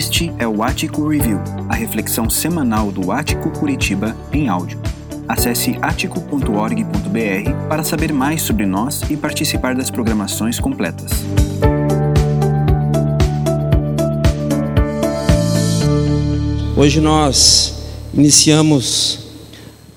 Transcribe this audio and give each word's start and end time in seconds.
Este 0.00 0.32
é 0.38 0.48
o 0.48 0.62
Ático 0.62 1.06
Review, 1.06 1.38
a 1.68 1.74
reflexão 1.74 2.30
semanal 2.30 2.90
do 2.90 3.12
Ático 3.12 3.50
Curitiba 3.50 4.16
em 4.32 4.48
áudio. 4.48 4.80
Acesse 5.28 5.76
atico.org.br 5.82 7.68
para 7.68 7.84
saber 7.84 8.10
mais 8.10 8.40
sobre 8.40 8.64
nós 8.64 9.02
e 9.10 9.16
participar 9.18 9.74
das 9.74 9.90
programações 9.90 10.58
completas. 10.58 11.10
Hoje 16.74 16.98
nós 16.98 17.74
iniciamos 18.14 19.18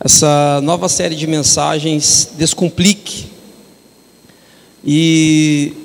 essa 0.01 0.59
nova 0.63 0.89
série 0.89 1.15
de 1.15 1.27
mensagens 1.27 2.33
Descomplique. 2.37 3.31
E 4.83 5.82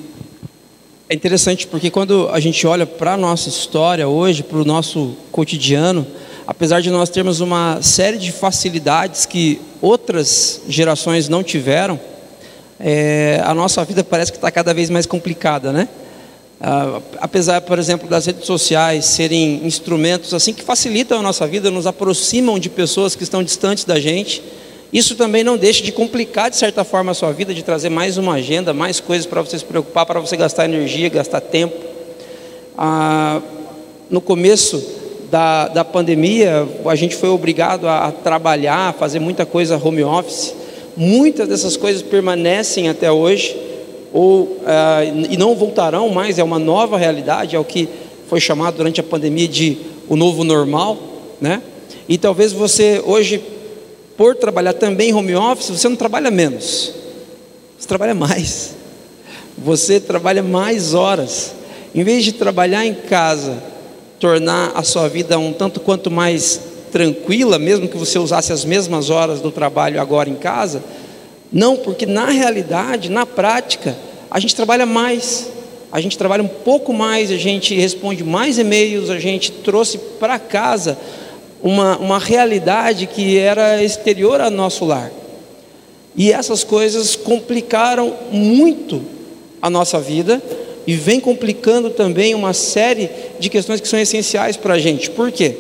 é 1.09 1.15
interessante 1.15 1.67
porque 1.67 1.91
quando 1.91 2.29
a 2.31 2.39
gente 2.39 2.67
olha 2.67 2.85
para 2.85 3.15
a 3.15 3.17
nossa 3.17 3.49
história 3.49 4.07
hoje, 4.07 4.43
para 4.43 4.59
o 4.59 4.65
nosso 4.65 5.17
cotidiano, 5.33 6.07
apesar 6.47 6.83
de 6.83 6.91
nós 6.91 7.09
termos 7.09 7.41
uma 7.41 7.81
série 7.81 8.19
de 8.19 8.31
facilidades 8.31 9.25
que 9.25 9.59
outras 9.81 10.61
gerações 10.69 11.27
não 11.27 11.43
tiveram, 11.43 11.99
é, 12.79 13.41
a 13.43 13.55
nossa 13.55 13.83
vida 13.87 14.05
parece 14.05 14.31
que 14.31 14.37
está 14.37 14.51
cada 14.51 14.75
vez 14.75 14.91
mais 14.91 15.07
complicada, 15.07 15.73
né? 15.73 15.89
Ah, 16.61 17.01
apesar, 17.21 17.63
por 17.63 17.79
exemplo, 17.79 18.07
das 18.07 18.27
redes 18.27 18.45
sociais 18.45 19.07
serem 19.07 19.65
instrumentos 19.65 20.35
assim 20.35 20.53
que 20.53 20.63
facilitam 20.63 21.21
a 21.21 21.23
nossa 21.23 21.47
vida, 21.47 21.71
nos 21.71 21.87
aproximam 21.87 22.59
de 22.59 22.69
pessoas 22.69 23.15
que 23.15 23.23
estão 23.23 23.43
distantes 23.43 23.85
da 23.85 23.99
gente, 23.99 24.43
isso 24.93 25.17
também 25.17 25.45
não 25.45 25.59
deixa 25.59 25.83
de 25.83 25.93
complicar, 25.93 26.49
de 26.49 26.57
certa 26.57 26.83
forma, 26.83 27.13
a 27.13 27.15
sua 27.15 27.31
vida, 27.31 27.53
de 27.53 27.63
trazer 27.63 27.91
mais 27.91 28.17
uma 28.17 28.35
agenda, 28.35 28.73
mais 28.73 29.01
coisas 29.01 29.27
para 29.27 29.43
você 29.43 29.59
se 29.59 29.65
preocupar, 29.65 30.07
para 30.07 30.19
você 30.19 30.35
gastar 30.37 30.65
energia, 30.65 31.11
gastar 31.11 31.43
tempo. 31.43 31.77
Ah, 32.77 33.43
no 34.09 34.21
começo 34.21 34.83
da, 35.31 35.69
da 35.69 35.85
pandemia, 35.85 36.67
a 36.87 36.95
gente 36.95 37.15
foi 37.17 37.29
obrigado 37.29 37.87
a, 37.87 38.07
a 38.07 38.13
trabalhar, 38.13 38.89
a 38.89 38.93
fazer 38.95 39.19
muita 39.19 39.45
coisa 39.45 39.77
home 39.77 40.03
office. 40.03 40.55
Muitas 40.97 41.47
dessas 41.49 41.77
coisas 41.77 42.01
permanecem 42.01 42.89
até 42.89 43.13
hoje, 43.13 43.55
ou 44.11 44.59
ah, 44.67 45.05
e 45.05 45.37
não 45.37 45.55
voltarão 45.55 46.09
mais, 46.09 46.39
é 46.39 46.43
uma 46.43 46.59
nova 46.59 46.97
realidade, 46.97 47.55
é 47.55 47.59
o 47.59 47.65
que 47.65 47.87
foi 48.27 48.41
chamado 48.41 48.79
durante 48.79 49.01
a 49.01 49.05
pandemia 49.05 49.49
de 49.49 49.77
o 50.09 50.17
novo 50.17 50.45
normal, 50.45 50.97
né? 51.39 51.63
E 52.09 52.17
talvez 52.17 52.55
você 52.55 53.03
hoje 53.05 53.43
por 54.19 54.35
trabalhar 54.35 54.73
também 54.73 55.11
em 55.11 55.15
home 55.15 55.37
office, 55.37 55.71
você 55.71 55.89
não 55.89 55.95
trabalha 55.95 56.29
menos, 56.29 56.93
você 57.79 57.87
trabalha 57.87 58.15
mais. 58.15 58.77
Você 59.57 60.01
trabalha 60.01 60.43
mais 60.43 60.93
horas. 60.93 61.53
Em 61.95 62.03
vez 62.03 62.25
de 62.25 62.33
trabalhar 62.33 62.85
em 62.85 62.95
casa, 62.95 63.63
tornar 64.19 64.73
a 64.75 64.83
sua 64.83 65.09
vida 65.09 65.39
um 65.39 65.53
tanto 65.53 65.79
quanto 65.79 66.11
mais 66.11 66.61
tranquila, 66.91 67.59
mesmo 67.59 67.89
que 67.89 67.97
você 67.97 68.19
usasse 68.19 68.53
as 68.53 68.65
mesmas 68.65 69.09
horas 69.09 69.41
do 69.41 69.53
trabalho 69.53 70.01
agora 70.01 70.29
em 70.29 70.35
casa, 70.35 70.83
não, 71.53 71.77
porque 71.77 72.05
na 72.05 72.27
realidade, 72.27 73.11
na 73.11 73.25
prática, 73.25 73.97
a 74.31 74.41
gente 74.41 74.55
trabalha 74.55 74.85
mais, 74.85 75.49
a 75.93 76.01
gente 76.01 76.19
trabalha 76.19 76.43
um 76.43 76.49
pouco 76.49 76.93
mais, 76.93 77.31
a 77.31 77.37
gente 77.37 77.75
responde 77.75 78.25
mais 78.25 78.59
e-mails, 78.59 79.11
a 79.11 79.19
gente 79.19 79.51
trouxe 79.53 79.97
para 80.19 80.39
casa 80.39 80.99
uma, 81.63 81.97
uma 81.99 82.19
realidade 82.19 83.07
que 83.07 83.37
era 83.39 83.83
exterior 83.83 84.41
ao 84.41 84.51
nosso 84.51 84.85
lar. 84.85 85.11
E 86.17 86.33
essas 86.33 86.65
coisas 86.65 87.15
complicaram 87.15 88.15
muito 88.31 89.03
a 89.61 89.71
nossa 89.71 90.01
vida 90.01 90.43
e 90.87 90.95
vem 90.95 91.21
complicando 91.21 91.91
também 91.91 92.35
uma 92.35 92.53
série 92.53 93.11
de 93.39 93.49
questões 93.49 93.81
que 93.81 93.89
são 93.89 93.99
essenciais 93.99 94.57
para 94.57 94.75
a 94.75 94.79
gente. 94.79 95.11
Por 95.11 95.31
quê? 95.31 95.55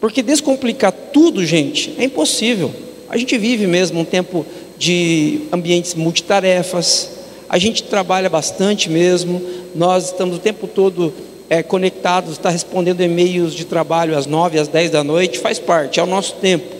Porque 0.00 0.22
descomplicar 0.22 0.92
tudo, 0.92 1.44
gente, 1.44 1.94
é 1.98 2.04
impossível. 2.04 2.72
A 3.08 3.16
gente 3.16 3.36
vive 3.38 3.66
mesmo 3.66 4.00
um 4.00 4.04
tempo 4.04 4.46
de 4.78 5.40
ambientes 5.52 5.94
multitarefas, 5.94 7.10
a 7.48 7.58
gente 7.58 7.82
trabalha 7.84 8.28
bastante 8.28 8.90
mesmo, 8.90 9.40
nós 9.74 10.06
estamos 10.06 10.36
o 10.36 10.40
tempo 10.40 10.66
todo 10.66 11.12
é, 11.48 11.62
conectados, 11.62 12.32
está 12.32 12.50
respondendo 12.50 13.00
e-mails 13.00 13.54
de 13.54 13.64
trabalho 13.64 14.16
às 14.16 14.26
9, 14.26 14.58
às 14.58 14.68
10 14.68 14.90
da 14.90 15.04
noite, 15.04 15.38
faz 15.38 15.58
parte, 15.58 16.00
é 16.00 16.02
o 16.02 16.06
nosso 16.06 16.34
tempo. 16.36 16.74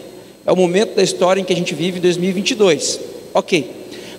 É 0.44 0.53
o 0.53 0.56
momento 0.56 0.94
da 0.94 1.03
história 1.03 1.41
em 1.41 1.44
que 1.44 1.53
a 1.53 1.56
gente 1.56 1.75
vive 1.75 1.99
2022. 1.99 3.00
Ok. 3.34 3.71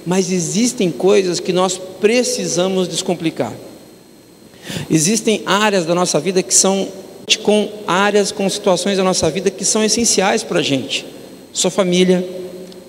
Mas 0.06 0.32
existem 0.32 0.92
coisas 0.92 1.40
que 1.40 1.54
nós 1.54 1.80
precisamos 2.00 2.88
descomplicar. 2.88 3.54
Existem 4.90 5.42
áreas 5.46 5.86
da 5.86 5.96
nossa 5.96 6.20
vida 6.20 6.44
que 6.44 6.54
são 6.54 6.88
com 7.44 7.70
áreas, 7.86 8.32
com 8.32 8.50
situações 8.50 8.98
da 8.98 9.04
nossa 9.04 9.30
vida 9.30 9.50
que 9.50 9.66
são 9.66 9.84
essenciais 9.84 10.44
para 10.44 10.60
a 10.60 10.62
gente. 10.64 11.06
Sua 11.52 11.72
família, 11.72 12.28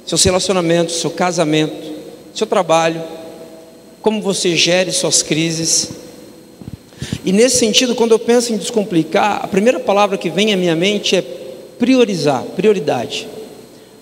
seus 0.06 0.22
relacionamentos, 0.22 1.00
seu 1.00 1.10
casamento, 1.10 1.92
seu 2.34 2.46
trabalho, 2.46 3.02
como 4.00 4.22
você 4.22 4.56
gere 4.56 4.92
suas 4.92 5.22
crises, 5.22 5.90
e 7.24 7.32
nesse 7.32 7.56
sentido, 7.56 7.94
quando 7.94 8.12
eu 8.12 8.18
penso 8.18 8.52
em 8.52 8.56
descomplicar, 8.56 9.40
a 9.42 9.48
primeira 9.48 9.80
palavra 9.80 10.16
que 10.16 10.30
vem 10.30 10.52
à 10.52 10.56
minha 10.56 10.76
mente 10.76 11.16
é 11.16 11.22
priorizar, 11.78 12.42
prioridade. 12.56 13.26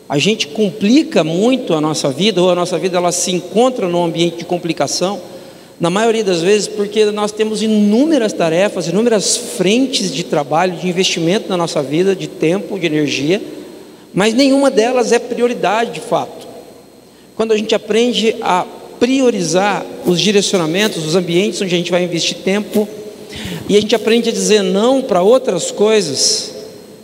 A 0.09 0.19
gente 0.19 0.49
complica 0.49 1.25
muito 1.25 1.75
a 1.75 1.81
nossa 1.81 2.11
vida, 2.11 2.41
ou 2.41 2.51
a 2.51 2.55
nossa 2.55 2.79
vida 2.79 2.97
ela 2.97 3.11
se 3.11 3.33
encontra 3.33 3.89
num 3.89 4.05
ambiente 4.05 4.39
de 4.39 4.45
complicação, 4.45 5.21
na 5.79 5.91
maioria 5.91 6.25
das 6.25 6.41
vezes 6.41 6.69
porque 6.69 7.05
nós 7.07 7.33
temos 7.33 7.63
inúmeras 7.63 8.33
tarefas, 8.33 8.89
inúmeras 8.89 9.37
frentes 9.37 10.15
de 10.15 10.25
trabalho, 10.25 10.77
de 10.77 10.89
investimento 10.89 11.49
na 11.49 11.57
nossa 11.57 11.83
vida, 11.83 12.17
de 12.17 12.27
tempo, 12.27 12.79
de 12.79 12.87
energia, 12.87 13.43
mas 14.15 14.33
nenhuma 14.33 14.71
delas 14.71 15.13
é 15.13 15.19
prioridade 15.19 15.93
de 15.93 16.01
fato. 16.01 16.47
Quando 17.35 17.53
a 17.53 17.57
gente 17.57 17.75
aprende 17.75 18.37
a 18.41 18.65
priorizar 18.99 19.85
os 20.07 20.19
direcionamentos, 20.19 21.05
os 21.05 21.15
ambientes 21.15 21.61
onde 21.61 21.75
a 21.75 21.79
gente 21.79 21.91
vai 21.91 22.03
investir 22.03 22.39
tempo, 22.39 22.89
e 23.69 23.77
a 23.77 23.81
gente 23.81 23.95
aprende 23.95 24.29
a 24.29 24.33
dizer 24.33 24.63
não 24.63 25.03
para 25.03 25.23
outras 25.23 25.71
coisas, 25.71 26.53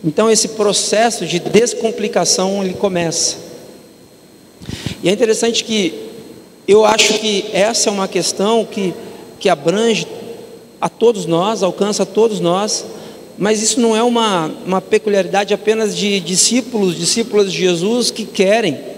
então 0.04 0.31
esse 0.31 0.48
processo 0.48 1.26
de 1.26 1.38
descomplicação 1.38 2.62
ele 2.62 2.75
começa. 2.75 3.37
E 5.03 5.09
é 5.09 5.12
interessante 5.12 5.65
que 5.65 5.94
eu 6.66 6.84
acho 6.84 7.15
que 7.15 7.47
essa 7.53 7.88
é 7.88 7.92
uma 7.92 8.06
questão 8.06 8.65
que, 8.65 8.94
que 9.41 9.48
abrange 9.48 10.06
a 10.81 10.88
todos 10.88 11.26
nós, 11.26 11.62
alcança 11.62 12.04
a 12.04 12.06
todos 12.06 12.41
nós, 12.41 12.84
mas 13.38 13.62
isso 13.62 13.81
não 13.81 13.97
é 13.97 14.03
uma, 14.03 14.50
uma 14.65 14.81
peculiaridade 14.81 15.54
apenas 15.54 15.97
de 15.97 16.21
discípulos, 16.21 16.97
discípulas 16.97 17.53
de 17.53 17.59
Jesus 17.59 18.10
que 18.10 18.25
querem 18.25 18.92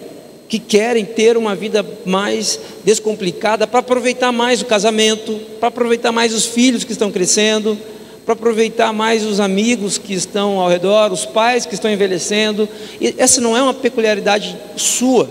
que 0.46 0.58
querem 0.58 1.04
ter 1.04 1.36
uma 1.36 1.54
vida 1.56 1.84
mais 2.04 2.60
descomplicada 2.84 3.66
para 3.66 3.80
aproveitar 3.80 4.30
mais 4.30 4.60
o 4.60 4.66
casamento, 4.66 5.40
para 5.58 5.68
aproveitar 5.68 6.12
mais 6.12 6.34
os 6.34 6.44
filhos 6.44 6.84
que 6.84 6.92
estão 6.92 7.10
crescendo, 7.10 7.78
para 8.24 8.34
aproveitar 8.34 8.92
mais 8.92 9.24
os 9.24 9.40
amigos 9.40 9.98
que 9.98 10.14
estão 10.14 10.60
ao 10.60 10.68
redor, 10.68 11.12
os 11.12 11.26
pais 11.26 11.66
que 11.66 11.74
estão 11.74 11.90
envelhecendo. 11.90 12.68
E 13.00 13.14
essa 13.18 13.40
não 13.40 13.56
é 13.56 13.62
uma 13.62 13.74
peculiaridade 13.74 14.56
sua. 14.76 15.28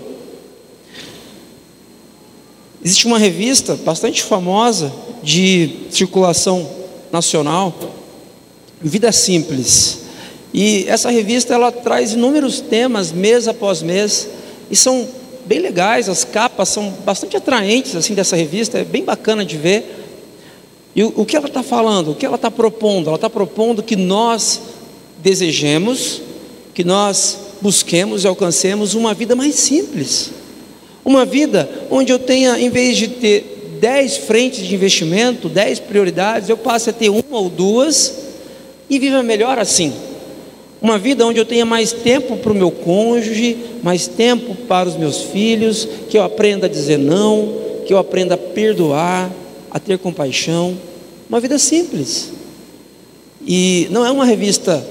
Existe 2.83 3.07
uma 3.07 3.17
revista 3.17 3.75
bastante 3.75 4.21
famosa 4.21 4.91
de 5.23 5.69
circulação 5.89 6.69
nacional, 7.11 7.73
Vida 8.81 9.11
Simples. 9.11 9.99
E 10.53 10.85
essa 10.87 11.09
revista 11.09 11.53
ela 11.53 11.71
traz 11.71 12.11
inúmeros 12.13 12.59
temas 12.59 13.11
mês 13.11 13.47
após 13.47 13.81
mês 13.81 14.27
e 14.69 14.75
são 14.75 15.07
bem 15.45 15.59
legais, 15.59 16.09
as 16.09 16.23
capas 16.23 16.69
são 16.69 16.89
bastante 17.05 17.37
atraentes 17.37 17.95
assim 17.95 18.13
dessa 18.13 18.35
revista, 18.35 18.79
é 18.79 18.83
bem 18.83 19.03
bacana 19.03 19.45
de 19.45 19.57
ver. 19.57 20.05
E 20.95 21.03
o, 21.03 21.13
o 21.17 21.25
que 21.25 21.35
ela 21.35 21.47
está 21.47 21.63
falando, 21.63 22.11
o 22.11 22.15
que 22.15 22.25
ela 22.25 22.35
está 22.35 22.51
propondo? 22.51 23.07
Ela 23.07 23.15
está 23.15 23.29
propondo 23.29 23.81
que 23.81 23.95
nós 23.95 24.61
desejemos, 25.21 26.21
que 26.73 26.83
nós 26.83 27.37
busquemos 27.61 28.23
e 28.23 28.27
alcancemos 28.27 28.93
uma 28.93 29.13
vida 29.13 29.35
mais 29.35 29.55
simples. 29.55 30.31
Uma 31.03 31.25
vida 31.25 31.69
onde 31.89 32.11
eu 32.11 32.19
tenha, 32.19 32.59
em 32.59 32.69
vez 32.69 32.97
de 32.97 33.07
ter 33.07 33.77
dez 33.79 34.17
frentes 34.17 34.65
de 34.65 34.73
investimento, 34.73 35.49
dez 35.49 35.79
prioridades, 35.79 36.47
eu 36.47 36.57
passe 36.57 36.89
a 36.89 36.93
ter 36.93 37.09
uma 37.09 37.37
ou 37.37 37.49
duas 37.49 38.13
e 38.89 38.99
viva 38.99 39.21
melhor 39.23 39.59
assim. 39.59 39.93
Uma 40.83 40.99
vida 40.99 41.25
onde 41.25 41.39
eu 41.39 41.45
tenha 41.45 41.65
mais 41.65 41.93
tempo 41.93 42.35
para 42.35 42.51
o 42.51 42.55
meu 42.55 42.69
cônjuge, 42.69 43.55
mais 43.81 44.05
tempo 44.05 44.53
para 44.53 44.89
os 44.89 44.97
meus 44.97 45.21
filhos, 45.21 45.87
que 46.09 46.17
eu 46.17 46.23
aprenda 46.23 46.65
a 46.65 46.69
dizer 46.69 46.99
não, 46.99 47.53
que 47.87 47.93
eu 47.93 47.97
aprenda 47.97 48.35
a 48.35 48.37
perdoar, 48.37 49.31
a 49.71 49.79
ter 49.79 49.97
compaixão. 49.97 50.77
Uma 51.29 51.39
vida 51.39 51.57
simples. 51.57 52.33
E 53.47 53.87
não 53.91 54.05
é 54.05 54.11
uma 54.11 54.25
revista 54.25 54.85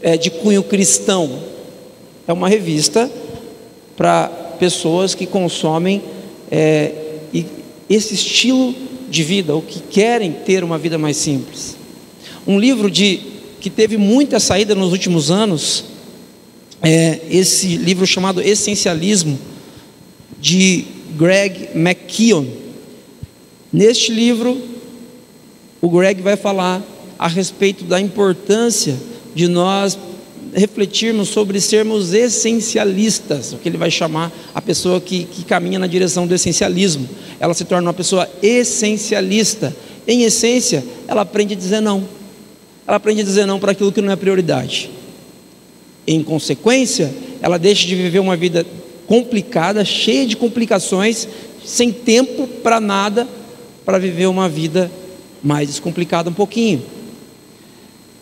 é, 0.00 0.16
de 0.16 0.30
cunho 0.30 0.62
cristão, 0.62 1.38
é 2.26 2.32
uma 2.32 2.48
revista 2.48 3.10
para 3.98 4.28
pessoas 4.58 5.14
que 5.14 5.26
consomem 5.26 6.02
é, 6.50 6.92
esse 7.90 8.14
estilo 8.14 8.74
de 9.10 9.22
vida, 9.22 9.54
ou 9.54 9.60
que 9.60 9.80
querem 9.80 10.32
ter 10.32 10.64
uma 10.64 10.78
vida 10.78 10.96
mais 10.96 11.18
simples. 11.18 11.76
Um 12.46 12.58
livro 12.58 12.90
de, 12.90 13.33
que 13.64 13.70
teve 13.70 13.96
muita 13.96 14.38
saída 14.38 14.74
nos 14.74 14.92
últimos 14.92 15.30
anos, 15.30 15.84
é 16.82 17.18
esse 17.30 17.78
livro 17.78 18.06
chamado 18.06 18.42
Essencialismo, 18.42 19.38
de 20.38 20.84
Greg 21.16 21.70
McKeown. 21.74 22.46
Neste 23.72 24.12
livro, 24.12 24.60
o 25.80 25.88
Greg 25.88 26.20
vai 26.20 26.36
falar 26.36 26.82
a 27.18 27.26
respeito 27.26 27.84
da 27.84 27.98
importância 27.98 28.96
de 29.34 29.48
nós 29.48 29.96
refletirmos 30.52 31.30
sobre 31.30 31.58
sermos 31.58 32.12
essencialistas, 32.12 33.54
o 33.54 33.56
que 33.56 33.70
ele 33.70 33.78
vai 33.78 33.90
chamar 33.90 34.30
a 34.54 34.60
pessoa 34.60 35.00
que, 35.00 35.24
que 35.24 35.42
caminha 35.42 35.78
na 35.78 35.86
direção 35.86 36.26
do 36.26 36.34
essencialismo. 36.34 37.08
Ela 37.40 37.54
se 37.54 37.64
torna 37.64 37.88
uma 37.88 37.94
pessoa 37.94 38.28
essencialista. 38.42 39.74
Em 40.06 40.24
essência, 40.24 40.84
ela 41.08 41.22
aprende 41.22 41.54
a 41.54 41.56
dizer 41.56 41.80
não. 41.80 42.06
Ela 42.86 42.96
aprende 42.98 43.22
a 43.22 43.24
dizer 43.24 43.46
não 43.46 43.58
para 43.58 43.72
aquilo 43.72 43.92
que 43.92 44.00
não 44.00 44.12
é 44.12 44.16
prioridade. 44.16 44.90
Em 46.06 46.22
consequência, 46.22 47.12
ela 47.40 47.58
deixa 47.58 47.86
de 47.86 47.94
viver 47.94 48.18
uma 48.18 48.36
vida 48.36 48.66
complicada, 49.06 49.84
cheia 49.84 50.26
de 50.26 50.36
complicações, 50.36 51.26
sem 51.64 51.92
tempo 51.92 52.46
para 52.46 52.80
nada, 52.80 53.26
para 53.84 53.98
viver 53.98 54.26
uma 54.26 54.48
vida 54.48 54.90
mais 55.42 55.68
descomplicada 55.68 56.30
um 56.30 56.34
pouquinho. 56.34 56.82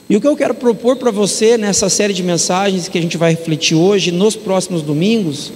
E 0.09 0.17
o 0.17 0.21
que 0.21 0.27
eu 0.27 0.37
quero 0.37 0.55
propor 0.55 0.97
para 0.97 1.11
você 1.11 1.57
nessa 1.57 1.89
série 1.89 2.13
de 2.13 2.23
mensagens 2.23 2.89
que 2.89 2.99
a 2.99 3.01
gente 3.01 3.17
vai 3.17 3.31
refletir 3.31 3.75
hoje, 3.75 4.11
nos 4.11 4.37
próximos 4.37 4.83
domingos, 4.83 5.53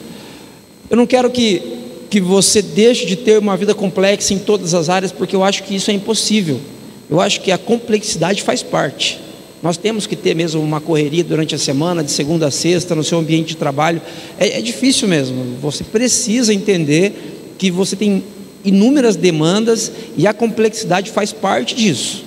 eu 0.88 0.96
não 0.96 1.06
quero 1.06 1.30
que, 1.30 1.60
que 2.08 2.20
você 2.20 2.62
deixe 2.62 3.04
de 3.06 3.16
ter 3.16 3.38
uma 3.38 3.56
vida 3.56 3.74
complexa 3.74 4.32
em 4.32 4.38
todas 4.38 4.72
as 4.72 4.88
áreas, 4.88 5.12
porque 5.12 5.36
eu 5.36 5.44
acho 5.44 5.64
que 5.64 5.74
isso 5.74 5.90
é 5.90 5.94
impossível. 5.94 6.60
Eu 7.08 7.20
acho 7.20 7.40
que 7.40 7.52
a 7.52 7.58
complexidade 7.58 8.42
faz 8.42 8.62
parte. 8.62 9.20
Nós 9.62 9.76
temos 9.76 10.06
que 10.06 10.14
ter 10.14 10.34
mesmo 10.34 10.60
uma 10.60 10.80
correria 10.80 11.24
durante 11.24 11.54
a 11.54 11.58
semana, 11.58 12.04
de 12.04 12.10
segunda 12.10 12.48
a 12.48 12.50
sexta, 12.50 12.94
no 12.94 13.02
seu 13.02 13.18
ambiente 13.18 13.48
de 13.48 13.56
trabalho. 13.56 14.02
É, 14.38 14.58
é 14.58 14.60
difícil 14.60 15.08
mesmo. 15.08 15.56
Você 15.60 15.82
precisa 15.82 16.52
entender 16.52 17.54
que 17.58 17.70
você 17.70 17.96
tem 17.96 18.22
inúmeras 18.64 19.16
demandas 19.16 19.90
e 20.16 20.26
a 20.26 20.34
complexidade 20.34 21.10
faz 21.10 21.32
parte 21.32 21.74
disso. 21.74 22.24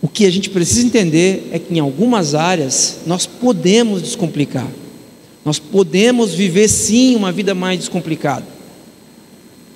O 0.00 0.08
que 0.08 0.24
a 0.24 0.30
gente 0.30 0.48
precisa 0.48 0.86
entender 0.86 1.48
é 1.52 1.58
que 1.58 1.74
em 1.74 1.80
algumas 1.80 2.34
áreas 2.34 3.00
nós 3.06 3.26
podemos 3.26 4.00
descomplicar. 4.00 4.68
Nós 5.44 5.58
podemos 5.58 6.32
viver 6.32 6.68
sim 6.68 7.16
uma 7.16 7.30
vida 7.30 7.54
mais 7.54 7.78
descomplicada. 7.80 8.46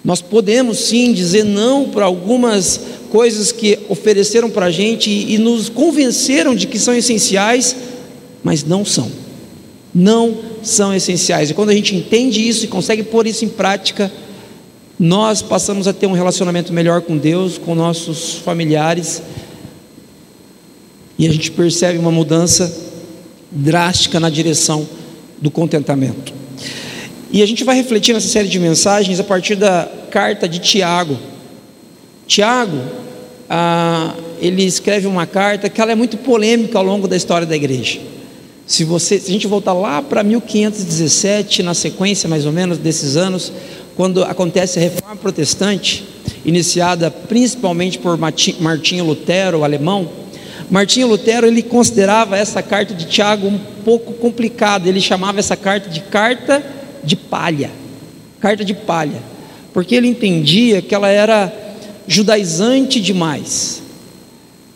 Nós 0.05 0.21
podemos 0.21 0.79
sim 0.79 1.13
dizer 1.13 1.45
não 1.45 1.89
para 1.89 2.05
algumas 2.05 2.81
coisas 3.15 3.53
que 3.53 3.79
ofereceram 3.89 4.51
para 4.51 4.67
a 4.67 4.71
gente 4.73 5.09
e, 5.09 5.35
e 5.35 5.39
nos 5.39 5.69
convenceram 5.69 6.53
de 6.53 6.67
que 6.67 6.81
são 6.81 6.93
essenciais, 6.93 7.77
mas 8.43 8.65
não 8.65 8.85
são. 8.85 9.09
Não 9.95 10.37
são 10.65 10.93
essenciais. 10.93 11.49
E 11.49 11.55
quando 11.55 11.71
a 11.71 11.75
gente 11.75 11.95
entende 11.95 12.45
isso 12.45 12.65
e 12.65 12.67
consegue 12.67 13.05
pôr 13.05 13.25
isso 13.29 13.45
em 13.45 13.49
prática, 13.49 14.11
nós 14.99 15.43
passamos 15.43 15.87
a 15.87 15.93
ter 15.93 16.09
um 16.09 16.13
relacionamento 16.13 16.73
melhor 16.73 17.03
com 17.03 17.17
Deus, 17.17 17.57
com 17.57 17.77
nossos 17.77 18.35
familiares 18.35 19.23
e 21.17 21.29
a 21.29 21.31
gente 21.31 21.53
percebe 21.53 21.97
uma 21.97 22.11
mudança 22.11 22.77
drástica 23.49 24.19
na 24.19 24.29
direção 24.29 24.89
do 25.41 25.53
contentamento. 25.53 26.35
E 27.31 27.45
a 27.45 27.47
gente 27.47 27.63
vai 27.63 27.77
refletir 27.77 28.13
nessa 28.13 28.27
série 28.27 28.49
de 28.49 28.59
mensagens 28.59 29.21
a 29.21 29.25
partir 29.25 29.55
da 29.55 29.89
carta 30.11 30.49
de 30.49 30.59
Tiago. 30.59 31.17
Tiago, 32.27 32.79
ah, 33.49 34.15
ele 34.41 34.65
escreve 34.65 35.07
uma 35.07 35.27
carta 35.27 35.69
que 35.69 35.81
ela 35.81 35.93
é 35.93 35.95
muito 35.95 36.17
polêmica 36.17 36.79
ao 36.79 36.85
longo 36.85 37.07
da 37.07 37.17
história 37.17 37.47
da 37.47 37.55
igreja. 37.55 38.01
Se, 38.67 38.83
você, 38.83 39.19
se 39.19 39.29
a 39.29 39.33
gente 39.33 39.47
voltar 39.47 39.75
lá 39.75 40.01
para 40.01 40.23
1517, 40.23 41.63
na 41.63 41.75
sequência 41.75 42.29
mais 42.29 42.47
ou 42.47 42.53
menos 42.53 42.79
desses 42.79 43.17
anos, 43.17 43.53
quando 43.95 44.25
acontece 44.25 44.79
a 44.79 44.83
reforma 44.83 45.17
protestante, 45.17 46.05
iniciada 46.45 47.11
principalmente 47.11 47.99
por 47.99 48.19
Martinho 48.19 49.05
Lutero, 49.05 49.59
o 49.59 49.65
alemão, 49.65 50.09
Martinho 50.71 51.09
Lutero 51.09 51.47
ele 51.47 51.63
considerava 51.63 52.39
essa 52.39 52.63
carta 52.63 52.95
de 52.95 53.07
Tiago 53.07 53.47
um 53.47 53.59
pouco 53.85 54.15
complicada. 54.15 54.89
Ele 54.89 55.01
chamava 55.01 55.39
essa 55.39 55.57
carta 55.57 55.91
de 55.91 56.01
carta 56.01 56.65
de 57.03 57.17
palha, 57.17 57.71
carta 58.41 58.65
de 58.65 58.73
palha, 58.73 59.21
porque 59.73 59.95
ele 59.95 60.09
entendia 60.09 60.81
que 60.81 60.95
ela 60.95 61.09
era 61.09 61.53
judaizante 62.07 63.01
demais, 63.01 63.83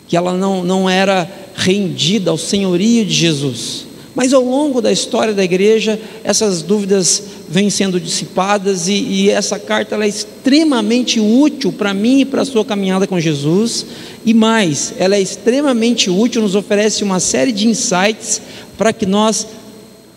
que 0.07 0.17
ela 0.17 0.33
não, 0.33 0.63
não 0.63 0.89
era 0.89 1.29
rendida 1.55 2.31
ao 2.31 2.37
senhorio 2.37 3.05
de 3.05 3.13
Jesus. 3.13 3.89
Mas 4.15 4.33
ao 4.33 4.43
longo 4.43 4.81
da 4.81 4.91
história 4.91 5.33
da 5.33 5.43
igreja, 5.43 5.99
essas 6.23 6.61
dúvidas 6.61 7.23
vêm 7.47 7.69
sendo 7.69 7.99
dissipadas 7.99 8.87
e, 8.87 8.93
e 8.93 9.29
essa 9.29 9.57
carta 9.57 9.95
é 9.95 10.07
extremamente 10.07 11.19
útil 11.19 11.71
para 11.71 11.93
mim 11.93 12.21
e 12.21 12.25
para 12.25 12.41
a 12.41 12.45
sua 12.45 12.65
caminhada 12.65 13.07
com 13.07 13.19
Jesus. 13.19 13.85
E 14.25 14.33
mais, 14.33 14.93
ela 14.97 15.15
é 15.15 15.21
extremamente 15.21 16.09
útil, 16.09 16.41
nos 16.41 16.55
oferece 16.55 17.03
uma 17.03 17.19
série 17.19 17.51
de 17.51 17.67
insights 17.67 18.41
para 18.77 18.91
que 18.91 19.05
nós 19.05 19.47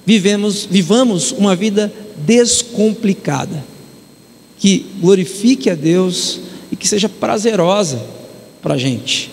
vivemos, 0.04 0.66
vivamos 0.68 1.32
uma 1.32 1.54
vida 1.54 1.92
descomplicada, 2.16 3.64
que 4.58 4.86
glorifique 5.00 5.70
a 5.70 5.74
Deus 5.74 6.40
que 6.82 6.88
seja 6.88 7.08
prazerosa 7.08 8.02
para 8.60 8.74
a 8.74 8.76
gente. 8.76 9.30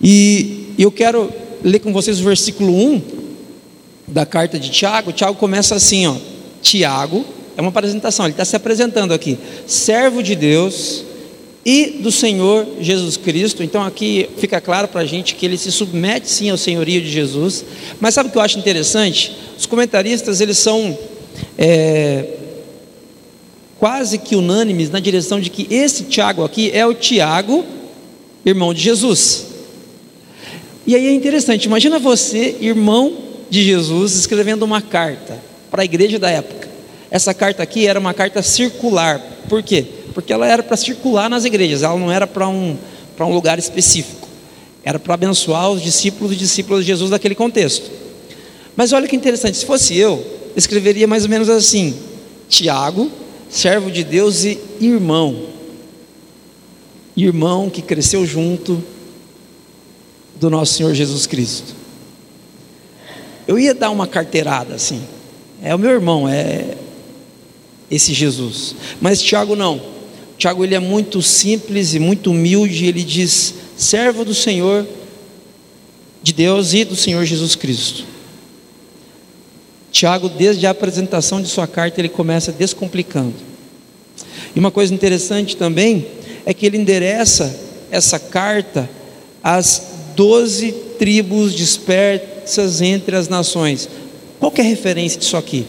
E 0.00 0.74
eu 0.78 0.92
quero 0.92 1.32
ler 1.64 1.78
com 1.78 1.90
vocês 1.90 2.20
o 2.20 2.24
versículo 2.24 2.70
1 2.70 3.02
da 4.06 4.26
carta 4.26 4.58
de 4.58 4.68
Tiago. 4.68 5.10
Tiago 5.10 5.36
começa 5.36 5.74
assim, 5.74 6.06
ó. 6.06 6.14
Tiago, 6.60 7.24
é 7.56 7.62
uma 7.62 7.70
apresentação, 7.70 8.26
ele 8.26 8.34
está 8.34 8.44
se 8.44 8.54
apresentando 8.54 9.14
aqui, 9.14 9.38
servo 9.66 10.22
de 10.22 10.34
Deus 10.34 11.02
e 11.64 11.98
do 12.00 12.12
Senhor 12.12 12.66
Jesus 12.78 13.16
Cristo. 13.16 13.62
Então 13.62 13.82
aqui 13.82 14.28
fica 14.36 14.60
claro 14.60 14.88
para 14.88 15.00
a 15.00 15.06
gente 15.06 15.34
que 15.34 15.46
ele 15.46 15.56
se 15.56 15.72
submete 15.72 16.28
sim 16.28 16.50
ao 16.50 16.58
senhorio 16.58 17.00
de 17.00 17.08
Jesus. 17.08 17.64
Mas 17.98 18.12
sabe 18.12 18.28
o 18.28 18.32
que 18.32 18.36
eu 18.36 18.42
acho 18.42 18.58
interessante? 18.58 19.34
Os 19.58 19.64
comentaristas 19.64 20.42
eles 20.42 20.58
são 20.58 20.96
é, 21.56 22.35
quase 23.86 24.18
que 24.18 24.34
unânimes 24.34 24.90
na 24.90 24.98
direção 24.98 25.38
de 25.38 25.48
que 25.48 25.72
esse 25.72 26.02
Tiago 26.02 26.42
aqui 26.44 26.72
é 26.74 26.84
o 26.84 26.92
Tiago, 26.92 27.64
irmão 28.44 28.74
de 28.74 28.80
Jesus. 28.80 29.46
E 30.84 30.96
aí 30.96 31.06
é 31.06 31.12
interessante, 31.12 31.66
imagina 31.66 31.96
você, 32.00 32.56
irmão 32.60 33.16
de 33.48 33.62
Jesus, 33.62 34.16
escrevendo 34.16 34.64
uma 34.64 34.82
carta 34.82 35.38
para 35.70 35.82
a 35.82 35.84
igreja 35.84 36.18
da 36.18 36.28
época. 36.28 36.68
Essa 37.12 37.32
carta 37.32 37.62
aqui 37.62 37.86
era 37.86 38.00
uma 38.00 38.12
carta 38.12 38.42
circular. 38.42 39.20
Por 39.48 39.62
quê? 39.62 39.86
Porque 40.12 40.32
ela 40.32 40.48
era 40.48 40.64
para 40.64 40.76
circular 40.76 41.30
nas 41.30 41.44
igrejas, 41.44 41.84
ela 41.84 41.96
não 41.96 42.10
era 42.10 42.26
para 42.26 42.48
um, 42.48 42.76
um 43.20 43.32
lugar 43.32 43.56
específico. 43.56 44.26
Era 44.82 44.98
para 44.98 45.14
abençoar 45.14 45.70
os 45.70 45.80
discípulos 45.80 46.32
e 46.32 46.36
discípulos 46.36 46.80
de 46.80 46.88
Jesus 46.88 47.12
daquele 47.12 47.36
contexto. 47.36 47.88
Mas 48.74 48.92
olha 48.92 49.06
que 49.06 49.14
interessante, 49.14 49.56
se 49.56 49.64
fosse 49.64 49.96
eu, 49.96 50.26
escreveria 50.56 51.06
mais 51.06 51.22
ou 51.22 51.30
menos 51.30 51.48
assim: 51.48 51.96
Tiago, 52.48 53.08
servo 53.56 53.90
de 53.90 54.04
Deus 54.04 54.44
e 54.44 54.58
irmão. 54.80 55.46
Irmão 57.16 57.70
que 57.70 57.80
cresceu 57.80 58.26
junto, 58.26 58.82
do 60.38 60.50
nosso 60.50 60.74
Senhor 60.74 60.94
Jesus 60.94 61.26
Cristo. 61.26 61.74
Eu 63.48 63.58
ia 63.58 63.74
dar 63.74 63.90
uma 63.90 64.06
carteirada 64.06 64.74
assim. 64.74 65.02
É 65.62 65.74
o 65.74 65.78
meu 65.78 65.90
irmão, 65.90 66.28
é 66.28 66.76
esse 67.90 68.12
Jesus. 68.12 68.76
Mas 69.00 69.22
Tiago 69.22 69.56
não. 69.56 69.80
Tiago 70.36 70.62
ele 70.62 70.74
é 70.74 70.78
muito 70.78 71.22
simples 71.22 71.94
e 71.94 71.98
muito 71.98 72.32
humilde, 72.32 72.84
ele 72.84 73.02
diz: 73.02 73.54
servo 73.74 74.22
do 74.22 74.34
Senhor 74.34 74.86
de 76.22 76.34
Deus 76.34 76.74
e 76.74 76.84
do 76.84 76.94
Senhor 76.94 77.24
Jesus 77.24 77.54
Cristo. 77.54 78.04
Tiago, 79.96 80.28
desde 80.28 80.66
a 80.66 80.70
apresentação 80.72 81.40
de 81.40 81.48
sua 81.48 81.66
carta, 81.66 81.98
ele 81.98 82.10
começa 82.10 82.52
descomplicando. 82.52 83.32
E 84.54 84.58
uma 84.58 84.70
coisa 84.70 84.92
interessante 84.92 85.56
também 85.56 86.06
é 86.44 86.52
que 86.52 86.66
ele 86.66 86.76
endereça 86.76 87.58
essa 87.90 88.18
carta 88.18 88.90
às 89.42 89.94
doze 90.14 90.70
tribos 90.98 91.54
dispersas 91.54 92.82
entre 92.82 93.16
as 93.16 93.26
nações. 93.26 93.88
Qual 94.38 94.52
é 94.56 94.60
a 94.60 94.64
referência 94.64 95.18
disso 95.18 95.34
aqui? 95.34 95.64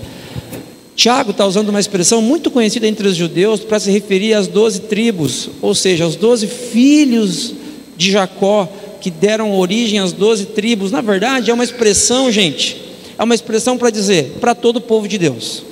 Tiago 0.93 1.31
está 1.31 1.46
usando 1.46 1.69
uma 1.69 1.79
expressão 1.79 2.22
muito 2.22 2.51
conhecida 2.51 2.86
entre 2.86 3.07
os 3.07 3.15
judeus 3.15 3.62
para 3.62 3.79
se 3.79 3.89
referir 3.89 4.34
às 4.34 4.48
doze 4.48 4.81
tribos, 4.81 5.50
ou 5.62 5.74
seja, 5.74 6.03
aos 6.03 6.17
doze 6.17 6.48
filhos 6.48 7.53
de 7.96 8.12
Jacó 8.12 8.67
que 9.00 9.10
deram 9.10 9.57
origem 9.57 10.00
às 10.00 10.12
doze 10.12 10.48
tribos. 10.48 10.91
Na 10.91 11.00
verdade, 11.00 11.50
é 11.50 11.53
uma 11.53 11.63
expressão, 11.63 12.29
gente, 12.29 12.87
é 13.17 13.24
uma 13.24 13.36
expressão 13.36 13.77
para 13.77 13.89
dizer 13.89 14.38
para 14.39 14.53
todo 14.53 14.77
o 14.77 14.81
povo 14.81 15.07
de 15.07 15.17
Deus, 15.17 15.63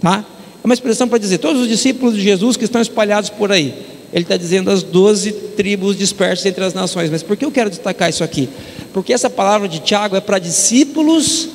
tá? 0.00 0.24
É 0.62 0.66
uma 0.66 0.74
expressão 0.74 1.08
para 1.08 1.18
dizer 1.18 1.38
todos 1.38 1.62
os 1.62 1.68
discípulos 1.68 2.14
de 2.14 2.20
Jesus 2.20 2.56
que 2.56 2.64
estão 2.64 2.82
espalhados 2.82 3.30
por 3.30 3.52
aí. 3.52 3.72
ele 4.12 4.24
está 4.24 4.36
dizendo 4.36 4.70
as 4.70 4.82
doze 4.82 5.30
tribos 5.30 5.96
dispersas 5.96 6.44
entre 6.44 6.64
as 6.64 6.74
nações. 6.74 7.08
Mas 7.08 7.22
por 7.22 7.36
que 7.36 7.44
eu 7.44 7.52
quero 7.52 7.70
destacar 7.70 8.10
isso 8.10 8.24
aqui? 8.24 8.48
Porque 8.92 9.12
essa 9.12 9.30
palavra 9.30 9.68
de 9.68 9.78
Tiago 9.78 10.16
é 10.16 10.20
para 10.20 10.38
discípulos 10.38 11.50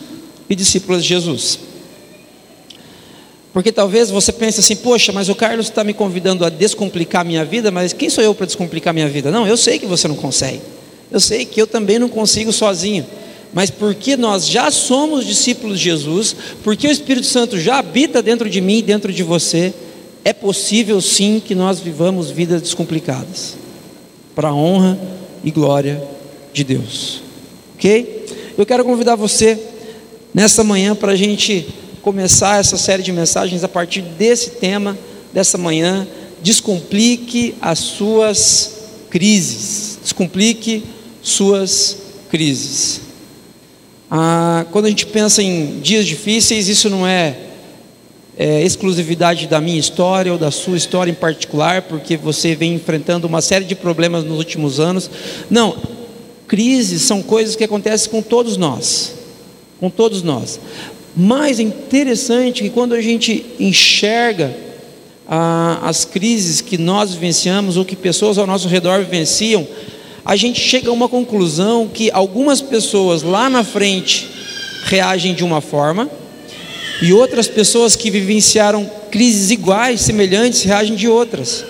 e 0.49 0.55
discípulas 0.55 1.03
de 1.03 1.09
Jesus. 1.09 1.59
Porque 3.53 3.71
talvez 3.71 4.09
você 4.09 4.31
pense 4.31 4.61
assim, 4.61 4.77
poxa, 4.77 5.11
mas 5.11 5.27
o 5.27 5.35
Carlos 5.35 5.65
está 5.65 5.83
me 5.83 5.93
convidando 5.93 6.45
a 6.45 6.49
descomplicar 6.49 7.25
minha 7.25 7.43
vida, 7.43 7.69
mas 7.69 7.91
quem 7.91 8.09
sou 8.09 8.23
eu 8.23 8.33
para 8.33 8.45
descomplicar 8.45 8.93
minha 8.93 9.09
vida? 9.09 9.29
Não, 9.29 9.45
eu 9.45 9.57
sei 9.57 9.77
que 9.77 9.85
você 9.85 10.07
não 10.07 10.15
consegue. 10.15 10.61
Eu 11.11 11.19
sei 11.19 11.43
que 11.45 11.61
eu 11.61 11.67
também 11.67 11.99
não 11.99 12.07
consigo 12.07 12.53
sozinho. 12.53 13.05
Mas 13.53 13.69
porque 13.69 14.15
nós 14.15 14.47
já 14.47 14.71
somos 14.71 15.25
discípulos 15.25 15.77
de 15.77 15.85
Jesus, 15.85 16.35
porque 16.63 16.87
o 16.87 16.91
Espírito 16.91 17.27
Santo 17.27 17.59
já 17.59 17.79
habita 17.79 18.21
dentro 18.21 18.49
de 18.49 18.61
mim 18.61 18.77
e 18.77 18.81
dentro 18.81 19.11
de 19.11 19.23
você, 19.23 19.73
é 20.23 20.31
possível 20.31 21.01
sim 21.01 21.41
que 21.45 21.53
nós 21.53 21.79
vivamos 21.79 22.29
vidas 22.29 22.61
descomplicadas, 22.61 23.55
para 24.33 24.49
a 24.49 24.55
honra 24.55 24.97
e 25.43 25.51
glória 25.51 26.01
de 26.53 26.63
Deus. 26.63 27.21
Ok? 27.75 28.25
Eu 28.57 28.65
quero 28.65 28.85
convidar 28.85 29.15
você 29.15 29.59
nessa 30.33 30.63
manhã 30.63 30.95
para 30.95 31.11
a 31.11 31.15
gente 31.15 31.67
começar 32.01 32.59
essa 32.59 32.77
série 32.77 33.03
de 33.03 33.11
mensagens 33.11 33.63
a 33.63 33.67
partir 33.67 34.01
desse 34.01 34.51
tema, 34.51 34.97
dessa 35.33 35.57
manhã. 35.57 36.07
Descomplique 36.41 37.55
as 37.61 37.79
suas 37.79 38.73
crises. 39.09 39.99
Descomplique 40.01 40.83
suas 41.21 41.97
crises. 42.29 43.10
Ah, 44.13 44.65
quando 44.71 44.87
a 44.87 44.89
gente 44.89 45.05
pensa 45.05 45.41
em 45.41 45.79
dias 45.79 46.05
difíceis, 46.05 46.67
isso 46.67 46.89
não 46.89 47.07
é, 47.07 47.33
é, 48.37 48.61
exclusividade 48.61 49.47
da 49.47 49.61
minha 49.61 49.79
história 49.79 50.33
ou 50.33 50.37
da 50.37 50.51
sua 50.51 50.75
história 50.75 51.09
em 51.09 51.15
particular, 51.15 51.83
porque 51.83 52.17
você 52.17 52.53
vem 52.53 52.73
enfrentando 52.73 53.25
uma 53.25 53.41
série 53.41 53.63
de 53.63 53.73
problemas 53.73 54.25
nos 54.25 54.37
últimos 54.37 54.81
anos. 54.81 55.09
Não, 55.49 55.77
crises 56.45 57.03
são 57.03 57.21
coisas 57.21 57.55
que 57.55 57.63
acontecem 57.63 58.11
com 58.11 58.21
todos 58.21 58.57
nós, 58.57 59.13
com 59.79 59.89
todos 59.89 60.21
nós. 60.21 60.59
Mas 61.15 61.57
é 61.57 61.63
interessante 61.63 62.63
que 62.63 62.69
quando 62.69 62.93
a 62.93 63.01
gente 63.01 63.45
enxerga 63.57 64.53
ah, 65.25 65.79
as 65.83 66.03
crises 66.03 66.59
que 66.59 66.77
nós 66.77 67.13
vivenciamos 67.13 67.77
ou 67.77 67.85
que 67.85 67.95
pessoas 67.95 68.37
ao 68.37 68.45
nosso 68.45 68.67
redor 68.67 68.99
vivenciam, 68.99 69.65
a 70.23 70.35
gente 70.35 70.59
chega 70.59 70.89
a 70.89 70.93
uma 70.93 71.09
conclusão 71.09 71.87
que 71.87 72.11
algumas 72.11 72.61
pessoas 72.61 73.23
lá 73.23 73.49
na 73.49 73.63
frente 73.63 74.29
reagem 74.85 75.33
de 75.33 75.43
uma 75.43 75.61
forma 75.61 76.09
e 77.01 77.11
outras 77.11 77.47
pessoas 77.47 77.95
que 77.95 78.11
vivenciaram 78.11 78.89
crises 79.09 79.49
iguais, 79.49 80.01
semelhantes, 80.01 80.63
reagem 80.63 80.95
de 80.95 81.07
outras. 81.07 81.65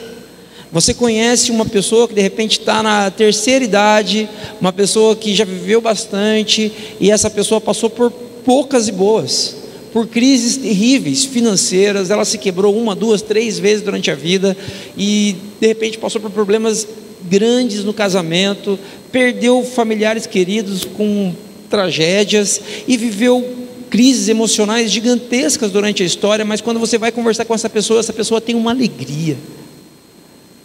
Você 0.71 0.93
conhece 0.93 1.51
uma 1.51 1.65
pessoa 1.65 2.07
que 2.07 2.13
de 2.13 2.21
repente 2.21 2.59
está 2.59 2.83
na 2.83 3.09
terceira 3.09 3.63
idade, 3.63 4.29
uma 4.59 4.71
pessoa 4.71 5.15
que 5.15 5.33
já 5.33 5.43
viveu 5.43 5.81
bastante 5.81 6.71
e 6.99 7.11
essa 7.11 7.29
pessoa 7.29 7.59
passou 7.59 7.89
por 7.89 8.11
poucas 8.11 8.87
e 8.87 8.91
boas, 8.91 9.55
por 9.91 10.07
crises 10.07 10.57
terríveis 10.57 11.25
financeiras, 11.25 12.09
ela 12.09 12.23
se 12.23 12.37
quebrou 12.37 12.75
uma, 12.75 12.95
duas, 12.95 13.21
três 13.21 13.59
vezes 13.59 13.83
durante 13.83 14.09
a 14.09 14.15
vida 14.15 14.55
e 14.97 15.35
de 15.59 15.67
repente 15.67 15.97
passou 15.97 16.21
por 16.21 16.31
problemas 16.31 16.87
grandes 17.23 17.83
no 17.83 17.93
casamento, 17.93 18.79
perdeu 19.11 19.63
familiares 19.63 20.25
queridos 20.25 20.85
com 20.85 21.33
tragédias 21.69 22.61
e 22.87 22.97
viveu 22.97 23.61
crises 23.89 24.29
emocionais 24.29 24.89
gigantescas 24.91 25.71
durante 25.71 26.01
a 26.01 26.05
história, 26.05 26.45
mas 26.45 26.61
quando 26.61 26.79
você 26.79 26.97
vai 26.97 27.11
conversar 27.11 27.45
com 27.45 27.53
essa 27.53 27.69
pessoa, 27.69 27.99
essa 27.99 28.13
pessoa 28.13 28.39
tem 28.39 28.55
uma 28.55 28.71
alegria, 28.71 29.37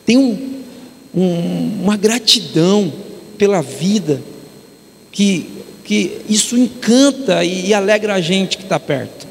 tem 0.05 0.17
um, 0.17 0.63
um, 1.15 1.83
uma 1.83 1.97
gratidão 1.97 2.93
pela 3.37 3.61
vida, 3.61 4.23
que, 5.11 5.51
que 5.83 6.19
isso 6.29 6.57
encanta 6.57 7.45
e, 7.45 7.69
e 7.69 7.75
alegra 7.75 8.15
a 8.15 8.21
gente 8.21 8.57
que 8.57 8.63
está 8.63 8.79
perto. 8.79 9.27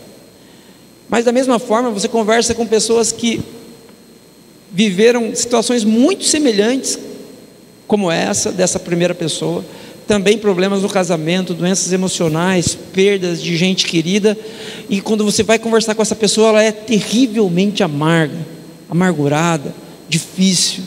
Mas 1.07 1.23
da 1.23 1.31
mesma 1.31 1.59
forma, 1.59 1.89
você 1.89 2.07
conversa 2.07 2.53
com 2.53 2.65
pessoas 2.67 3.11
que 3.11 3.39
viveram 4.71 5.33
situações 5.33 5.85
muito 5.85 6.25
semelhantes 6.25 6.99
como 7.87 8.11
essa, 8.11 8.51
dessa 8.51 8.79
primeira 8.79 9.13
pessoa. 9.13 9.63
Também 10.07 10.37
problemas 10.37 10.81
no 10.83 10.89
casamento, 10.89 11.53
doenças 11.53 11.91
emocionais, 11.91 12.77
perdas 12.93 13.41
de 13.41 13.57
gente 13.57 13.85
querida. 13.85 14.37
E 14.89 15.01
quando 15.01 15.25
você 15.25 15.41
vai 15.41 15.57
conversar 15.57 15.95
com 15.95 16.01
essa 16.01 16.15
pessoa, 16.15 16.49
ela 16.49 16.63
é 16.63 16.71
terrivelmente 16.71 17.81
amarga, 17.81 18.37
amargurada, 18.89 19.73
difícil, 20.07 20.83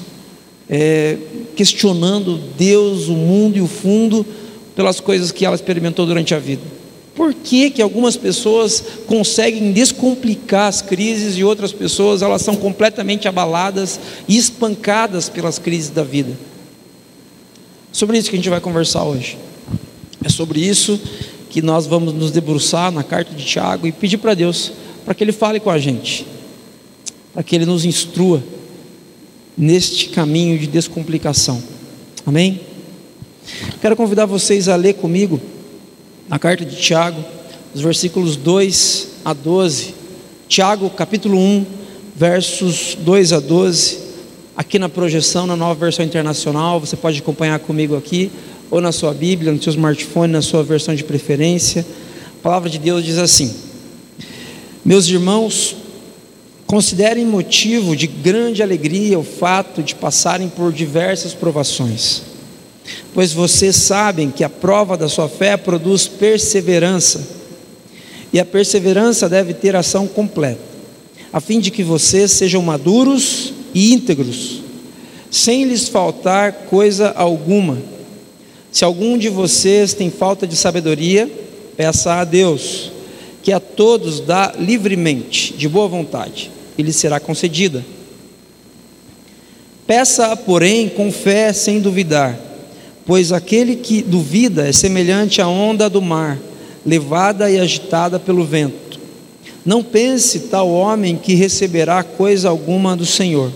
é, 0.71 1.17
questionando 1.57 2.40
Deus, 2.57 3.09
o 3.09 3.14
mundo 3.14 3.59
e 3.59 3.61
o 3.61 3.67
fundo 3.67 4.25
pelas 4.76 5.00
coisas 5.00 5.33
que 5.33 5.45
ela 5.45 5.57
experimentou 5.57 6.07
durante 6.07 6.35
a 6.35 6.38
vida. 6.38 6.62
Por 7.17 7.35
que, 7.35 7.71
que 7.71 7.83
algumas 7.83 8.17
pessoas 8.17 8.81
conseguem 9.09 9.73
descomplicar 9.73 10.69
as 10.69 10.81
crises 10.81 11.37
e 11.37 11.43
outras 11.43 11.73
pessoas 11.73 12.23
elas 12.23 12.43
são 12.43 12.55
completamente 12.55 13.26
abaladas 13.26 13.99
e 14.28 14.37
espancadas 14.37 15.28
pelas 15.28 15.59
crises 15.59 15.90
da 15.90 16.05
vida? 16.05 16.31
Sobre 17.92 18.18
isso 18.18 18.30
que 18.30 18.37
a 18.37 18.38
gente 18.38 18.50
vai 18.50 18.61
conversar 18.61 19.04
hoje. 19.04 19.38
É 20.25 20.28
sobre 20.28 20.61
isso 20.61 21.00
que 21.50 21.62
nós 21.62 21.87
vamos 21.87 22.12
nos 22.12 22.30
debruçar 22.30 22.92
na 22.92 23.02
carta 23.02 23.35
de 23.35 23.45
Tiago 23.45 23.87
e 23.87 23.92
pedir 23.92 24.18
para 24.18 24.35
Deus 24.35 24.73
para 25.04 25.14
que 25.14 25.25
Ele 25.25 25.33
fale 25.33 25.59
com 25.59 25.71
a 25.71 25.78
gente, 25.78 26.26
para 27.33 27.42
que 27.42 27.57
Ele 27.57 27.64
nos 27.64 27.85
instrua 27.85 28.42
neste 29.57 30.11
caminho 30.11 30.59
de 30.59 30.66
descomplicação. 30.66 31.62
Amém? 32.26 32.61
Quero 33.80 33.97
convidar 33.97 34.26
vocês 34.26 34.68
a 34.68 34.76
ler 34.76 34.95
comigo 34.95 35.40
na 36.28 36.38
carta 36.38 36.64
de 36.64 36.76
Tiago, 36.76 37.25
os 37.75 37.80
versículos 37.80 38.37
2 38.37 39.09
a 39.25 39.33
12. 39.33 39.95
Tiago, 40.47 40.90
capítulo 40.90 41.38
1, 41.38 41.66
versos 42.14 42.97
2 43.00 43.33
a 43.33 43.40
12 43.40 44.07
aqui 44.58 44.76
na 44.76 44.88
projeção, 44.88 45.46
na 45.46 45.54
nova 45.54 45.78
versão 45.78 46.04
internacional. 46.04 46.80
Você 46.80 46.96
pode 46.96 47.20
acompanhar 47.20 47.60
comigo 47.60 47.96
aqui, 47.96 48.28
ou 48.68 48.80
na 48.80 48.90
sua 48.90 49.14
Bíblia, 49.14 49.52
no 49.52 49.62
seu 49.62 49.70
smartphone, 49.70 50.32
na 50.32 50.42
sua 50.42 50.64
versão 50.64 50.96
de 50.96 51.04
preferência. 51.04 51.86
A 52.40 52.42
palavra 52.42 52.68
de 52.68 52.76
Deus 52.76 53.04
diz 53.04 53.18
assim: 53.18 53.54
Meus 54.84 55.06
irmãos, 55.06 55.76
considerem 56.66 57.24
motivo 57.24 57.94
de 57.94 58.08
grande 58.08 58.60
alegria 58.60 59.16
o 59.16 59.22
fato 59.22 59.80
de 59.80 59.94
passarem 59.94 60.48
por 60.48 60.72
diversas 60.72 61.32
provações, 61.32 62.22
pois 63.14 63.32
vocês 63.32 63.76
sabem 63.76 64.28
que 64.28 64.42
a 64.42 64.50
prova 64.50 64.96
da 64.96 65.08
sua 65.08 65.28
fé 65.28 65.56
produz 65.56 66.08
perseverança, 66.08 67.24
e 68.32 68.40
a 68.40 68.44
perseverança 68.44 69.28
deve 69.28 69.54
ter 69.54 69.76
ação 69.76 70.08
completa, 70.08 70.60
a 71.32 71.40
fim 71.40 71.60
de 71.60 71.70
que 71.70 71.84
vocês 71.84 72.32
sejam 72.32 72.60
maduros 72.60 73.54
íntegros, 73.78 74.62
sem 75.30 75.64
lhes 75.64 75.88
faltar 75.88 76.52
coisa 76.68 77.11
alguma. 77.11 77.78
Se 78.70 78.85
algum 78.85 79.16
de 79.16 79.28
vocês 79.28 79.94
tem 79.94 80.11
falta 80.11 80.47
de 80.47 80.56
sabedoria, 80.56 81.30
peça 81.76 82.14
a 82.14 82.25
Deus, 82.25 82.90
que 83.42 83.52
a 83.52 83.61
todos 83.61 84.20
dá 84.20 84.54
livremente, 84.58 85.54
de 85.54 85.68
boa 85.68 85.88
vontade, 85.88 86.50
e 86.76 86.82
lhe 86.82 86.92
será 86.92 87.18
concedida. 87.18 87.85
Peça, 89.87 90.37
porém, 90.37 90.88
com 90.88 91.11
fé, 91.11 91.52
sem 91.52 91.80
duvidar, 91.80 92.38
pois 93.06 93.32
aquele 93.32 93.76
que 93.76 94.02
duvida 94.02 94.68
é 94.68 94.73
semelhante 94.73 95.40
à 95.40 95.49
onda 95.49 95.88
do 95.88 96.02
mar, 96.02 96.38
levada 96.85 97.50
e 97.50 97.58
agitada 97.58 98.18
pelo 98.18 98.44
vento. 98.44 99.00
Não 99.64 99.82
pense 99.82 100.40
tal 100.40 100.70
homem 100.70 101.16
que 101.16 101.35
receberá 101.35 102.02
coisa 102.02 102.49
alguma 102.49 102.94
do 102.94 103.06
Senhor. 103.06 103.50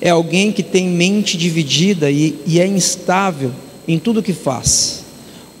É 0.00 0.10
alguém 0.10 0.52
que 0.52 0.62
tem 0.62 0.88
mente 0.88 1.36
dividida 1.36 2.10
e, 2.10 2.38
e 2.46 2.60
é 2.60 2.66
instável 2.66 3.52
em 3.86 3.98
tudo 3.98 4.22
que 4.22 4.32
faz. 4.32 5.04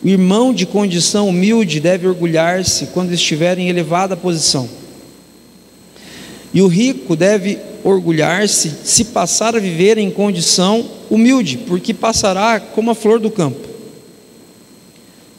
O 0.02 0.08
irmão 0.08 0.54
de 0.54 0.64
condição 0.64 1.28
humilde 1.28 1.80
deve 1.80 2.06
orgulhar-se 2.06 2.86
quando 2.86 3.12
estiver 3.12 3.58
em 3.58 3.68
elevada 3.68 4.16
posição. 4.16 4.68
E 6.54 6.62
o 6.62 6.68
rico 6.68 7.16
deve 7.16 7.58
orgulhar-se 7.82 8.70
se 8.84 9.06
passar 9.06 9.56
a 9.56 9.60
viver 9.60 9.98
em 9.98 10.10
condição 10.10 10.88
humilde, 11.10 11.58
porque 11.58 11.92
passará 11.92 12.60
como 12.60 12.90
a 12.90 12.94
flor 12.94 13.18
do 13.18 13.30
campo. 13.30 13.66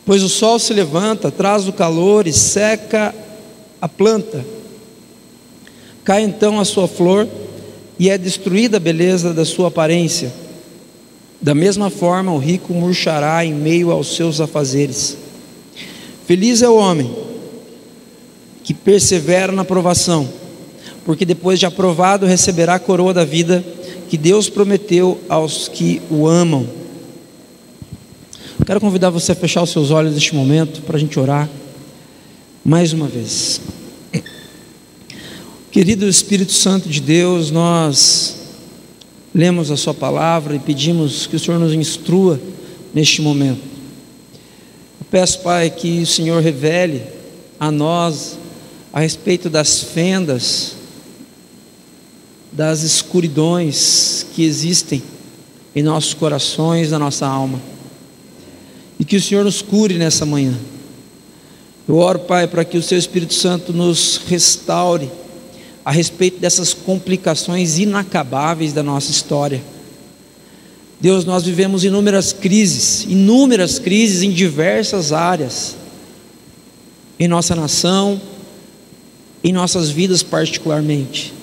Pois 0.05 0.23
o 0.23 0.29
sol 0.29 0.59
se 0.59 0.73
levanta, 0.73 1.31
traz 1.31 1.67
o 1.67 1.73
calor 1.73 2.27
e 2.27 2.33
seca 2.33 3.13
a 3.81 3.87
planta. 3.87 4.43
Cai 6.03 6.23
então 6.23 6.59
a 6.59 6.65
sua 6.65 6.87
flor 6.87 7.27
e 7.99 8.09
é 8.09 8.17
destruída 8.17 8.77
a 8.77 8.79
beleza 8.79 9.33
da 9.33 9.43
sua 9.43 9.67
aparência. 9.67 10.31
Da 11.41 11.53
mesma 11.53 11.89
forma, 11.89 12.31
o 12.31 12.37
rico 12.37 12.73
murchará 12.73 13.43
em 13.43 13.53
meio 13.53 13.91
aos 13.91 14.15
seus 14.15 14.39
afazeres. 14.39 15.17
Feliz 16.25 16.61
é 16.61 16.69
o 16.69 16.77
homem 16.77 17.13
que 18.63 18.73
persevera 18.73 19.51
na 19.51 19.65
provação, 19.65 20.29
porque 21.05 21.25
depois 21.25 21.59
de 21.59 21.65
aprovado 21.65 22.25
receberá 22.25 22.75
a 22.75 22.79
coroa 22.79 23.13
da 23.13 23.25
vida 23.25 23.63
que 24.09 24.17
Deus 24.17 24.49
prometeu 24.49 25.19
aos 25.27 25.67
que 25.67 26.01
o 26.09 26.25
amam. 26.25 26.67
Quero 28.65 28.79
convidar 28.79 29.09
você 29.09 29.31
a 29.31 29.35
fechar 29.35 29.63
os 29.63 29.71
seus 29.71 29.91
olhos 29.91 30.13
neste 30.13 30.35
momento 30.35 30.81
para 30.81 30.97
a 30.97 30.99
gente 30.99 31.19
orar 31.19 31.49
mais 32.63 32.93
uma 32.93 33.07
vez. 33.07 33.59
Querido 35.71 36.07
Espírito 36.07 36.51
Santo 36.51 36.89
de 36.89 36.99
Deus, 36.99 37.51
nós 37.51 38.37
lemos 39.35 39.69
a 39.69 39.77
Sua 39.77 39.93
palavra 39.93 40.55
e 40.55 40.59
pedimos 40.59 41.27
que 41.27 41.35
o 41.35 41.39
Senhor 41.39 41.59
nos 41.59 41.73
instrua 41.73 42.41
neste 42.91 43.21
momento. 43.21 43.61
Eu 44.99 45.05
peço, 45.11 45.41
Pai, 45.41 45.69
que 45.69 46.01
o 46.01 46.07
Senhor 46.07 46.41
revele 46.41 47.03
a 47.59 47.69
nós 47.69 48.39
a 48.91 49.01
respeito 49.01 49.47
das 49.47 49.79
fendas, 49.79 50.73
das 52.51 52.81
escuridões 52.81 54.25
que 54.33 54.43
existem 54.43 55.03
em 55.75 55.83
nossos 55.83 56.15
corações, 56.15 56.89
na 56.89 56.97
nossa 56.97 57.27
alma. 57.27 57.61
E 58.99 59.05
que 59.05 59.17
o 59.17 59.21
Senhor 59.21 59.45
nos 59.45 59.61
cure 59.61 59.99
nessa 59.99 60.25
manhã. 60.25 60.57
Eu 61.87 61.97
oro, 61.97 62.17
Pai, 62.17 62.47
para 62.47 62.65
que 62.65 62.75
o 62.75 62.81
Seu 62.81 62.97
Espírito 62.97 63.35
Santo 63.35 63.71
nos 63.71 64.19
restaure 64.27 65.11
a 65.89 65.91
respeito 65.91 66.39
dessas 66.39 66.71
complicações 66.71 67.79
inacabáveis 67.79 68.73
da 68.73 68.83
nossa 68.83 69.09
história. 69.09 69.59
Deus, 71.01 71.25
nós 71.25 71.43
vivemos 71.43 71.83
inúmeras 71.83 72.31
crises, 72.31 73.05
inúmeras 73.09 73.79
crises 73.79 74.21
em 74.21 74.29
diversas 74.29 75.11
áreas, 75.11 75.75
em 77.19 77.27
nossa 77.27 77.55
nação, 77.55 78.21
em 79.43 79.51
nossas 79.51 79.89
vidas 79.89 80.21
particularmente. 80.21 81.33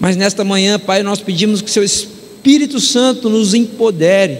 Mas 0.00 0.16
nesta 0.16 0.42
manhã, 0.42 0.78
Pai, 0.78 1.02
nós 1.02 1.20
pedimos 1.20 1.60
que 1.60 1.70
Seu 1.70 1.84
Espírito 1.84 2.80
Santo 2.80 3.28
nos 3.28 3.52
empodere 3.52 4.38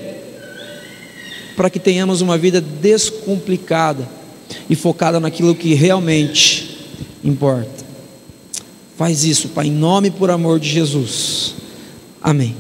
para 1.55 1.69
que 1.69 1.79
tenhamos 1.79 2.23
uma 2.23 2.39
vida 2.39 2.63
descomplicada 2.63 4.09
e 4.71 4.75
focada 4.75 5.21
naquilo 5.21 5.55
que 5.55 5.75
realmente 5.75 6.79
importa. 7.23 7.82
Faz 8.97 9.25
isso, 9.25 9.49
Pai, 9.49 9.67
em 9.67 9.73
nome 9.73 10.09
e 10.09 10.11
por 10.11 10.31
amor 10.31 10.61
de 10.61 10.69
Jesus. 10.69 11.55
Amém. 12.21 12.55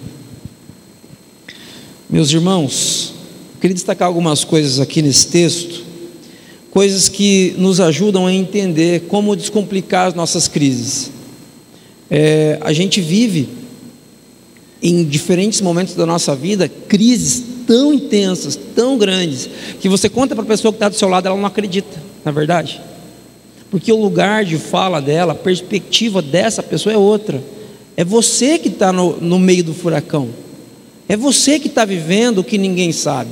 Meus 2.08 2.30
irmãos, 2.30 3.14
queria 3.60 3.74
destacar 3.74 4.08
algumas 4.08 4.42
coisas 4.44 4.80
aqui 4.80 5.02
nesse 5.02 5.28
texto, 5.28 5.84
coisas 6.70 7.08
que 7.08 7.54
nos 7.58 7.80
ajudam 7.80 8.26
a 8.26 8.32
entender 8.32 9.02
como 9.08 9.36
descomplicar 9.36 10.08
as 10.08 10.14
nossas 10.14 10.48
crises. 10.48 11.10
É, 12.10 12.58
a 12.62 12.72
gente 12.72 13.00
vive 13.00 13.48
em 14.82 15.04
diferentes 15.04 15.60
momentos 15.60 15.94
da 15.94 16.04
nossa 16.04 16.34
vida 16.34 16.68
crises 16.68 17.42
tão 17.66 17.92
intensas, 17.92 18.58
tão 18.74 18.98
grandes, 18.98 19.48
que 19.80 19.88
você 19.88 20.08
conta 20.08 20.34
para 20.34 20.44
a 20.44 20.46
pessoa 20.46 20.72
que 20.72 20.76
está 20.76 20.88
do 20.88 20.96
seu 20.96 21.08
lado, 21.08 21.26
ela 21.26 21.36
não 21.36 21.46
acredita, 21.46 22.02
na 22.24 22.30
é 22.30 22.34
verdade. 22.34 22.80
Porque 23.72 23.90
o 23.90 23.96
lugar 23.96 24.44
de 24.44 24.58
fala 24.58 25.00
dela, 25.00 25.32
a 25.32 25.34
perspectiva 25.34 26.20
dessa 26.20 26.62
pessoa 26.62 26.92
é 26.92 26.98
outra. 26.98 27.42
É 27.96 28.04
você 28.04 28.58
que 28.58 28.68
está 28.68 28.92
no, 28.92 29.16
no 29.16 29.38
meio 29.38 29.64
do 29.64 29.72
furacão. 29.72 30.28
É 31.08 31.16
você 31.16 31.58
que 31.58 31.68
está 31.68 31.82
vivendo 31.86 32.40
o 32.40 32.44
que 32.44 32.58
ninguém 32.58 32.92
sabe. 32.92 33.30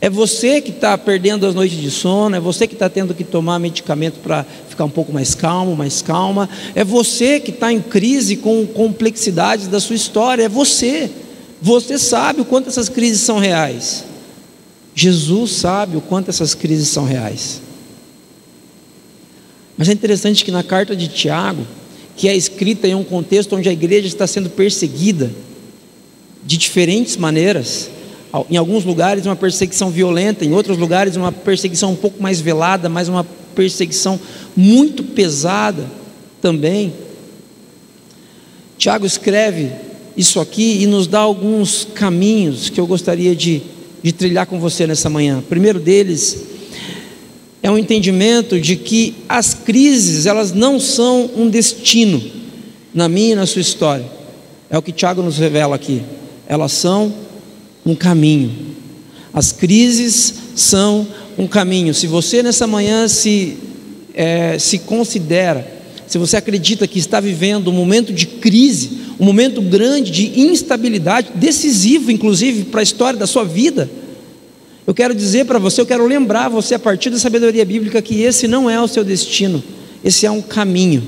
É 0.00 0.08
você 0.08 0.60
que 0.60 0.70
está 0.70 0.96
perdendo 0.96 1.44
as 1.44 1.56
noites 1.56 1.76
de 1.76 1.90
sono, 1.90 2.36
é 2.36 2.40
você 2.40 2.68
que 2.68 2.74
está 2.74 2.88
tendo 2.88 3.14
que 3.14 3.24
tomar 3.24 3.58
medicamento 3.58 4.20
para 4.20 4.46
ficar 4.68 4.84
um 4.84 4.90
pouco 4.90 5.12
mais 5.12 5.34
calmo, 5.34 5.74
mais 5.74 6.00
calma. 6.00 6.48
É 6.72 6.84
você 6.84 7.40
que 7.40 7.50
está 7.50 7.72
em 7.72 7.80
crise 7.80 8.36
com 8.36 8.64
complexidades 8.64 9.66
da 9.66 9.80
sua 9.80 9.96
história. 9.96 10.44
É 10.44 10.48
você. 10.48 11.10
Você 11.60 11.98
sabe 11.98 12.42
o 12.42 12.44
quanto 12.44 12.68
essas 12.68 12.88
crises 12.88 13.22
são 13.22 13.40
reais. 13.40 14.04
Jesus 14.94 15.50
sabe 15.50 15.96
o 15.96 16.00
quanto 16.00 16.28
essas 16.28 16.54
crises 16.54 16.86
são 16.86 17.04
reais. 17.04 17.60
Mas 19.76 19.88
é 19.88 19.92
interessante 19.92 20.44
que 20.44 20.50
na 20.50 20.62
carta 20.62 20.94
de 20.94 21.08
Tiago, 21.08 21.66
que 22.16 22.28
é 22.28 22.36
escrita 22.36 22.86
em 22.86 22.94
um 22.94 23.04
contexto 23.04 23.56
onde 23.56 23.68
a 23.68 23.72
igreja 23.72 24.06
está 24.06 24.26
sendo 24.26 24.48
perseguida, 24.48 25.30
de 26.44 26.56
diferentes 26.56 27.16
maneiras. 27.16 27.90
Em 28.50 28.56
alguns 28.56 28.84
lugares, 28.84 29.24
uma 29.26 29.36
perseguição 29.36 29.90
violenta, 29.90 30.44
em 30.44 30.52
outros 30.52 30.76
lugares, 30.76 31.16
uma 31.16 31.32
perseguição 31.32 31.92
um 31.92 31.96
pouco 31.96 32.22
mais 32.22 32.40
velada, 32.40 32.88
mas 32.88 33.08
uma 33.08 33.24
perseguição 33.54 34.20
muito 34.56 35.02
pesada 35.02 35.84
também. 36.42 36.92
Tiago 38.76 39.06
escreve 39.06 39.70
isso 40.16 40.40
aqui 40.40 40.82
e 40.82 40.86
nos 40.86 41.06
dá 41.06 41.20
alguns 41.20 41.86
caminhos 41.94 42.68
que 42.68 42.80
eu 42.80 42.86
gostaria 42.86 43.34
de, 43.34 43.62
de 44.02 44.12
trilhar 44.12 44.46
com 44.46 44.60
você 44.60 44.86
nessa 44.86 45.08
manhã. 45.08 45.38
O 45.38 45.42
primeiro 45.42 45.80
deles 45.80 46.53
é 47.64 47.70
um 47.70 47.76
entendimento 47.76 48.60
de 48.60 48.76
que 48.76 49.16
as 49.28 49.54
crises, 49.54 50.26
elas 50.26 50.52
não 50.52 50.78
são 50.78 51.28
um 51.34 51.48
destino 51.48 52.22
na 52.94 53.08
minha 53.08 53.32
e 53.32 53.34
na 53.34 53.46
sua 53.46 53.62
história. 53.62 54.04
É 54.70 54.78
o 54.78 54.82
que 54.82 54.92
Tiago 54.92 55.20
nos 55.20 55.38
revela 55.38 55.74
aqui 55.74 56.00
elas 56.46 56.72
são 56.72 57.12
um 57.84 57.94
caminho. 57.94 58.52
As 59.32 59.52
crises 59.52 60.34
são 60.54 61.06
um 61.36 61.46
caminho. 61.46 61.92
Se 61.92 62.06
você 62.06 62.42
nessa 62.42 62.66
manhã 62.66 63.08
se, 63.08 63.56
é, 64.14 64.58
se 64.58 64.78
considera, 64.78 65.66
se 66.06 66.18
você 66.18 66.36
acredita 66.36 66.86
que 66.86 66.98
está 66.98 67.18
vivendo 67.18 67.68
um 67.68 67.74
momento 67.74 68.12
de 68.12 68.26
crise, 68.26 68.90
um 69.18 69.24
momento 69.24 69.60
grande 69.60 70.10
de 70.10 70.40
instabilidade, 70.40 71.30
decisivo 71.34 72.10
inclusive 72.10 72.64
para 72.64 72.80
a 72.80 72.82
história 72.82 73.18
da 73.18 73.26
sua 73.26 73.44
vida, 73.44 73.88
eu 74.86 74.94
quero 74.94 75.14
dizer 75.14 75.46
para 75.46 75.58
você, 75.58 75.80
eu 75.80 75.86
quero 75.86 76.06
lembrar 76.06 76.48
você 76.48 76.74
a 76.74 76.78
partir 76.78 77.10
da 77.10 77.18
sabedoria 77.18 77.64
bíblica 77.64 78.02
que 78.02 78.22
esse 78.22 78.46
não 78.46 78.68
é 78.68 78.80
o 78.80 78.88
seu 78.88 79.04
destino, 79.04 79.62
esse 80.04 80.26
é 80.26 80.30
um 80.30 80.42
caminho. 80.42 81.02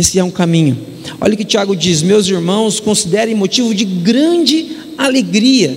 Esse 0.00 0.18
é 0.18 0.24
um 0.24 0.30
caminho. 0.30 0.78
Olha 1.20 1.34
o 1.34 1.36
que 1.36 1.44
Tiago 1.44 1.76
diz: 1.76 2.00
Meus 2.00 2.26
irmãos, 2.26 2.80
considerem 2.80 3.34
motivo 3.34 3.74
de 3.74 3.84
grande 3.84 4.78
alegria 4.96 5.76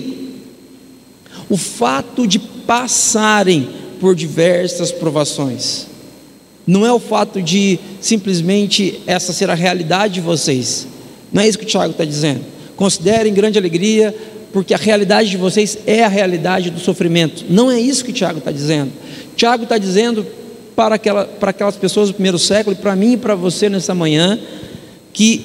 o 1.50 1.58
fato 1.58 2.26
de 2.26 2.39
passarem 2.39 3.67
por 4.00 4.15
diversas 4.15 4.93
provações. 4.93 5.88
Não 6.65 6.86
é 6.86 6.93
o 6.93 7.00
fato 7.00 7.41
de 7.41 7.78
simplesmente 8.00 9.02
essa 9.06 9.34
ser 9.34 9.50
a 9.50 9.54
realidade 9.54 10.15
de 10.15 10.22
vocês. 10.22 10.88
Não 11.32 11.41
é 11.41 11.48
isso 11.48 11.60
que 11.60 11.65
o 11.65 11.67
Tiago 11.67 11.91
está 11.91 12.06
dizendo. 12.06 12.46
Considerem 12.78 13.34
grande 13.34 13.58
alegria, 13.58 14.15
porque 14.53 14.73
a 14.73 14.77
realidade 14.77 15.29
de 15.31 15.37
vocês 15.37 15.77
é 15.87 16.03
a 16.03 16.07
realidade 16.07 16.69
do 16.69 16.79
sofrimento. 16.79 17.43
Não 17.49 17.71
é 17.71 17.79
isso 17.79 18.05
que 18.05 18.13
Tiago 18.13 18.37
está 18.37 18.51
dizendo. 18.51 18.91
Tiago 19.35 19.63
está 19.63 19.79
dizendo 19.79 20.23
para, 20.75 20.93
aquela, 20.95 21.25
para 21.25 21.49
aquelas 21.49 21.75
pessoas 21.75 22.09
do 22.09 22.13
primeiro 22.13 22.37
século, 22.37 22.75
e 22.75 22.79
para 22.79 22.95
mim 22.95 23.13
e 23.13 23.17
para 23.17 23.33
você 23.33 23.67
nessa 23.67 23.95
manhã, 23.95 24.39
que 25.11 25.43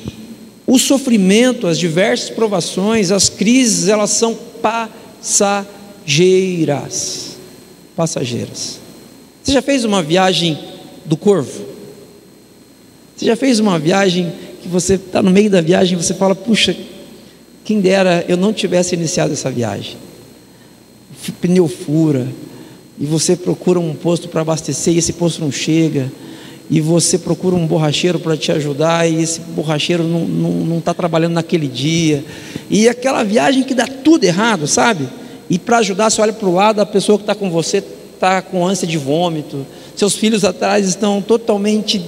o 0.66 0.78
sofrimento, 0.78 1.66
as 1.66 1.78
diversas 1.78 2.28
provações, 2.28 3.10
as 3.10 3.30
crises, 3.30 3.88
elas 3.88 4.10
são 4.10 4.36
passageiras. 4.60 7.38
Passageiras. 7.96 8.78
Você 9.42 9.52
já 9.52 9.62
fez 9.62 9.86
uma 9.86 10.02
viagem 10.02 10.58
do 11.06 11.16
corvo? 11.16 11.64
Você 13.16 13.24
já 13.24 13.36
fez 13.36 13.58
uma 13.58 13.78
viagem 13.78 14.30
que 14.62 14.68
você 14.68 14.96
está 14.96 15.22
no 15.22 15.30
meio 15.30 15.48
da 15.48 15.62
viagem 15.62 15.98
e 15.98 16.02
você 16.02 16.12
fala, 16.12 16.34
puxa, 16.34 16.76
quem 17.68 17.82
dera 17.82 18.24
eu 18.26 18.38
não 18.38 18.50
tivesse 18.50 18.94
iniciado 18.94 19.34
essa 19.34 19.50
viagem. 19.50 19.98
Pneu 21.38 21.68
fura, 21.68 22.26
e 22.98 23.04
você 23.04 23.36
procura 23.36 23.78
um 23.78 23.94
posto 23.94 24.26
para 24.26 24.40
abastecer 24.40 24.94
e 24.94 24.96
esse 24.96 25.12
posto 25.12 25.42
não 25.42 25.52
chega, 25.52 26.10
e 26.70 26.80
você 26.80 27.18
procura 27.18 27.54
um 27.54 27.66
borracheiro 27.66 28.18
para 28.18 28.38
te 28.38 28.50
ajudar 28.50 29.06
e 29.06 29.22
esse 29.22 29.40
borracheiro 29.40 30.02
não 30.02 30.22
está 30.22 30.32
não, 30.32 30.50
não 30.50 30.80
tá 30.80 30.94
trabalhando 30.94 31.34
naquele 31.34 31.68
dia, 31.68 32.24
e 32.70 32.88
aquela 32.88 33.22
viagem 33.22 33.62
que 33.62 33.74
dá 33.74 33.86
tudo 33.86 34.24
errado, 34.24 34.66
sabe? 34.66 35.06
E 35.50 35.58
para 35.58 35.76
ajudar, 35.76 36.08
você 36.08 36.22
olha 36.22 36.32
para 36.32 36.48
o 36.48 36.54
lado, 36.54 36.80
a 36.80 36.86
pessoa 36.86 37.18
que 37.18 37.24
está 37.24 37.34
com 37.34 37.50
você 37.50 37.84
está 38.14 38.40
com 38.40 38.66
ânsia 38.66 38.88
de 38.88 38.96
vômito, 38.96 39.66
seus 39.94 40.14
filhos 40.14 40.42
atrás 40.42 40.88
estão 40.88 41.20
totalmente 41.20 42.02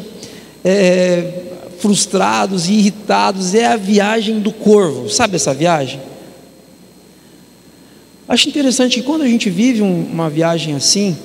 é, 0.65 1.50
frustrados 1.81 2.69
e 2.69 2.75
irritados, 2.75 3.55
é 3.55 3.67
a 3.67 3.77
viagem 3.77 4.39
do 4.39 4.53
corvo, 4.53 5.09
sabe 5.09 5.37
essa 5.37 5.55
viagem? 5.55 6.01
Acho 8.29 8.49
interessante 8.49 9.01
que 9.01 9.03
quando 9.07 9.23
a 9.23 9.27
gente 9.27 9.51
vive 9.51 9.83
um, 9.83 10.05
uma 10.05 10.31
viagem 10.31 10.75
assim, 10.75 11.17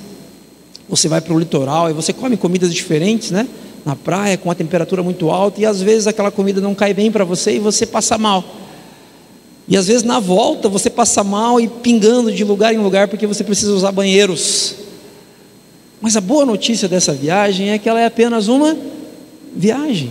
você 0.88 1.08
vai 1.08 1.20
para 1.20 1.32
o 1.32 1.38
litoral 1.38 1.90
e 1.90 1.92
você 1.92 2.12
come 2.12 2.36
comidas 2.36 2.74
diferentes, 2.74 3.30
né? 3.30 3.46
Na 3.84 3.94
praia, 3.94 4.36
com 4.36 4.50
a 4.50 4.54
temperatura 4.54 5.02
muito 5.02 5.30
alta, 5.30 5.60
e 5.60 5.66
às 5.66 5.80
vezes 5.80 6.08
aquela 6.08 6.32
comida 6.32 6.60
não 6.60 6.74
cai 6.74 6.92
bem 6.92 7.12
para 7.12 7.24
você 7.24 7.56
e 7.56 7.58
você 7.60 7.86
passa 7.86 8.18
mal. 8.18 8.42
E 9.68 9.76
às 9.76 9.86
vezes 9.86 10.02
na 10.02 10.18
volta 10.18 10.68
você 10.68 10.88
passa 10.88 11.22
mal 11.22 11.60
e 11.60 11.68
pingando 11.68 12.32
de 12.32 12.42
lugar 12.42 12.74
em 12.74 12.78
lugar 12.78 13.08
porque 13.08 13.26
você 13.26 13.44
precisa 13.44 13.72
usar 13.72 13.92
banheiros. 13.92 14.74
Mas 16.00 16.16
a 16.16 16.20
boa 16.20 16.46
notícia 16.46 16.88
dessa 16.88 17.12
viagem 17.12 17.70
é 17.70 17.78
que 17.78 17.88
ela 17.88 18.00
é 18.00 18.06
apenas 18.06 18.48
uma 18.48 18.76
viagem. 19.54 20.10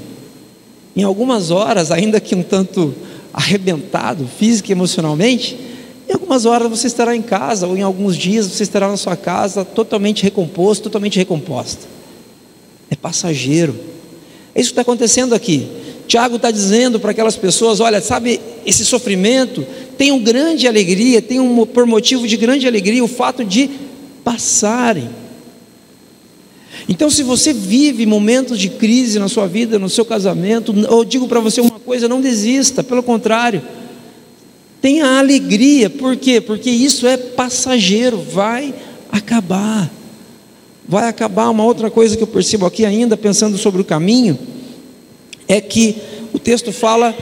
Em 0.96 1.04
algumas 1.04 1.52
horas, 1.52 1.92
ainda 1.92 2.20
que 2.20 2.36
um 2.36 2.44
tanto 2.44 2.94
arrebentado, 3.34 4.28
física 4.40 4.72
e 4.72 4.74
emocionalmente, 4.74 5.58
em 6.08 6.14
algumas 6.14 6.46
horas 6.46 6.70
você 6.70 6.88
estará 6.88 7.16
em 7.16 7.22
casa, 7.22 7.68
ou 7.68 7.76
em 7.76 7.82
alguns 7.82 8.16
dias 8.16 8.48
você 8.48 8.64
estará 8.64 8.88
na 8.88 8.96
sua 8.96 9.18
casa 9.18 9.66
totalmente 9.66 10.24
recomposto, 10.24 10.84
totalmente 10.84 11.18
recomposta. 11.18 11.86
É 12.90 12.96
passageiro. 12.96 13.76
É 14.54 14.62
isso 14.62 14.70
que 14.70 14.74
está 14.74 14.84
acontecendo 14.84 15.36
aqui. 15.36 15.68
Tiago 16.08 16.36
está 16.38 16.52
dizendo 16.52 17.00
para 17.00 17.12
aquelas 17.12 17.36
pessoas: 17.36 17.80
olha, 17.80 18.00
sabe, 18.00 18.40
esse 18.66 18.86
sofrimento 18.86 19.66
tem 19.98 20.12
um 20.12 20.24
grande 20.24 20.68
alegria, 20.68 21.22
tem 21.22 21.40
um, 21.40 21.66
por 21.66 21.86
motivo 21.86 22.28
de 22.28 22.38
grande 22.38 22.68
alegria 22.68 23.04
o 23.04 23.08
fato 23.08 23.44
de 23.44 23.70
passarem. 24.24 25.10
Então, 26.88 27.10
se 27.10 27.24
você 27.24 27.54
vive 27.54 28.06
momentos 28.06 28.60
de 28.60 28.70
crise 28.70 29.18
na 29.18 29.28
sua 29.28 29.48
vida, 29.48 29.80
no 29.80 29.90
seu 29.90 30.06
casamento, 30.06 30.74
eu 30.90 31.04
digo 31.04 31.28
para 31.28 31.40
você 31.40 31.62
uma 31.62 31.80
coisa: 31.80 32.08
não 32.08 32.22
desista, 32.22 32.84
pelo 32.84 33.02
contrário, 33.02 33.62
tenha 34.82 35.18
alegria, 35.18 35.90
por 35.90 36.16
quê? 36.16 36.40
Porque 36.40 36.70
isso 36.70 37.08
é 37.08 37.18
passageiro, 37.18 38.18
vai 38.18 38.74
acabar. 39.12 39.92
Vai 40.88 41.10
acabar. 41.10 41.50
Uma 41.50 41.64
outra 41.64 41.90
coisa 41.90 42.16
que 42.16 42.22
eu 42.22 42.28
percebo 42.28 42.66
aqui, 42.66 42.86
ainda 42.86 43.18
pensando 43.18 43.58
sobre 43.58 43.82
o 43.82 43.86
caminho, 43.86 44.38
é 45.48 45.60
que 45.60 45.96
o 46.34 46.38
texto 46.38 46.72
fala 46.72 47.16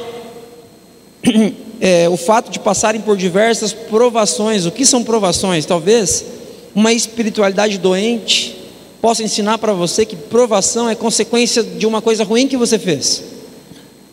é, 1.80 2.10
o 2.10 2.18
fato 2.18 2.52
de 2.52 2.60
passarem 2.60 3.00
por 3.00 3.16
diversas 3.16 3.72
provações. 3.72 4.66
O 4.66 4.72
que 4.72 4.86
são 4.86 5.04
provações? 5.04 5.66
Talvez 5.66 6.26
uma 6.76 6.92
espiritualidade 6.92 7.78
doente 7.78 8.63
possa 9.04 9.22
ensinar 9.22 9.58
para 9.58 9.74
você 9.74 10.06
que 10.06 10.16
provação 10.16 10.90
é 10.90 10.96
consequência 10.96 11.62
de 11.62 11.86
uma 11.86 12.02
coisa 12.02 12.24
ruim 12.24 12.48
que 12.48 12.56
você 12.56 12.80
fez. 12.80 13.22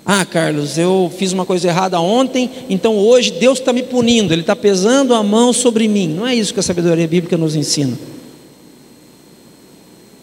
Ah, 0.04 0.24
Carlos, 0.24 0.76
eu 0.76 1.12
fiz 1.16 1.32
uma 1.32 1.46
coisa 1.46 1.68
errada 1.68 2.00
ontem, 2.00 2.50
então 2.68 2.98
hoje 2.98 3.30
Deus 3.30 3.60
está 3.60 3.72
me 3.72 3.84
punindo, 3.84 4.34
Ele 4.34 4.40
está 4.40 4.56
pesando 4.56 5.14
a 5.14 5.22
mão 5.22 5.52
sobre 5.52 5.86
mim. 5.86 6.08
Não 6.08 6.26
é 6.26 6.34
isso 6.34 6.52
que 6.52 6.58
a 6.58 6.62
sabedoria 6.64 7.06
bíblica 7.06 7.36
nos 7.36 7.54
ensina. 7.54 7.96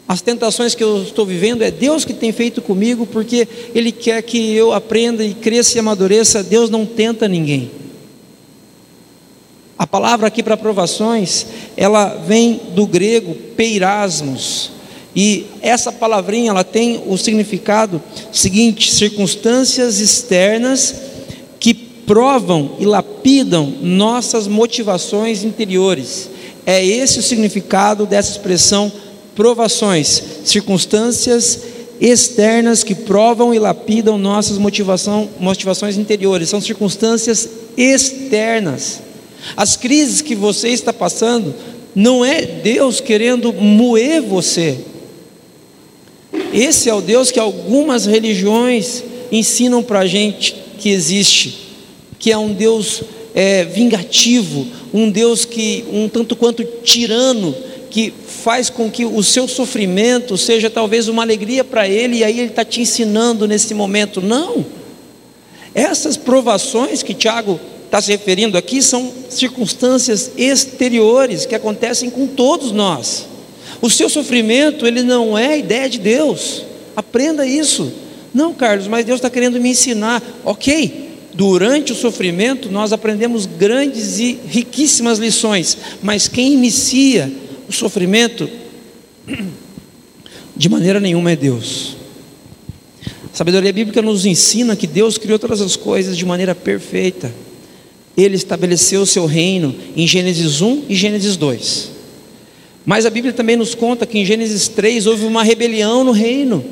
As 0.06 0.20
tentações 0.20 0.76
que 0.76 0.84
eu 0.84 1.02
estou 1.02 1.26
vivendo 1.26 1.62
é 1.62 1.72
Deus 1.72 2.04
que 2.04 2.14
tem 2.14 2.34
feito 2.34 2.62
comigo, 2.62 3.06
porque 3.06 3.48
Ele 3.74 3.94
quer 3.94 4.22
que 4.22 4.54
eu 4.54 4.74
aprenda 4.74 5.24
e 5.24 5.34
cresça 5.34 5.78
e 5.78 5.80
amadureça. 5.80 6.44
Deus 6.44 6.70
não 6.70 6.86
tenta 6.86 7.26
ninguém. 7.26 7.72
A 9.78 9.86
palavra 9.86 10.28
aqui 10.28 10.42
para 10.42 10.58
provações, 10.58 11.46
ela 11.76 12.08
vem 12.28 12.60
do 12.74 12.88
grego 12.88 13.36
peirasmos. 13.56 14.72
E 15.16 15.46
essa 15.62 15.92
palavrinha, 15.92 16.50
ela 16.50 16.64
tem 16.64 17.04
o 17.06 17.18
significado 17.18 18.02
seguinte: 18.32 18.92
circunstâncias 18.92 20.00
externas 20.00 20.96
que 21.60 21.74
provam 21.74 22.76
e 22.80 22.86
lapidam 22.86 23.74
nossas 23.82 24.48
motivações 24.48 25.44
interiores. 25.44 26.30
É 26.66 26.84
esse 26.84 27.20
o 27.20 27.24
significado 27.24 28.06
dessa 28.06 28.32
expressão 28.32 28.92
provações, 29.36 30.22
circunstâncias 30.44 31.60
externas 32.00 32.84
que 32.84 32.96
provam 32.96 33.54
e 33.54 33.60
lapidam 33.60 34.18
nossas 34.18 34.58
motivação, 34.58 35.30
motivações 35.40 35.98
interiores. 35.98 36.50
São 36.50 36.62
circunstâncias 36.62 37.48
externas. 37.76 39.07
As 39.56 39.76
crises 39.76 40.22
que 40.22 40.36
você 40.36 40.70
está 40.70 40.92
passando 40.92 41.54
não 41.96 42.24
é 42.24 42.42
Deus 42.42 43.00
querendo 43.00 43.52
moer 43.54 44.22
você. 44.22 44.78
Esse 46.54 46.90
é 46.90 46.94
o 46.94 47.02
Deus 47.02 47.32
que 47.32 47.40
algumas 47.40 48.06
religiões 48.06 49.04
ensinam 49.32 49.84
para 49.84 50.00
a 50.00 50.08
gente 50.08 50.56
que 50.78 50.90
existe, 50.90 51.58
que 52.20 52.32
é 52.32 52.38
um 52.38 52.54
Deus 52.54 53.02
é, 53.34 53.66
vingativo, 53.66 54.68
um 54.94 55.10
Deus 55.10 55.46
que 55.46 55.86
um 55.92 56.08
tanto 56.08 56.36
quanto 56.36 56.64
tirano, 56.84 57.56
que 57.90 58.14
faz 58.28 58.70
com 58.70 58.90
que 58.90 59.06
o 59.06 59.24
seu 59.24 59.48
sofrimento 59.48 60.38
seja 60.38 60.70
talvez 60.70 61.08
uma 61.08 61.24
alegria 61.24 61.64
para 61.64 61.88
ele, 61.88 62.18
e 62.18 62.24
aí 62.24 62.40
ele 62.40 62.50
está 62.50 62.64
te 62.64 62.82
ensinando 62.82 63.48
nesse 63.48 63.74
momento. 63.74 64.22
Não, 64.22 64.66
essas 65.74 66.16
provações 66.16 67.02
que 67.04 67.14
Tiago 67.14 67.60
está 67.88 68.02
se 68.02 68.12
referindo 68.12 68.58
aqui 68.58 68.82
são 68.82 69.12
circunstâncias 69.30 70.32
exteriores 70.38 71.46
que 71.46 71.56
acontecem 71.56 72.10
com 72.10 72.28
todos 72.28 72.72
nós. 72.72 73.26
O 73.82 73.90
seu 73.90 74.10
sofrimento, 74.10 74.86
ele 74.86 75.04
não 75.04 75.38
é 75.38 75.58
ideia 75.58 75.90
de 75.90 75.98
Deus. 75.98 76.64
Aprenda 76.96 77.46
isso. 77.46 77.92
Não, 78.34 78.54
Carlos, 78.54 78.88
mas 78.88 79.06
Deus 79.06 79.20
está 79.20 79.30
querendo 79.30 79.60
me 79.60 79.70
ensinar. 79.70 80.22
Ok, 80.44 81.12
durante 81.34 81.94
o 81.94 81.96
sofrimento 81.96 82.70
nós 82.70 82.92
aprendemos 82.92 83.46
grandes 83.46 84.20
e 84.20 84.38
riquíssimas 84.48 85.18
lições, 85.18 85.78
mas 86.04 86.28
quem 86.28 86.54
inicia 86.54 87.32
o 87.70 87.72
sofrimento, 87.72 88.50
de 90.56 90.68
maneira 90.68 91.00
nenhuma 91.00 91.32
é 91.32 91.36
Deus. 91.38 91.96
A 93.34 93.38
sabedoria 93.38 93.72
bíblica 93.72 94.02
nos 94.02 94.26
ensina 94.26 94.76
que 94.76 94.88
Deus 94.88 95.18
criou 95.18 95.40
todas 95.40 95.62
as 95.62 95.76
coisas 95.78 96.18
de 96.18 96.26
maneira 96.26 96.54
perfeita 96.54 97.32
ele 98.18 98.36
estabeleceu 98.36 99.02
o 99.02 99.06
seu 99.06 99.28
reino 99.28 99.76
em 99.96 100.08
Gênesis 100.08 100.60
1 100.60 100.86
e 100.90 100.96
Gênesis 100.96 101.38
2. 101.38 101.92
Mas 102.84 103.06
a 103.06 103.12
Bíblia 103.12 103.32
também 103.32 103.56
nos 103.56 103.76
conta 103.76 104.08
que 104.08 104.18
em 104.18 104.26
Gênesis 104.26 104.68
3 104.68 105.06
houve 105.06 105.26
uma 105.26 105.44
rebelião 105.44 106.04
no 106.04 106.12
reino. 106.12 106.66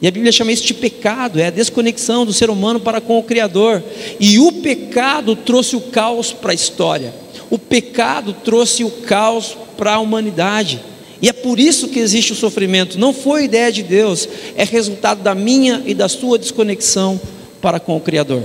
E 0.00 0.06
a 0.06 0.10
Bíblia 0.10 0.30
chama 0.30 0.52
isso 0.52 0.64
de 0.64 0.74
pecado, 0.74 1.40
é 1.40 1.46
a 1.46 1.50
desconexão 1.50 2.24
do 2.24 2.32
ser 2.32 2.50
humano 2.50 2.78
para 2.78 3.00
com 3.00 3.18
o 3.18 3.22
Criador. 3.22 3.82
E 4.20 4.38
o 4.38 4.52
pecado 4.52 5.34
trouxe 5.34 5.74
o 5.74 5.80
caos 5.80 6.32
para 6.32 6.52
a 6.52 6.54
história. 6.54 7.12
O 7.50 7.58
pecado 7.58 8.34
trouxe 8.44 8.84
o 8.84 8.90
caos 8.90 9.56
para 9.76 9.94
a 9.94 9.98
humanidade. 9.98 10.80
E 11.20 11.28
é 11.28 11.32
por 11.32 11.58
isso 11.58 11.88
que 11.88 11.98
existe 11.98 12.32
o 12.32 12.36
sofrimento. 12.36 12.98
Não 12.98 13.12
foi 13.12 13.44
ideia 13.44 13.72
de 13.72 13.82
Deus, 13.82 14.28
é 14.54 14.64
resultado 14.64 15.22
da 15.22 15.34
minha 15.34 15.82
e 15.86 15.94
da 15.94 16.08
sua 16.08 16.38
desconexão 16.38 17.18
para 17.60 17.80
com 17.80 17.96
o 17.96 18.00
Criador. 18.00 18.42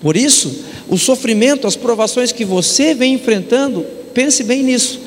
Por 0.00 0.16
isso, 0.16 0.64
o 0.88 0.96
sofrimento, 0.96 1.66
as 1.66 1.76
provações 1.76 2.30
que 2.32 2.44
você 2.44 2.94
vem 2.94 3.14
enfrentando, 3.14 3.84
pense 4.14 4.42
bem 4.42 4.62
nisso, 4.62 5.00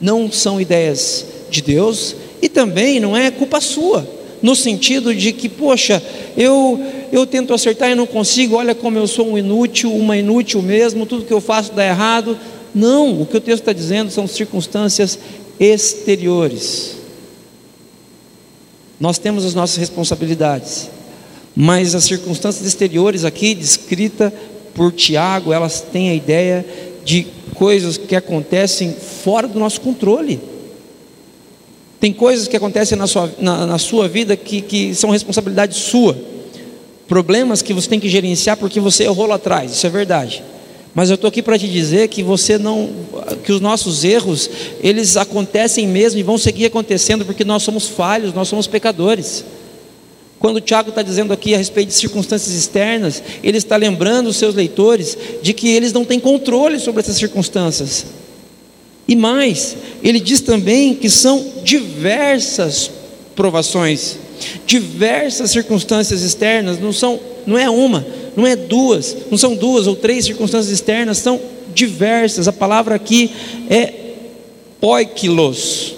não 0.00 0.30
são 0.30 0.60
ideias 0.60 1.26
de 1.50 1.60
Deus 1.60 2.14
e 2.40 2.48
também 2.48 3.00
não 3.00 3.16
é 3.16 3.30
culpa 3.30 3.60
sua, 3.60 4.08
no 4.40 4.54
sentido 4.54 5.12
de 5.14 5.32
que, 5.32 5.48
poxa, 5.48 6.02
eu, 6.36 6.80
eu 7.10 7.26
tento 7.26 7.52
acertar 7.52 7.90
e 7.90 7.94
não 7.96 8.06
consigo, 8.06 8.56
olha 8.56 8.74
como 8.74 8.96
eu 8.96 9.08
sou 9.08 9.28
um 9.28 9.38
inútil, 9.38 9.92
uma 9.92 10.16
inútil 10.16 10.62
mesmo, 10.62 11.04
tudo 11.04 11.24
que 11.24 11.32
eu 11.32 11.40
faço 11.40 11.72
dá 11.72 11.84
errado. 11.84 12.38
Não, 12.72 13.20
o 13.20 13.26
que 13.26 13.36
o 13.36 13.40
texto 13.40 13.60
está 13.60 13.72
dizendo 13.72 14.10
são 14.10 14.28
circunstâncias 14.28 15.18
exteriores. 15.58 16.96
Nós 19.00 19.18
temos 19.18 19.44
as 19.44 19.54
nossas 19.54 19.76
responsabilidades. 19.76 20.90
Mas 21.60 21.92
as 21.96 22.04
circunstâncias 22.04 22.64
exteriores 22.64 23.24
aqui, 23.24 23.52
descrita 23.52 24.32
por 24.74 24.92
Tiago, 24.92 25.52
elas 25.52 25.80
têm 25.80 26.10
a 26.10 26.14
ideia 26.14 26.64
de 27.04 27.26
coisas 27.56 27.96
que 27.96 28.14
acontecem 28.14 28.92
fora 28.92 29.48
do 29.48 29.58
nosso 29.58 29.80
controle. 29.80 30.38
Tem 31.98 32.12
coisas 32.12 32.46
que 32.46 32.56
acontecem 32.56 32.96
na 32.96 33.08
sua, 33.08 33.28
na, 33.40 33.66
na 33.66 33.76
sua 33.76 34.06
vida 34.06 34.36
que, 34.36 34.60
que 34.60 34.94
são 34.94 35.10
responsabilidade 35.10 35.74
sua. 35.74 36.16
Problemas 37.08 37.60
que 37.60 37.74
você 37.74 37.88
tem 37.88 37.98
que 37.98 38.08
gerenciar 38.08 38.56
porque 38.56 38.78
você 38.78 39.02
errou 39.02 39.26
lá 39.26 39.34
atrás, 39.34 39.72
isso 39.72 39.84
é 39.84 39.90
verdade. 39.90 40.44
Mas 40.94 41.10
eu 41.10 41.16
estou 41.16 41.26
aqui 41.26 41.42
para 41.42 41.58
te 41.58 41.66
dizer 41.66 42.06
que 42.06 42.22
você 42.22 42.56
não, 42.56 42.88
que 43.42 43.50
os 43.50 43.60
nossos 43.60 44.04
erros, 44.04 44.48
eles 44.80 45.16
acontecem 45.16 45.88
mesmo 45.88 46.20
e 46.20 46.22
vão 46.22 46.38
seguir 46.38 46.66
acontecendo 46.66 47.24
porque 47.24 47.44
nós 47.44 47.64
somos 47.64 47.88
falhos, 47.88 48.32
nós 48.32 48.46
somos 48.46 48.68
pecadores. 48.68 49.44
Quando 50.38 50.56
o 50.56 50.60
Tiago 50.60 50.90
está 50.90 51.02
dizendo 51.02 51.32
aqui 51.32 51.54
a 51.54 51.58
respeito 51.58 51.88
de 51.88 51.94
circunstâncias 51.94 52.54
externas, 52.54 53.22
ele 53.42 53.58
está 53.58 53.76
lembrando 53.76 54.28
os 54.28 54.36
seus 54.36 54.54
leitores 54.54 55.18
de 55.42 55.52
que 55.52 55.68
eles 55.68 55.92
não 55.92 56.04
têm 56.04 56.20
controle 56.20 56.78
sobre 56.78 57.00
essas 57.00 57.16
circunstâncias. 57.16 58.06
E 59.06 59.16
mais, 59.16 59.76
ele 60.02 60.20
diz 60.20 60.40
também 60.40 60.94
que 60.94 61.10
são 61.10 61.44
diversas 61.64 62.90
provações, 63.34 64.16
diversas 64.66 65.50
circunstâncias 65.50 66.22
externas, 66.22 66.78
não 66.78 66.92
são, 66.92 67.18
não 67.46 67.58
é 67.58 67.68
uma, 67.68 68.06
não 68.36 68.46
é 68.46 68.54
duas, 68.54 69.16
não 69.30 69.38
são 69.38 69.56
duas 69.56 69.86
ou 69.86 69.96
três 69.96 70.26
circunstâncias 70.26 70.72
externas, 70.72 71.18
são 71.18 71.40
diversas. 71.74 72.46
A 72.46 72.52
palavra 72.52 72.94
aqui 72.94 73.30
é 73.68 73.94
poikilos, 74.80 75.94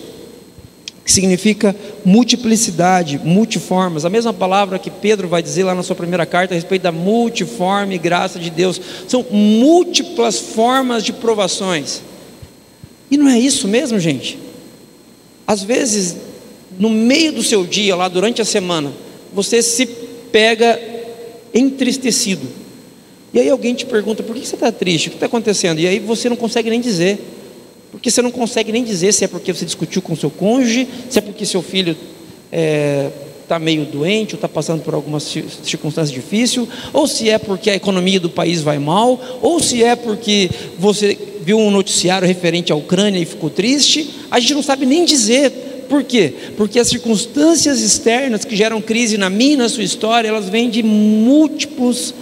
que 1.10 1.14
significa 1.14 1.74
multiplicidade, 2.04 3.18
multiformas. 3.18 4.04
A 4.04 4.08
mesma 4.08 4.32
palavra 4.32 4.78
que 4.78 4.88
Pedro 4.88 5.26
vai 5.26 5.42
dizer 5.42 5.64
lá 5.64 5.74
na 5.74 5.82
sua 5.82 5.96
primeira 5.96 6.24
carta 6.24 6.54
a 6.54 6.56
respeito 6.56 6.82
da 6.82 6.92
multiforme 6.92 7.98
graça 7.98 8.38
de 8.38 8.48
Deus. 8.48 8.80
São 9.08 9.26
múltiplas 9.28 10.38
formas 10.38 11.02
de 11.02 11.12
provações. 11.12 12.00
E 13.10 13.16
não 13.16 13.28
é 13.28 13.40
isso 13.40 13.66
mesmo, 13.66 13.98
gente? 13.98 14.38
Às 15.44 15.64
vezes, 15.64 16.14
no 16.78 16.88
meio 16.88 17.32
do 17.32 17.42
seu 17.42 17.64
dia, 17.66 17.96
lá 17.96 18.06
durante 18.06 18.40
a 18.40 18.44
semana, 18.44 18.92
você 19.32 19.60
se 19.64 19.86
pega 20.30 20.80
entristecido, 21.52 22.46
E 23.34 23.40
aí 23.40 23.50
alguém 23.50 23.74
te 23.74 23.84
pergunta: 23.84 24.22
por 24.22 24.36
que 24.36 24.46
você 24.46 24.54
está 24.54 24.70
triste? 24.70 25.08
O 25.08 25.10
que 25.10 25.16
está 25.16 25.26
acontecendo? 25.26 25.80
E 25.80 25.88
aí 25.88 25.98
você 25.98 26.28
não 26.28 26.36
consegue 26.36 26.70
nem 26.70 26.80
dizer. 26.80 27.18
Porque 27.90 28.11
você 28.11 28.22
não 28.22 28.31
consegue 28.31 28.70
nem 28.72 28.85
dizer 28.85 29.12
se 29.12 29.24
é 29.24 29.29
porque 29.29 29.53
você 29.53 29.64
discutiu 29.64 30.00
com 30.00 30.14
seu 30.14 30.31
cônjuge, 30.31 30.87
se 31.09 31.18
é 31.18 31.22
porque 31.22 31.44
seu 31.44 31.61
filho 31.61 31.92
está 31.92 32.07
é, 32.53 33.11
tá 33.48 33.59
meio 33.59 33.85
doente 33.85 34.35
ou 34.35 34.37
está 34.37 34.48
passando 34.48 34.83
por 34.83 34.94
alguma 34.94 35.18
circunstância 35.18 36.14
difícil, 36.14 36.68
ou 36.92 37.09
se 37.09 37.29
é 37.29 37.38
porque 37.38 37.68
a 37.68 37.74
economia 37.74 38.20
do 38.20 38.31
país 38.31 38.62
vai 38.62 38.79
mal, 38.79 39.20
ou 39.42 39.61
se 39.61 39.83
é 39.83 39.96
porque 39.96 40.48
você 40.79 41.18
viu 41.42 41.59
um 41.59 41.70
noticiário 41.70 42.29
referente 42.29 42.70
à 42.70 42.76
Ucrânia 42.76 43.18
e 43.18 43.24
ficou 43.24 43.50
triste. 43.50 44.09
A 44.31 44.38
gente 44.38 44.55
não 44.55 44.62
sabe 44.62 44.87
nem 44.87 45.05
dizer. 45.05 45.50
Por 45.88 46.05
quê? 46.05 46.33
Porque 46.57 46.79
as 46.79 46.87
circunstâncias 46.87 47.81
externas 47.81 48.44
que 48.44 48.55
geram 48.55 48.81
crise 48.81 49.18
na 49.18 49.29
minha 49.29 49.55
e 49.55 49.57
na 49.57 49.68
sua 49.68 49.83
história, 49.83 50.29
elas 50.29 50.48
vêm 50.48 50.70
de 50.70 50.85
múltiplos 50.85 52.14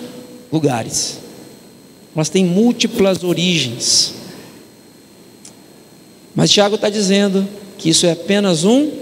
lugares. 0.50 1.18
Elas 2.16 2.30
têm 2.30 2.46
múltiplas 2.46 3.22
origens. 3.22 4.14
Mas 6.38 6.52
Tiago 6.52 6.76
está 6.76 6.88
dizendo 6.88 7.48
que 7.76 7.88
isso 7.88 8.06
é 8.06 8.12
apenas 8.12 8.62
um 8.62 8.92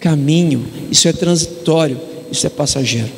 caminho, 0.00 0.66
isso 0.90 1.06
é 1.06 1.12
transitório, 1.12 2.00
isso 2.32 2.46
é 2.46 2.48
passageiro. 2.48 3.10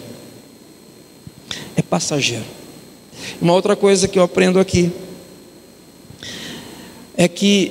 É 1.77 1.81
passageiro. 1.81 2.43
Uma 3.41 3.53
outra 3.53 3.77
coisa 3.77 4.09
que 4.09 4.19
eu 4.19 4.25
aprendo 4.25 4.59
aqui 4.59 4.91
é 7.17 7.29
que 7.29 7.71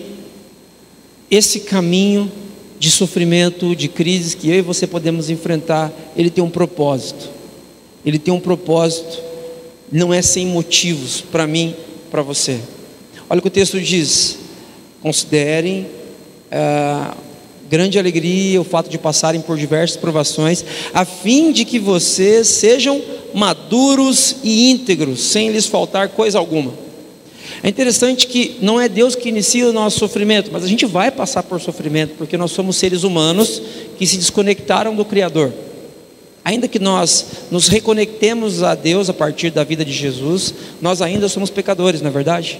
esse 1.29 1.59
caminho 1.59 2.31
de 2.79 2.89
sofrimento, 2.89 3.75
de 3.75 3.89
crises 3.89 4.33
que 4.33 4.47
eu 4.47 4.55
e 4.55 4.61
você 4.61 4.87
podemos 4.87 5.29
enfrentar, 5.29 5.91
ele 6.15 6.29
tem 6.29 6.41
um 6.41 6.49
propósito. 6.49 7.29
Ele 8.05 8.17
tem 8.17 8.33
um 8.33 8.39
propósito, 8.39 9.21
não 9.91 10.13
é 10.13 10.21
sem 10.21 10.45
motivos 10.45 11.19
para 11.19 11.45
mim, 11.45 11.75
para 12.09 12.21
você. 12.21 12.57
Olha 13.29 13.39
o 13.39 13.41
que 13.41 13.49
o 13.49 13.51
texto 13.51 13.81
diz: 13.81 14.47
considerem 15.01 15.87
ah, 16.51 17.15
grande 17.69 17.99
alegria 17.99 18.59
o 18.59 18.63
fato 18.63 18.89
de 18.89 18.97
passarem 18.97 19.41
por 19.41 19.57
diversas 19.57 19.95
provações, 19.95 20.65
a 20.93 21.05
fim 21.05 21.51
de 21.51 21.63
que 21.63 21.77
vocês 21.77 22.47
sejam 22.47 23.01
maduros 23.33 24.37
e 24.43 24.71
íntegros, 24.71 25.21
sem 25.21 25.51
lhes 25.51 25.67
faltar 25.67 26.09
coisa 26.09 26.39
alguma. 26.39 26.73
É 27.61 27.67
interessante 27.67 28.25
que 28.27 28.57
não 28.61 28.79
é 28.79 28.87
Deus 28.87 29.15
que 29.15 29.29
inicia 29.29 29.69
o 29.69 29.73
nosso 29.73 29.99
sofrimento, 29.99 30.49
mas 30.51 30.63
a 30.63 30.67
gente 30.67 30.85
vai 30.85 31.11
passar 31.11 31.43
por 31.43 31.59
sofrimento, 31.59 32.15
porque 32.17 32.37
nós 32.37 32.51
somos 32.51 32.77
seres 32.77 33.03
humanos 33.03 33.61
que 33.97 34.07
se 34.07 34.17
desconectaram 34.17 34.95
do 34.95 35.03
Criador. 35.03 35.51
Ainda 36.43 36.67
que 36.67 36.79
nós 36.79 37.25
nos 37.51 37.67
reconectemos 37.67 38.63
a 38.63 38.73
Deus 38.73 39.09
a 39.09 39.13
partir 39.13 39.51
da 39.51 39.63
vida 39.63 39.83
de 39.83 39.91
Jesus, 39.91 40.53
nós 40.81 41.01
ainda 41.01 41.27
somos 41.27 41.49
pecadores, 41.49 42.01
não 42.01 42.09
é 42.09 42.13
verdade? 42.13 42.59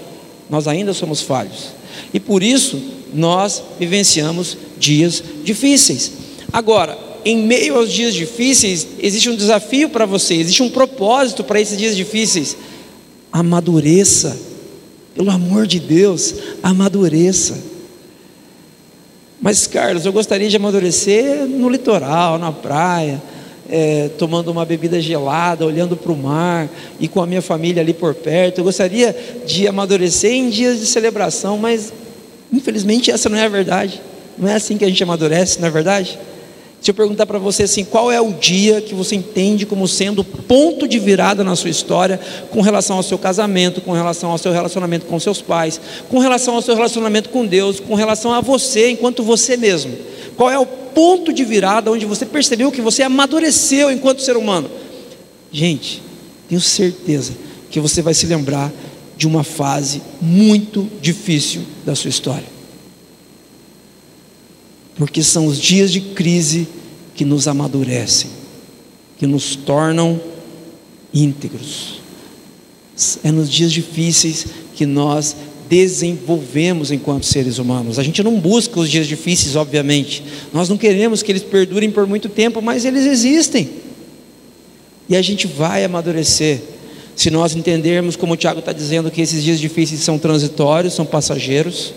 Nós 0.50 0.66
ainda 0.66 0.92
somos 0.92 1.20
falhos. 1.20 1.68
E 2.12 2.18
por 2.18 2.42
isso 2.42 2.80
nós 3.14 3.62
vivenciamos 3.78 4.56
dias 4.78 5.22
difíceis. 5.44 6.12
Agora, 6.52 6.98
em 7.24 7.36
meio 7.36 7.76
aos 7.76 7.92
dias 7.92 8.14
difíceis, 8.14 8.86
existe 8.98 9.30
um 9.30 9.36
desafio 9.36 9.88
para 9.90 10.06
você, 10.06 10.34
existe 10.34 10.62
um 10.62 10.70
propósito 10.70 11.44
para 11.44 11.60
esses 11.60 11.78
dias 11.78 11.96
difíceis. 11.96 12.56
Amadureça, 13.30 14.36
pelo 15.14 15.30
amor 15.30 15.66
de 15.66 15.78
Deus, 15.78 16.34
amadureça. 16.62 17.58
Mas, 19.40 19.66
Carlos, 19.66 20.04
eu 20.04 20.12
gostaria 20.12 20.48
de 20.48 20.56
amadurecer 20.56 21.46
no 21.46 21.68
litoral, 21.68 22.38
na 22.38 22.52
praia, 22.52 23.22
é, 23.70 24.10
tomando 24.18 24.50
uma 24.50 24.64
bebida 24.64 25.00
gelada, 25.00 25.64
olhando 25.64 25.96
para 25.96 26.10
o 26.10 26.16
mar 26.16 26.68
e 26.98 27.06
com 27.06 27.22
a 27.22 27.26
minha 27.26 27.40
família 27.40 27.80
ali 27.82 27.94
por 27.94 28.14
perto. 28.14 28.58
Eu 28.58 28.64
gostaria 28.64 29.16
de 29.46 29.68
amadurecer 29.68 30.32
em 30.32 30.50
dias 30.50 30.80
de 30.80 30.86
celebração, 30.86 31.56
mas 31.56 31.92
infelizmente 32.52 33.10
essa 33.10 33.28
não 33.28 33.38
é 33.38 33.44
a 33.44 33.48
verdade. 33.48 34.00
Não 34.36 34.48
é 34.48 34.54
assim 34.54 34.76
que 34.76 34.84
a 34.84 34.88
gente 34.88 35.02
amadurece, 35.02 35.60
não 35.60 35.68
é 35.68 35.70
verdade? 35.70 36.18
Se 36.80 36.90
eu 36.90 36.94
perguntar 36.94 37.26
para 37.26 37.38
você 37.38 37.64
assim, 37.64 37.84
qual 37.84 38.10
é 38.10 38.18
o 38.20 38.32
dia 38.32 38.80
que 38.80 38.94
você 38.94 39.14
entende 39.14 39.66
como 39.66 39.86
sendo 39.86 40.24
ponto 40.24 40.88
de 40.88 40.98
virada 40.98 41.44
na 41.44 41.54
sua 41.54 41.68
história 41.68 42.18
com 42.50 42.62
relação 42.62 42.96
ao 42.96 43.02
seu 43.02 43.18
casamento, 43.18 43.82
com 43.82 43.92
relação 43.92 44.30
ao 44.30 44.38
seu 44.38 44.50
relacionamento 44.50 45.04
com 45.04 45.20
seus 45.20 45.42
pais, 45.42 45.78
com 46.08 46.18
relação 46.18 46.54
ao 46.54 46.62
seu 46.62 46.74
relacionamento 46.74 47.28
com 47.28 47.44
Deus, 47.44 47.78
com 47.78 47.94
relação 47.94 48.32
a 48.32 48.40
você 48.40 48.90
enquanto 48.90 49.22
você 49.22 49.58
mesmo? 49.58 49.92
Qual 50.40 50.50
é 50.50 50.58
o 50.58 50.64
ponto 50.64 51.34
de 51.34 51.44
virada 51.44 51.92
onde 51.92 52.06
você 52.06 52.24
percebeu 52.24 52.72
que 52.72 52.80
você 52.80 53.02
amadureceu 53.02 53.90
enquanto 53.90 54.22
ser 54.22 54.38
humano? 54.38 54.70
Gente, 55.52 56.02
tenho 56.48 56.62
certeza 56.62 57.34
que 57.70 57.78
você 57.78 58.00
vai 58.00 58.14
se 58.14 58.24
lembrar 58.24 58.72
de 59.18 59.26
uma 59.26 59.44
fase 59.44 60.00
muito 60.18 60.88
difícil 61.02 61.60
da 61.84 61.94
sua 61.94 62.08
história 62.08 62.46
porque 65.00 65.22
são 65.22 65.46
os 65.46 65.58
dias 65.58 65.90
de 65.90 65.98
crise 66.00 66.68
que 67.14 67.24
nos 67.24 67.48
amadurecem, 67.48 68.30
que 69.18 69.26
nos 69.26 69.56
tornam 69.56 70.20
íntegros. 71.12 72.02
É 73.24 73.32
nos 73.32 73.50
dias 73.50 73.72
difíceis 73.72 74.46
que 74.74 74.84
nós 74.84 75.34
desenvolvemos 75.70 76.90
enquanto 76.90 77.24
seres 77.24 77.58
humanos. 77.58 77.96
A 77.96 78.02
gente 78.02 78.24
não 78.24 78.40
busca 78.40 78.80
os 78.80 78.90
dias 78.90 79.06
difíceis, 79.06 79.54
obviamente. 79.54 80.20
Nós 80.52 80.68
não 80.68 80.76
queremos 80.76 81.22
que 81.22 81.30
eles 81.30 81.44
perdurem 81.44 81.92
por 81.92 82.08
muito 82.08 82.28
tempo, 82.28 82.60
mas 82.60 82.84
eles 82.84 83.06
existem. 83.06 83.70
E 85.08 85.16
a 85.16 85.22
gente 85.22 85.46
vai 85.46 85.84
amadurecer. 85.84 86.60
Se 87.14 87.30
nós 87.30 87.54
entendermos, 87.54 88.16
como 88.16 88.32
o 88.32 88.36
Tiago 88.36 88.58
está 88.58 88.72
dizendo, 88.72 89.12
que 89.12 89.20
esses 89.20 89.44
dias 89.44 89.60
difíceis 89.60 90.00
são 90.00 90.18
transitórios, 90.18 90.94
são 90.94 91.06
passageiros, 91.06 91.94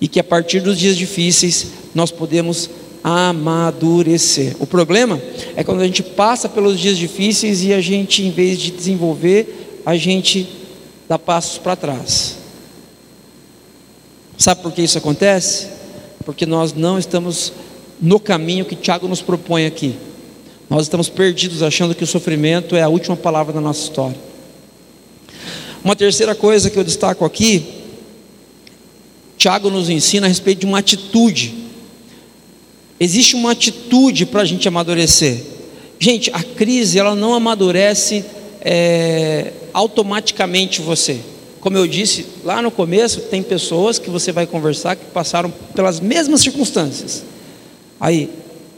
e 0.00 0.08
que 0.08 0.18
a 0.18 0.24
partir 0.24 0.60
dos 0.60 0.78
dias 0.78 0.96
difíceis 0.96 1.66
nós 1.94 2.10
podemos 2.10 2.70
amadurecer. 3.04 4.56
O 4.58 4.66
problema 4.66 5.20
é 5.54 5.62
quando 5.62 5.82
a 5.82 5.86
gente 5.86 6.02
passa 6.02 6.48
pelos 6.48 6.80
dias 6.80 6.96
difíceis 6.96 7.62
e 7.62 7.74
a 7.74 7.82
gente, 7.82 8.22
em 8.22 8.30
vez 8.30 8.58
de 8.58 8.70
desenvolver, 8.70 9.82
a 9.84 9.94
gente 9.96 10.48
dá 11.06 11.18
passos 11.18 11.58
para 11.58 11.76
trás. 11.76 12.37
Sabe 14.38 14.62
por 14.62 14.72
que 14.72 14.80
isso 14.80 14.96
acontece? 14.96 15.68
Porque 16.24 16.46
nós 16.46 16.72
não 16.72 16.98
estamos 16.98 17.52
no 18.00 18.18
caminho 18.18 18.64
que 18.64 18.74
Tiago 18.74 19.06
nos 19.06 19.20
propõe 19.20 19.66
aqui. 19.66 19.94
Nós 20.70 20.84
estamos 20.84 21.10
perdidos 21.10 21.62
achando 21.62 21.94
que 21.94 22.04
o 22.04 22.06
sofrimento 22.06 22.74
é 22.74 22.82
a 22.82 22.88
última 22.88 23.16
palavra 23.16 23.52
da 23.52 23.60
nossa 23.60 23.82
história. 23.82 24.16
Uma 25.84 25.94
terceira 25.94 26.34
coisa 26.34 26.70
que 26.70 26.78
eu 26.78 26.84
destaco 26.84 27.24
aqui 27.24 27.78
Tiago 29.38 29.70
nos 29.70 29.88
ensina 29.88 30.26
a 30.26 30.28
respeito 30.28 30.60
de 30.60 30.66
uma 30.66 30.80
atitude. 30.80 31.54
Existe 32.98 33.36
uma 33.36 33.52
atitude 33.52 34.26
para 34.26 34.42
a 34.42 34.44
gente 34.44 34.66
amadurecer. 34.66 35.40
Gente, 36.00 36.28
a 36.34 36.42
crise 36.42 36.98
ela 36.98 37.14
não 37.14 37.32
amadurece 37.32 38.24
é, 38.60 39.52
automaticamente 39.72 40.82
você. 40.82 41.20
Como 41.60 41.76
eu 41.76 41.86
disse 41.86 42.26
lá 42.44 42.62
no 42.62 42.70
começo, 42.70 43.22
tem 43.22 43.42
pessoas 43.42 43.98
que 43.98 44.10
você 44.10 44.30
vai 44.30 44.46
conversar 44.46 44.96
que 44.96 45.04
passaram 45.06 45.52
pelas 45.74 46.00
mesmas 46.00 46.40
circunstâncias. 46.40 47.24
Aí, 48.00 48.30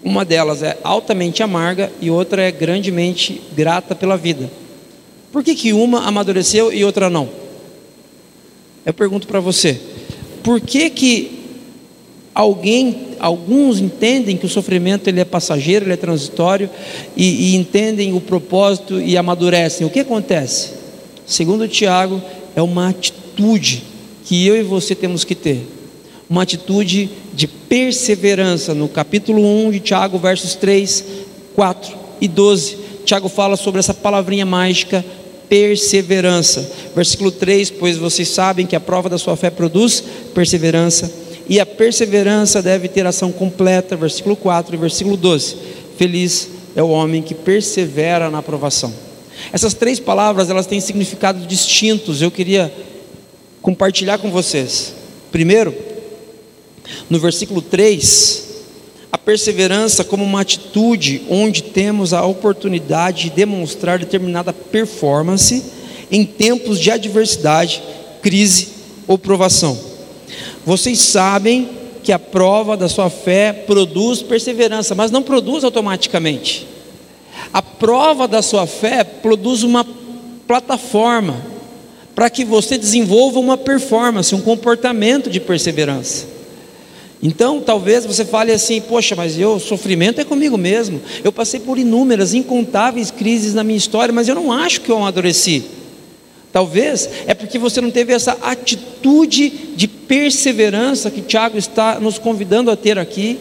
uma 0.02 0.24
delas 0.24 0.62
é 0.62 0.78
altamente 0.82 1.42
amarga 1.42 1.92
e 2.00 2.10
outra 2.10 2.42
é 2.42 2.50
grandemente 2.50 3.40
grata 3.54 3.94
pela 3.94 4.16
vida. 4.16 4.50
Por 5.30 5.44
que, 5.44 5.54
que 5.54 5.72
uma 5.72 6.06
amadureceu 6.06 6.72
e 6.72 6.84
outra 6.84 7.10
não? 7.10 7.28
Eu 8.84 8.94
pergunto 8.94 9.26
para 9.26 9.40
você 9.40 9.78
por 10.42 10.60
que, 10.60 10.88
que 10.88 11.40
alguém, 12.34 13.08
alguns 13.18 13.78
entendem 13.78 14.36
que 14.36 14.46
o 14.46 14.48
sofrimento 14.48 15.06
ele 15.08 15.20
é 15.20 15.24
passageiro, 15.24 15.84
ele 15.84 15.92
é 15.92 15.96
transitório 15.96 16.70
e, 17.14 17.52
e 17.52 17.56
entendem 17.56 18.14
o 18.14 18.20
propósito 18.20 19.00
e 19.00 19.16
amadurecem? 19.18 19.86
O 19.86 19.90
que 19.90 20.00
acontece? 20.00 20.72
Segundo 21.26 21.68
Tiago, 21.68 22.20
é 22.54 22.62
uma 22.62 22.88
atitude 22.88 23.82
que 24.24 24.46
eu 24.46 24.56
e 24.56 24.62
você 24.62 24.94
temos 24.94 25.24
que 25.24 25.34
ter. 25.34 25.66
Uma 26.28 26.42
atitude 26.42 27.10
de 27.32 27.46
perseverança. 27.46 28.74
No 28.74 28.88
capítulo 28.88 29.42
1 29.66 29.70
de 29.72 29.80
Tiago, 29.80 30.18
versos 30.18 30.54
3, 30.54 31.04
4 31.54 31.96
e 32.20 32.28
12, 32.28 32.78
Tiago 33.04 33.28
fala 33.28 33.56
sobre 33.56 33.80
essa 33.80 33.94
palavrinha 33.94 34.46
mágica 34.46 35.04
perseverança. 35.48 36.70
Versículo 36.94 37.32
3: 37.32 37.70
Pois 37.70 37.96
vocês 37.96 38.28
sabem 38.28 38.66
que 38.66 38.76
a 38.76 38.80
prova 38.80 39.08
da 39.08 39.18
sua 39.18 39.36
fé 39.36 39.50
produz 39.50 40.02
perseverança, 40.32 41.12
e 41.48 41.58
a 41.58 41.66
perseverança 41.66 42.62
deve 42.62 42.86
ter 42.86 43.04
ação 43.04 43.32
completa. 43.32 43.96
Versículo 43.96 44.36
4 44.36 44.74
e 44.74 44.78
versículo 44.78 45.16
12: 45.16 45.56
Feliz 45.98 46.48
é 46.76 46.82
o 46.82 46.88
homem 46.88 47.20
que 47.20 47.34
persevera 47.34 48.30
na 48.30 48.38
aprovação. 48.38 49.09
Essas 49.52 49.74
três 49.74 49.98
palavras 49.98 50.50
elas 50.50 50.66
têm 50.66 50.80
significados 50.80 51.46
distintos. 51.46 52.22
Eu 52.22 52.30
queria 52.30 52.72
compartilhar 53.62 54.18
com 54.18 54.30
vocês. 54.30 54.94
Primeiro, 55.30 55.74
no 57.08 57.18
versículo 57.18 57.60
3, 57.62 58.48
a 59.12 59.18
perseverança 59.18 60.04
como 60.04 60.24
uma 60.24 60.40
atitude 60.40 61.22
onde 61.28 61.62
temos 61.62 62.12
a 62.12 62.24
oportunidade 62.24 63.24
de 63.24 63.30
demonstrar 63.30 63.98
determinada 63.98 64.52
performance 64.52 65.62
em 66.10 66.24
tempos 66.24 66.78
de 66.78 66.90
adversidade, 66.90 67.82
crise 68.22 68.68
ou 69.06 69.18
provação. 69.18 69.78
Vocês 70.64 71.00
sabem 71.00 71.68
que 72.02 72.12
a 72.12 72.18
prova 72.18 72.76
da 72.76 72.88
sua 72.88 73.10
fé 73.10 73.52
produz 73.52 74.22
perseverança, 74.22 74.94
mas 74.94 75.10
não 75.10 75.22
produz 75.22 75.64
automaticamente. 75.64 76.66
A 77.52 77.62
prova 77.62 78.28
da 78.28 78.42
sua 78.42 78.66
fé 78.66 79.04
produz 79.04 79.62
uma 79.62 79.84
plataforma 80.46 81.36
para 82.14 82.28
que 82.28 82.44
você 82.44 82.76
desenvolva 82.76 83.38
uma 83.38 83.56
performance, 83.56 84.34
um 84.34 84.40
comportamento 84.40 85.30
de 85.30 85.40
perseverança. 85.40 86.26
Então, 87.22 87.60
talvez 87.60 88.06
você 88.06 88.24
fale 88.24 88.52
assim: 88.52 88.80
poxa, 88.80 89.14
mas 89.14 89.38
eu, 89.38 89.58
sofrimento 89.58 90.20
é 90.20 90.24
comigo 90.24 90.56
mesmo. 90.56 91.00
Eu 91.22 91.32
passei 91.32 91.60
por 91.60 91.78
inúmeras, 91.78 92.34
incontáveis 92.34 93.10
crises 93.10 93.54
na 93.54 93.62
minha 93.62 93.76
história, 93.76 94.12
mas 94.12 94.28
eu 94.28 94.34
não 94.34 94.52
acho 94.52 94.80
que 94.80 94.90
eu 94.90 94.96
amadureci. 94.96 95.64
Talvez 96.52 97.08
é 97.26 97.34
porque 97.34 97.58
você 97.58 97.80
não 97.80 97.90
teve 97.90 98.12
essa 98.12 98.36
atitude 98.42 99.50
de 99.76 99.86
perseverança 99.86 101.10
que 101.10 101.20
Tiago 101.20 101.56
está 101.56 102.00
nos 102.00 102.18
convidando 102.18 102.70
a 102.70 102.76
ter 102.76 102.98
aqui. 102.98 103.38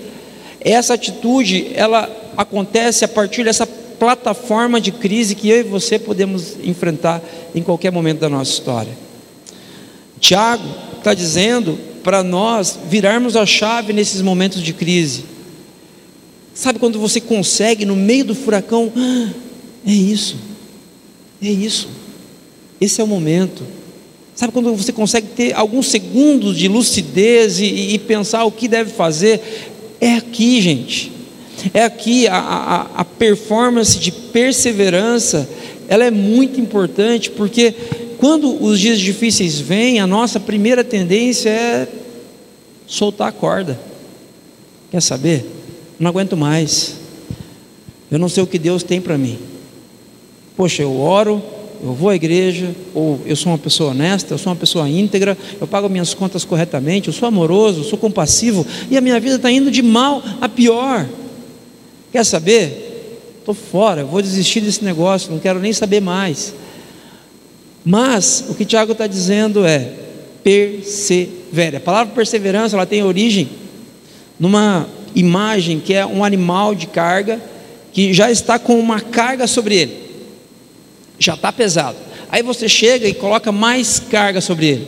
Essa 0.62 0.94
atitude, 0.94 1.72
ela 1.74 2.10
acontece 2.38 3.04
a 3.04 3.08
partir 3.08 3.44
dessa 3.44 3.68
plataforma 4.00 4.80
de 4.80 4.92
crise 4.92 5.36
que 5.36 5.50
eu 5.50 5.60
e 5.60 5.64
você 5.64 6.00
podemos 6.00 6.56
enfrentar 6.64 7.22
em 7.54 7.62
qualquer 7.62 7.92
momento 7.92 8.20
da 8.20 8.30
nossa 8.30 8.52
história. 8.52 8.98
Tiago 10.20 10.64
está 10.98 11.14
dizendo 11.14 11.78
para 12.04 12.24
nós 12.24 12.80
virarmos 12.90 13.36
a 13.36 13.46
chave 13.46 13.94
nesses 13.94 14.22
momentos 14.22 14.62
de 14.62 14.74
crise. 14.74 15.26
Sabe 16.54 16.80
quando 16.80 17.00
você 17.00 17.22
consegue, 17.22 17.86
no 17.86 17.96
meio 17.96 18.26
do 18.26 18.36
furacão, 18.36 18.92
ah, 18.96 19.30
é 19.86 19.92
isso, 19.92 20.38
é 21.42 21.50
isso. 21.50 21.90
Esse 22.82 23.02
é 23.02 23.04
o 23.04 23.08
momento. 23.08 23.64
Sabe 24.34 24.54
quando 24.54 24.74
você 24.74 24.94
consegue 24.94 25.28
ter 25.28 25.54
alguns 25.54 25.88
segundos 25.88 26.58
de 26.58 26.70
lucidez 26.70 27.60
e, 27.60 27.94
e 27.94 28.00
pensar 28.00 28.46
o 28.46 28.52
que 28.52 28.68
deve 28.70 28.92
fazer? 28.92 29.42
É 30.00 30.16
aqui, 30.16 30.62
gente. 30.62 31.19
É 31.74 31.84
aqui 31.84 32.28
a, 32.28 32.38
a, 32.38 32.82
a 33.02 33.06
performance 33.06 33.98
de 34.00 34.12
perseverança. 34.12 35.50
Ela 35.88 36.06
é 36.06 36.12
muito 36.12 36.60
importante 36.60 37.30
porque 37.32 37.74
quando 38.18 38.64
os 38.64 38.80
dias 38.80 39.00
difíceis 39.00 39.60
vêm, 39.60 40.00
a 40.00 40.08
nossa 40.08 40.40
primeira 40.40 40.84
tendência 40.84 41.50
é 41.50 41.88
soltar 42.86 43.30
a 43.30 43.32
corda. 43.32 43.80
Quer 44.92 45.02
saber? 45.02 45.46
Não 46.00 46.10
aguento 46.10 46.36
mais. 46.36 46.96
Eu 48.12 48.20
não 48.20 48.28
sei 48.28 48.44
o 48.44 48.48
que 48.48 48.58
Deus 48.58 48.84
tem 48.84 49.00
para 49.00 49.18
mim. 49.18 49.38
Poxa, 50.58 50.82
eu 50.82 51.00
oro, 51.00 51.42
eu 51.82 51.94
vou 51.94 52.10
à 52.10 52.16
igreja, 52.16 52.76
ou 52.94 53.22
eu 53.26 53.36
sou 53.36 53.52
uma 53.52 53.58
pessoa 53.58 53.92
honesta, 53.92 54.34
eu 54.34 54.38
sou 54.38 54.52
uma 54.52 54.60
pessoa 54.60 54.90
íntegra, 54.90 55.38
eu 55.62 55.68
pago 55.68 55.88
minhas 55.88 56.14
contas 56.14 56.44
corretamente, 56.44 57.08
eu 57.08 57.14
sou 57.14 57.28
amoroso, 57.28 57.82
eu 57.82 57.84
sou 57.86 57.98
compassivo, 57.98 58.66
e 58.90 58.98
a 58.98 59.02
minha 59.02 59.20
vida 59.20 59.36
está 59.36 59.50
indo 59.50 59.72
de 59.72 59.82
mal 59.82 60.22
a 60.42 60.50
pior. 60.50 61.08
Quer 62.12 62.26
saber? 62.26 63.38
Estou 63.40 63.54
fora, 63.54 64.04
vou 64.04 64.22
desistir 64.22 64.62
desse 64.62 64.84
negócio, 64.84 65.32
não 65.32 65.40
quero 65.40 65.60
nem 65.60 65.74
saber 65.74 66.02
mais. 66.02 66.54
Mas 67.84 68.46
o 68.50 68.56
que 68.56 68.66
Tiago 68.66 68.92
está 68.92 69.08
dizendo 69.08 69.66
é: 69.66 69.92
persevere. 70.44 71.78
A 71.78 71.82
palavra 71.82 72.14
perseverança 72.14 72.76
ela 72.76 72.86
tem 72.86 73.04
origem 73.04 73.50
numa 74.40 74.88
imagem 75.16 75.80
que 75.80 75.94
é 75.94 76.06
um 76.06 76.24
animal 76.24 76.76
de 76.76 76.88
carga 76.88 77.42
que 77.92 78.14
já 78.14 78.30
está 78.30 78.60
com 78.60 78.80
uma 78.80 79.00
carga 79.00 79.48
sobre 79.48 79.76
ele 79.76 80.10
já 81.20 81.34
está 81.34 81.52
pesado. 81.52 81.98
Aí 82.32 82.42
você 82.42 82.70
chega 82.70 83.08
e 83.08 83.14
coloca 83.14 83.52
mais 83.52 84.00
carga 84.00 84.40
sobre 84.40 84.68
ele, 84.68 84.88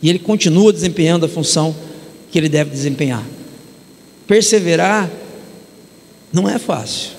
e 0.00 0.08
ele 0.08 0.18
continua 0.18 0.72
desempenhando 0.72 1.26
a 1.26 1.28
função 1.28 1.76
que 2.30 2.38
ele 2.38 2.48
deve 2.48 2.70
desempenhar. 2.70 3.22
Perseverar 4.26 5.10
não 6.32 6.48
é 6.48 6.58
fácil. 6.58 7.10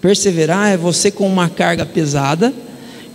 Perseverar 0.00 0.70
é 0.70 0.76
você 0.76 1.10
com 1.10 1.26
uma 1.26 1.48
carga 1.48 1.86
pesada, 1.86 2.52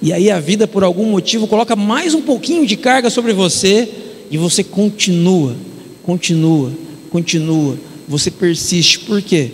e 0.02 0.12
aí 0.12 0.32
a 0.32 0.39
vida, 0.39 0.68
por 0.68 0.84
algum 0.84 1.06
motivo, 1.06 1.48
coloca 1.48 1.76
mais 1.76 2.15
um 2.15 2.22
pouquinho 2.22 2.65
de 2.65 2.76
carga 2.76 3.10
sobre 3.10 3.32
você, 3.32 3.88
e 4.32 4.38
você 4.38 4.63
continua, 4.63 5.56
continua, 6.02 6.72
continua, 7.12 7.78
você 8.08 8.32
persiste. 8.32 9.00
Por 9.00 9.22
quê? 9.22 9.52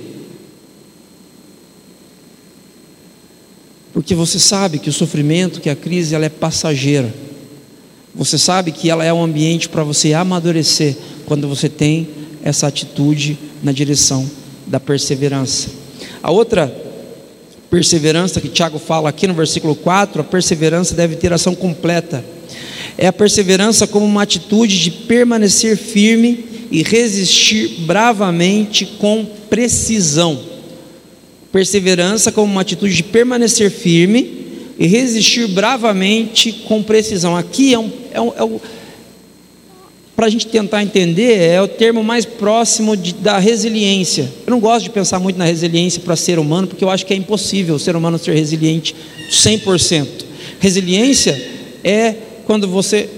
Porque 3.91 4.15
você 4.15 4.39
sabe 4.39 4.79
que 4.79 4.89
o 4.89 4.93
sofrimento, 4.93 5.59
que 5.59 5.69
a 5.69 5.75
crise, 5.75 6.15
ela 6.15 6.25
é 6.25 6.29
passageira. 6.29 7.13
Você 8.13 8.37
sabe 8.37 8.71
que 8.71 8.89
ela 8.89 9.03
é 9.03 9.11
um 9.11 9.23
ambiente 9.23 9.67
para 9.67 9.83
você 9.83 10.13
amadurecer 10.13 10.95
quando 11.25 11.49
você 11.49 11.67
tem 11.67 12.07
essa 12.43 12.67
atitude 12.67 13.37
na 13.61 13.73
direção 13.73 14.29
da 14.65 14.79
perseverança. 14.79 15.69
A 16.21 16.31
outra 16.31 16.73
perseverança 17.69 18.39
que 18.39 18.49
Tiago 18.49 18.79
fala 18.79 19.09
aqui 19.09 19.27
no 19.27 19.33
versículo 19.33 19.75
4, 19.75 20.21
a 20.21 20.23
perseverança 20.23 20.95
deve 20.95 21.15
ter 21.15 21.33
ação 21.33 21.53
completa. 21.53 22.23
É 22.97 23.07
a 23.07 23.13
perseverança 23.13 23.85
como 23.85 24.05
uma 24.05 24.21
atitude 24.21 24.81
de 24.81 24.91
permanecer 24.91 25.77
firme 25.77 26.45
e 26.71 26.83
resistir 26.83 27.81
bravamente 27.81 28.85
com 28.85 29.25
precisão. 29.49 30.39
Perseverança 31.51 32.31
como 32.31 32.51
uma 32.51 32.61
atitude 32.61 32.95
de 32.95 33.03
permanecer 33.03 33.69
firme 33.69 34.45
e 34.77 34.87
resistir 34.87 35.47
bravamente 35.47 36.51
com 36.67 36.83
precisão. 36.83 37.35
Aqui 37.35 37.73
é 37.73 37.79
um, 37.79 37.91
é 38.11 38.21
um, 38.21 38.33
é 38.37 38.43
um 38.43 38.59
para 40.15 40.27
a 40.27 40.29
gente 40.29 40.47
tentar 40.47 40.81
entender, 40.81 41.37
é 41.39 41.61
o 41.61 41.67
termo 41.67 42.01
mais 42.03 42.23
próximo 42.23 42.95
de, 42.95 43.13
da 43.13 43.37
resiliência. 43.37 44.31
Eu 44.47 44.51
não 44.51 44.59
gosto 44.59 44.85
de 44.85 44.89
pensar 44.89 45.19
muito 45.19 45.37
na 45.37 45.45
resiliência 45.45 46.01
para 46.01 46.15
ser 46.15 46.39
humano, 46.39 46.67
porque 46.67 46.83
eu 46.83 46.89
acho 46.89 47.05
que 47.05 47.13
é 47.13 47.17
impossível 47.17 47.75
o 47.75 47.79
ser 47.79 47.95
humano 47.95 48.17
ser 48.17 48.33
resiliente 48.33 48.95
100%. 49.29 50.07
Resiliência 50.59 51.39
é 51.83 52.15
quando 52.45 52.67
você 52.67 53.09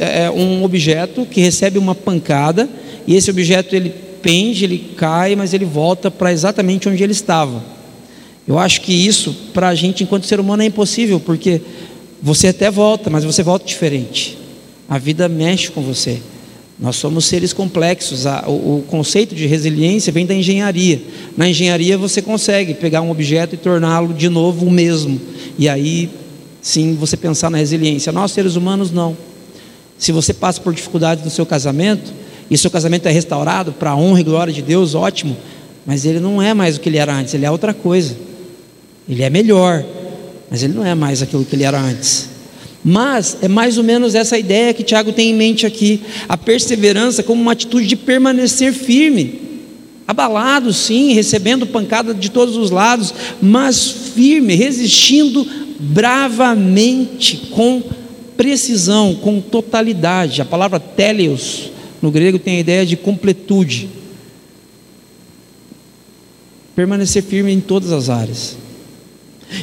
é 0.00 0.28
um 0.30 0.64
objeto 0.64 1.24
que 1.24 1.40
recebe 1.40 1.78
uma 1.78 1.94
pancada 1.94 2.68
e 3.06 3.14
esse 3.14 3.30
objeto 3.30 3.76
ele 3.76 3.94
pende, 4.20 4.64
ele 4.64 4.78
cai, 4.96 5.36
mas 5.36 5.54
ele 5.54 5.64
volta 5.64 6.10
para 6.10 6.32
exatamente 6.32 6.88
onde 6.88 7.02
ele 7.02 7.12
estava. 7.12 7.62
Eu 8.46 8.58
acho 8.58 8.80
que 8.80 8.92
isso, 8.92 9.32
para 9.54 9.68
a 9.68 9.74
gente, 9.74 10.02
enquanto 10.02 10.26
ser 10.26 10.40
humano, 10.40 10.64
é 10.64 10.66
impossível, 10.66 11.20
porque 11.20 11.60
você 12.20 12.48
até 12.48 12.70
volta, 12.70 13.08
mas 13.08 13.24
você 13.24 13.42
volta 13.42 13.64
diferente. 13.64 14.36
A 14.88 14.98
vida 14.98 15.28
mexe 15.28 15.70
com 15.70 15.80
você. 15.80 16.20
Nós 16.82 16.96
somos 16.96 17.26
seres 17.26 17.52
complexos. 17.52 18.24
O, 18.48 18.82
conceito 18.88 19.36
de 19.36 19.46
resiliência 19.46 20.12
vem 20.12 20.26
da 20.26 20.34
engenharia. 20.34 21.00
Na 21.36 21.48
engenharia 21.48 21.96
você 21.96 22.20
consegue 22.20 22.74
pegar 22.74 23.02
um 23.02 23.10
objeto 23.10 23.54
e 23.54 23.56
torná-lo 23.56 24.12
de 24.12 24.28
novo 24.28 24.66
o 24.66 24.70
mesmo. 24.70 25.20
E 25.56 25.68
aí, 25.68 26.10
sim, 26.60 26.96
você 26.98 27.16
pensar 27.16 27.50
na 27.50 27.58
resiliência. 27.58 28.10
Nós, 28.10 28.32
seres 28.32 28.56
humanos, 28.56 28.90
não. 28.90 29.16
Se 29.96 30.10
você 30.10 30.34
passa 30.34 30.60
por 30.60 30.74
dificuldades 30.74 31.24
no 31.24 31.30
seu 31.30 31.46
casamento, 31.46 32.12
e 32.50 32.58
seu 32.58 32.70
casamento 32.70 33.06
é 33.06 33.12
restaurado 33.12 33.72
para 33.72 33.90
a 33.90 33.96
honra 33.96 34.20
e 34.20 34.24
glória 34.24 34.52
de 34.52 34.60
Deus, 34.60 34.96
ótimo. 34.96 35.36
Mas 35.86 36.04
ele 36.04 36.18
não 36.18 36.42
é 36.42 36.52
mais 36.52 36.76
o 36.76 36.80
que 36.80 36.88
ele 36.88 36.98
era 36.98 37.14
antes, 37.14 37.32
ele 37.32 37.46
é 37.46 37.50
outra 37.50 37.72
coisa. 37.72 38.16
Ele 39.08 39.22
é 39.22 39.30
melhor, 39.30 39.84
mas 40.50 40.64
ele 40.64 40.72
não 40.72 40.84
é 40.84 40.96
mais 40.96 41.22
aquilo 41.22 41.44
que 41.44 41.54
ele 41.54 41.62
era 41.62 41.80
antes. 41.80 42.31
Mas 42.84 43.38
é 43.40 43.48
mais 43.48 43.78
ou 43.78 43.84
menos 43.84 44.14
essa 44.14 44.36
ideia 44.36 44.74
que 44.74 44.82
Tiago 44.82 45.12
tem 45.12 45.30
em 45.30 45.34
mente 45.34 45.66
aqui: 45.66 46.00
a 46.28 46.36
perseverança 46.36 47.22
como 47.22 47.40
uma 47.40 47.52
atitude 47.52 47.86
de 47.86 47.96
permanecer 47.96 48.72
firme, 48.72 49.40
abalado 50.06 50.72
sim, 50.72 51.12
recebendo 51.12 51.66
pancada 51.66 52.12
de 52.12 52.30
todos 52.30 52.56
os 52.56 52.70
lados, 52.70 53.14
mas 53.40 53.88
firme, 54.14 54.54
resistindo 54.54 55.46
bravamente, 55.78 57.48
com 57.50 57.82
precisão, 58.36 59.14
com 59.14 59.40
totalidade. 59.40 60.42
A 60.42 60.44
palavra 60.44 60.80
teleos 60.80 61.70
no 62.00 62.10
grego 62.10 62.38
tem 62.38 62.56
a 62.56 62.60
ideia 62.60 62.84
de 62.84 62.96
completude. 62.96 63.88
Permanecer 66.74 67.22
firme 67.22 67.52
em 67.52 67.60
todas 67.60 67.92
as 67.92 68.08
áreas. 68.08 68.56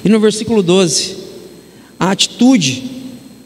E 0.06 0.08
no 0.08 0.20
versículo 0.20 0.64
12, 0.64 1.18
a 2.00 2.12
atitude 2.12 2.99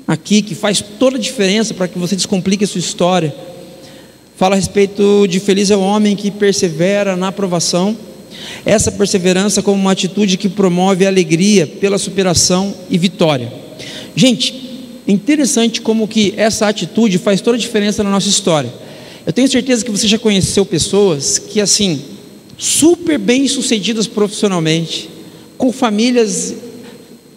aqui 0.08 0.42
que 0.42 0.56
faz 0.56 0.84
toda 1.00 1.18
a 1.18 1.20
diferença 1.20 1.74
para 1.74 1.88
que 1.88 1.98
você 1.98 2.16
descomplique 2.16 2.64
a 2.64 2.68
sua 2.68 2.80
história, 2.80 3.34
fala 4.36 4.56
a 4.56 4.58
respeito 4.58 5.28
de 5.28 5.40
feliz 5.40 5.72
é 5.72 5.76
o 5.76 5.82
homem 5.82 6.16
que 6.16 6.32
persevera 6.32 7.16
na 7.16 7.30
aprovação. 7.30 7.98
Essa 8.66 8.92
perseverança 8.92 9.62
como 9.62 9.80
uma 9.80 9.92
atitude 9.92 10.38
que 10.38 10.50
promove 10.50 11.06
alegria 11.06 11.68
pela 11.68 11.98
superação 11.98 12.74
e 12.90 12.98
vitória. 12.98 13.52
Gente, 14.16 14.54
é 15.08 15.12
interessante 15.12 15.82
como 15.82 16.08
que 16.08 16.34
essa 16.36 16.68
atitude 16.68 17.18
faz 17.18 17.42
toda 17.42 17.58
a 17.58 17.60
diferença 17.60 18.04
na 18.04 18.10
nossa 18.10 18.30
história. 18.30 18.74
Eu 19.26 19.32
tenho 19.32 19.48
certeza 19.48 19.86
que 19.86 19.92
você 19.92 20.08
já 20.08 20.18
conheceu 20.18 20.66
pessoas 20.66 21.38
que 21.38 21.62
assim, 21.62 22.02
super 22.58 23.18
bem 23.18 23.48
sucedidas 23.48 24.08
profissionalmente, 24.08 25.10
com 25.58 25.72
famílias 25.72 26.54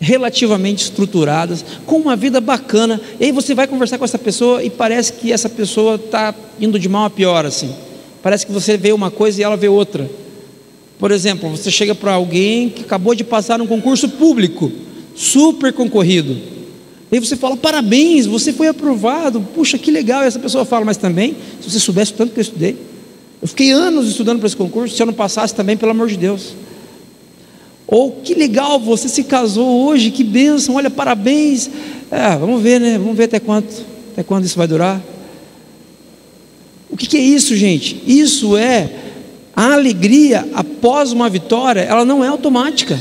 relativamente 0.00 0.84
estruturadas, 0.84 1.64
com 1.86 1.96
uma 1.96 2.16
vida 2.16 2.40
bacana, 2.40 3.00
e 3.18 3.26
aí 3.26 3.32
você 3.32 3.54
vai 3.54 3.66
conversar 3.66 3.98
com 3.98 4.04
essa 4.04 4.18
pessoa 4.18 4.62
e 4.62 4.70
parece 4.70 5.14
que 5.14 5.32
essa 5.32 5.48
pessoa 5.48 5.96
está 5.96 6.34
indo 6.60 6.78
de 6.78 6.88
mal 6.88 7.06
a 7.06 7.10
pior, 7.10 7.46
assim. 7.46 7.74
Parece 8.22 8.46
que 8.46 8.52
você 8.52 8.76
vê 8.76 8.92
uma 8.92 9.10
coisa 9.10 9.40
e 9.40 9.44
ela 9.44 9.56
vê 9.56 9.68
outra. 9.68 10.10
Por 10.98 11.10
exemplo, 11.10 11.48
você 11.50 11.70
chega 11.70 11.94
para 11.94 12.12
alguém 12.12 12.70
que 12.70 12.82
acabou 12.82 13.14
de 13.14 13.22
passar 13.22 13.60
um 13.60 13.66
concurso 13.66 14.08
público, 14.08 14.72
super 15.14 15.72
concorrido. 15.72 16.36
E 17.12 17.20
você 17.20 17.36
fala, 17.36 17.56
parabéns, 17.56 18.26
você 18.26 18.52
foi 18.52 18.68
aprovado, 18.68 19.40
puxa, 19.54 19.78
que 19.78 19.90
legal. 19.90 20.24
E 20.24 20.26
essa 20.26 20.38
pessoa 20.38 20.64
fala, 20.64 20.84
mas 20.84 20.96
também, 20.96 21.36
se 21.60 21.70
você 21.70 21.78
soubesse 21.78 22.12
tanto 22.12 22.32
que 22.32 22.40
eu 22.40 22.42
estudei, 22.42 22.76
eu 23.40 23.48
fiquei 23.48 23.70
anos 23.70 24.08
estudando 24.08 24.38
para 24.38 24.46
esse 24.46 24.56
concurso, 24.56 24.96
se 24.96 25.00
eu 25.00 25.06
não 25.06 25.14
passasse 25.14 25.54
também, 25.54 25.76
pelo 25.76 25.92
amor 25.92 26.08
de 26.08 26.16
Deus. 26.16 26.54
Ou 27.86 28.12
que 28.12 28.34
legal, 28.34 28.80
você 28.80 29.08
se 29.08 29.24
casou 29.24 29.86
hoje, 29.86 30.10
que 30.10 30.24
bênção, 30.24 30.74
olha, 30.74 30.90
parabéns. 30.90 31.70
É, 32.10 32.36
vamos 32.36 32.60
ver, 32.62 32.80
né? 32.80 32.98
Vamos 32.98 33.16
ver 33.16 33.24
até 33.24 33.38
quanto, 33.38 33.84
até 34.12 34.22
quando 34.22 34.44
isso 34.44 34.58
vai 34.58 34.66
durar. 34.66 35.00
O 36.90 36.96
que, 36.96 37.06
que 37.06 37.16
é 37.16 37.20
isso, 37.20 37.54
gente? 37.56 38.02
Isso 38.06 38.56
é 38.56 38.90
a 39.54 39.72
alegria 39.72 40.46
após 40.54 41.12
uma 41.12 41.28
vitória, 41.28 41.80
ela 41.80 42.04
não 42.04 42.24
é 42.24 42.28
automática. 42.28 42.98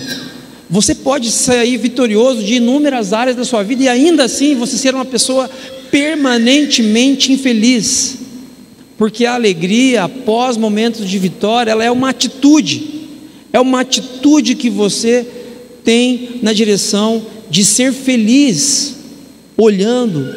Você 0.70 0.96
pode 0.96 1.30
sair 1.30 1.78
vitorioso 1.78 2.44
de 2.44 2.56
inúmeras 2.56 3.14
áreas 3.14 3.36
da 3.36 3.44
sua 3.44 3.64
vida 3.64 3.84
e 3.84 3.90
ainda 3.90 4.24
assim 4.24 4.56
você 4.56 4.78
ser 4.78 4.96
uma 4.96 5.06
pessoa 5.06 5.50
permanentemente 5.92 7.32
infeliz. 7.32 8.18
Porque 8.98 9.26
a 9.26 9.36
alegria 9.36 10.06
após 10.06 10.58
momentos 10.58 11.10
de 11.10 11.20
vitória, 11.20 11.72
ela 11.72 11.84
é 11.84 11.92
uma 11.92 12.10
atitude. 12.10 12.95
É 13.56 13.60
uma 13.62 13.80
atitude 13.80 14.54
que 14.54 14.70
você 14.70 15.26
tem 15.82 16.42
na 16.42 16.52
direção 16.52 17.26
de 17.50 17.64
ser 17.64 17.94
feliz, 17.94 18.98
olhando 19.56 20.36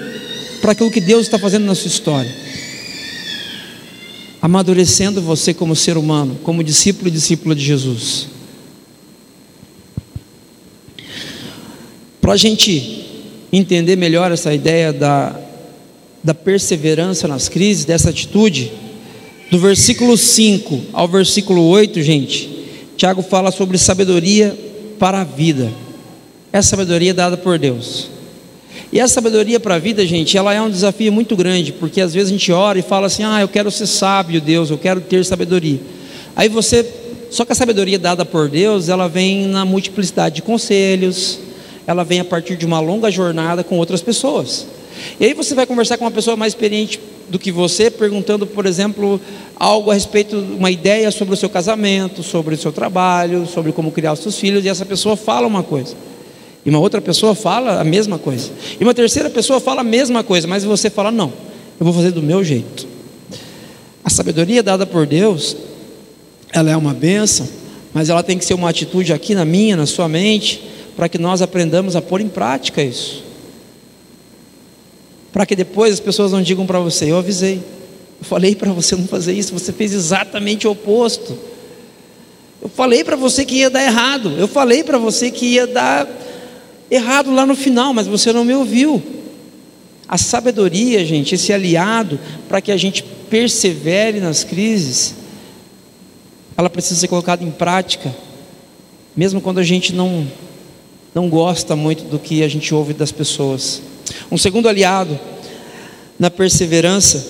para 0.60 0.70
aquilo 0.70 0.88
que 0.88 1.00
Deus 1.00 1.22
está 1.22 1.36
fazendo 1.36 1.64
na 1.64 1.74
sua 1.74 1.88
história, 1.88 2.32
amadurecendo 4.40 5.20
você 5.20 5.52
como 5.52 5.74
ser 5.74 5.96
humano, 5.96 6.38
como 6.44 6.62
discípulo 6.62 7.08
e 7.08 7.10
discípula 7.10 7.56
de 7.56 7.64
Jesus. 7.64 8.28
Para 12.20 12.34
a 12.34 12.36
gente 12.36 13.04
entender 13.52 13.96
melhor 13.96 14.30
essa 14.30 14.54
ideia 14.54 14.92
da, 14.92 15.36
da 16.22 16.34
perseverança 16.34 17.26
nas 17.26 17.48
crises, 17.48 17.84
dessa 17.84 18.10
atitude, 18.10 18.70
do 19.50 19.58
versículo 19.58 20.16
5 20.16 20.82
ao 20.92 21.08
versículo 21.08 21.64
8, 21.64 22.00
gente, 22.00 22.57
Tiago 22.99 23.22
fala 23.22 23.53
sobre 23.53 23.78
sabedoria 23.78 24.59
para 24.99 25.20
a 25.20 25.24
vida. 25.24 25.72
É 26.53 26.61
sabedoria 26.61 27.14
dada 27.14 27.36
por 27.36 27.57
Deus. 27.57 28.09
E 28.92 28.99
essa 28.99 29.14
sabedoria 29.14 29.61
para 29.61 29.76
a 29.76 29.78
vida, 29.78 30.05
gente, 30.05 30.36
ela 30.36 30.53
é 30.53 30.61
um 30.61 30.68
desafio 30.68 31.12
muito 31.12 31.36
grande, 31.36 31.72
porque 31.72 32.01
às 32.01 32.12
vezes 32.12 32.30
a 32.30 32.32
gente 32.32 32.51
ora 32.51 32.76
e 32.76 32.82
fala 32.82 33.07
assim: 33.07 33.22
"Ah, 33.22 33.40
eu 33.40 33.46
quero 33.46 33.70
ser 33.70 33.86
sábio, 33.86 34.40
Deus, 34.40 34.68
eu 34.68 34.76
quero 34.76 35.01
ter 35.01 35.24
sabedoria". 35.24 35.78
Aí 36.34 36.49
você, 36.49 36.84
só 37.30 37.44
que 37.44 37.53
a 37.53 37.55
sabedoria 37.55 38.01
dada 38.01 38.24
por 38.24 38.49
Deus, 38.49 38.88
ela 38.88 39.07
vem 39.09 39.46
na 39.46 39.64
multiplicidade 39.64 40.34
de 40.36 40.42
conselhos, 40.42 41.38
ela 41.86 42.03
vem 42.03 42.18
a 42.18 42.24
partir 42.24 42.57
de 42.57 42.66
uma 42.66 42.80
longa 42.80 43.12
jornada 43.12 43.62
com 43.62 43.78
outras 43.78 44.03
pessoas. 44.03 44.66
E 45.18 45.24
aí 45.24 45.34
você 45.34 45.55
vai 45.55 45.66
conversar 45.66 45.99
com 45.99 46.05
uma 46.05 46.11
pessoa 46.11 46.36
mais 46.36 46.53
experiente 46.53 47.01
do 47.28 47.38
que 47.38 47.53
você, 47.53 47.90
perguntando, 47.90 48.46
por 48.46 48.66
exemplo, 48.66 49.20
algo 49.57 49.90
a 49.90 49.94
respeito, 49.94 50.36
uma 50.36 50.70
ideia 50.70 51.11
sobre 51.11 51.34
o 51.34 51.36
seu 51.36 51.49
casamento, 51.49 52.22
sobre 52.22 52.55
o 52.55 52.59
seu 52.59 52.72
trabalho, 52.72 53.46
sobre 53.46 53.72
como 53.72 53.90
criar 53.90 54.12
os 54.12 54.20
seus 54.20 54.38
filhos, 54.38 54.64
e 54.64 54.68
essa 54.68 54.86
pessoa 54.86 55.16
fala 55.16 55.46
uma 55.46 55.62
coisa. 55.62 55.94
E 56.64 56.70
uma 56.70 56.78
outra 56.78 57.01
pessoa 57.01 57.34
fala 57.34 57.80
a 57.80 57.84
mesma 57.84 58.18
coisa. 58.18 58.51
E 58.80 58.82
uma 58.84 58.94
terceira 58.94 59.30
pessoa 59.30 59.61
fala 59.61 59.82
a 59.82 59.84
mesma 59.84 60.24
coisa, 60.24 60.46
mas 60.46 60.64
você 60.64 60.90
fala: 60.90 61.11
"Não, 61.11 61.32
eu 61.78 61.84
vou 61.84 61.92
fazer 61.92 62.11
do 62.11 62.22
meu 62.22 62.42
jeito". 62.42 62.86
A 64.03 64.11
sabedoria 64.11 64.62
dada 64.62 64.86
por 64.86 65.07
Deus, 65.07 65.57
ela 66.53 66.70
é 66.70 66.76
uma 66.76 66.94
benção, 66.94 67.49
mas 67.92 68.09
ela 68.09 68.22
tem 68.22 68.38
que 68.38 68.44
ser 68.44 68.55
uma 68.55 68.70
atitude 68.70 69.12
aqui 69.12 69.34
na 69.34 69.44
minha, 69.44 69.76
na 69.76 69.86
sua 69.86 70.09
mente, 70.09 70.62
para 70.96 71.09
que 71.09 71.18
nós 71.18 71.42
aprendamos 71.42 71.94
a 71.94 72.03
pôr 72.03 72.20
em 72.20 72.28
prática 72.28 72.82
isso 72.82 73.28
para 75.39 75.47
que 75.47 75.55
depois 75.55 75.93
as 75.93 76.01
pessoas 76.01 76.32
não 76.32 76.43
digam 76.43 76.66
para 76.66 76.80
você: 76.80 77.12
Eu 77.12 77.16
avisei, 77.16 77.62
eu 78.18 78.24
falei 78.24 78.57
para 78.57 78.72
você 78.72 78.97
não 78.97 79.07
fazer 79.07 79.32
isso, 79.34 79.53
você 79.53 79.72
fez 79.72 79.95
exatamente 79.95 80.66
o 80.66 80.72
oposto. 80.72 81.39
Eu 82.61 82.68
falei 82.68 83.05
para 83.05 83.14
você 83.14 83.45
que 83.45 83.55
ia 83.55 83.70
dar 83.70 83.84
errado, 83.84 84.34
eu 84.36 84.49
falei 84.49 84.82
para 84.82 84.99
você 84.99 85.30
que 85.30 85.47
ia 85.47 85.64
dar 85.64 86.09
errado 86.91 87.32
lá 87.32 87.47
no 87.47 87.55
final, 87.55 87.95
mas 87.95 88.09
você 88.09 88.32
não 88.32 88.45
me 88.45 88.53
ouviu. 88.53 89.01
A 90.09 90.18
sabedoria, 90.18 91.05
gente, 91.05 91.36
esse 91.36 91.53
aliado 91.53 92.18
para 92.49 92.61
que 92.61 92.72
a 92.72 92.76
gente 92.76 93.05
persevere 93.30 94.18
nas 94.18 94.43
crises, 94.43 95.14
ela 96.57 96.68
precisa 96.68 96.99
ser 96.99 97.07
colocada 97.07 97.45
em 97.45 97.51
prática, 97.53 98.12
mesmo 99.16 99.41
quando 99.41 99.59
a 99.59 99.62
gente 99.64 99.95
não, 99.95 100.26
não 101.14 101.28
gosta 101.28 101.76
muito 101.76 102.03
do 102.03 102.18
que 102.18 102.43
a 102.43 102.49
gente 102.49 102.74
ouve 102.74 102.93
das 102.93 103.12
pessoas. 103.12 103.82
Um 104.30 104.38
segundo 104.38 104.68
aliado 104.68 105.18
na 106.18 106.30
perseverança, 106.30 107.26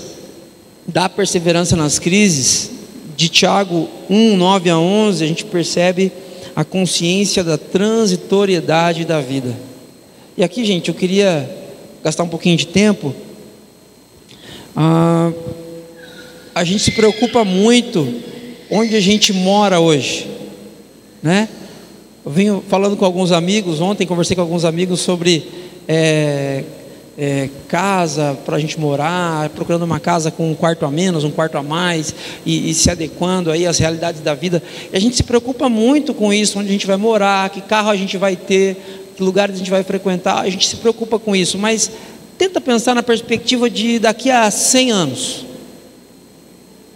da 0.87 1.09
perseverança 1.09 1.77
nas 1.77 1.99
crises, 1.99 2.71
de 3.17 3.29
Tiago 3.29 3.89
1, 4.09 4.37
9 4.37 4.71
a 4.71 4.79
11, 4.79 5.25
a 5.25 5.27
gente 5.27 5.45
percebe 5.45 6.13
a 6.55 6.65
consciência 6.65 7.45
da 7.45 7.59
transitoriedade 7.59 9.05
da 9.05 9.21
vida. 9.21 9.55
E 10.37 10.45
aqui, 10.45 10.65
gente, 10.65 10.89
eu 10.89 10.95
queria 10.95 11.49
gastar 12.03 12.23
um 12.23 12.29
pouquinho 12.29 12.57
de 12.57 12.67
tempo. 12.67 13.15
Ah, 14.75 15.33
a 16.55 16.65
gente 16.65 16.81
se 16.81 16.93
preocupa 16.93 17.45
muito 17.45 18.07
onde 18.71 18.95
a 18.95 19.01
gente 19.01 19.33
mora 19.33 19.81
hoje, 19.81 20.27
né? 21.23 21.49
Eu 22.25 22.31
venho 22.31 22.65
falando 22.69 22.97
com 22.97 23.05
alguns 23.05 23.33
amigos, 23.33 23.81
ontem 23.81 24.07
conversei 24.07 24.37
com 24.37 24.43
alguns 24.43 24.65
amigos 24.65 25.01
sobre 25.01 25.45
é, 25.89 26.65
é, 27.19 27.49
casa 27.67 28.39
para 28.45 28.57
a 28.57 28.61
gente 28.61 28.79
morar, 28.79 29.49
procurando 29.49 29.83
uma 29.83 29.99
casa 29.99 30.31
com 30.31 30.49
um 30.49 30.55
quarto 30.55 30.87
a 30.87 30.91
menos, 30.91 31.25
um 31.25 31.31
quarto 31.33 31.59
a 31.59 31.63
mais, 31.63 32.15
e, 32.47 32.71
e, 32.71 32.75
se 32.75 32.91
adequando 32.91 33.51
aí 33.51 33.67
às 33.67 33.79
realidades 33.79 34.21
da 34.21 34.35
vida. 34.35 34.63
E 34.93 34.97
a 34.97 35.01
gente 35.01 35.17
se 35.17 35.25
preocupa 35.25 35.69
muito 35.69 36.15
com 36.15 36.33
isso, 36.33 36.59
onde 36.59 36.69
a 36.69 36.73
gente 36.73 36.87
vai 36.87 36.97
morar, 36.97 37.51
que 37.51 37.61
carro 37.61 37.91
a 37.91 37.97
gente 37.97 38.17
vai 38.17 38.37
ter, 38.37 38.77
que 39.17 39.23
lugares 39.23 39.57
a 39.57 39.59
gente 39.59 39.71
vai 39.71 39.83
frequentar, 39.83 40.43
a 40.43 40.51
gente 40.51 40.69
se 40.69 40.77
preocupa 40.77 41.19
com 41.19 41.35
isso, 41.35 41.59
mas 41.59 41.91
tenta 42.37 42.61
pensar 42.61 42.95
na 42.95 43.03
perspectiva 43.03 43.69
de 43.69 43.99
daqui 43.99 44.31
a 44.31 44.49
100 44.49 44.91
anos. 44.93 45.45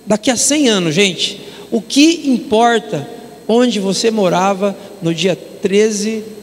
Daqui 0.07 0.31
a 0.31 0.37
100 0.37 0.69
anos, 0.69 0.95
gente, 0.95 1.41
o 1.71 1.81
que 1.81 2.29
importa 2.29 3.09
onde 3.49 3.81
você 3.81 4.11
morava 4.11 4.77
no 5.01 5.13
dia 5.13 5.35
13 5.35 6.42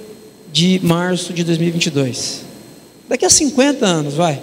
de 0.51 0.79
março 0.83 1.33
de 1.33 1.43
2022. 1.43 2.41
Daqui 3.07 3.25
a 3.25 3.29
50 3.29 3.85
anos, 3.85 4.13
vai. 4.13 4.41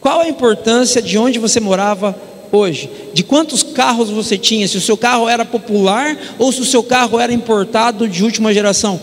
Qual 0.00 0.20
a 0.20 0.28
importância 0.28 1.02
de 1.02 1.18
onde 1.18 1.38
você 1.38 1.60
morava 1.60 2.18
hoje? 2.52 2.90
De 3.12 3.22
quantos 3.22 3.62
carros 3.62 4.10
você 4.10 4.38
tinha? 4.38 4.66
Se 4.66 4.76
o 4.76 4.80
seu 4.80 4.96
carro 4.96 5.28
era 5.28 5.44
popular 5.44 6.16
ou 6.38 6.52
se 6.52 6.60
o 6.60 6.64
seu 6.64 6.82
carro 6.82 7.18
era 7.18 7.32
importado 7.32 8.08
de 8.08 8.22
última 8.22 8.52
geração? 8.52 9.00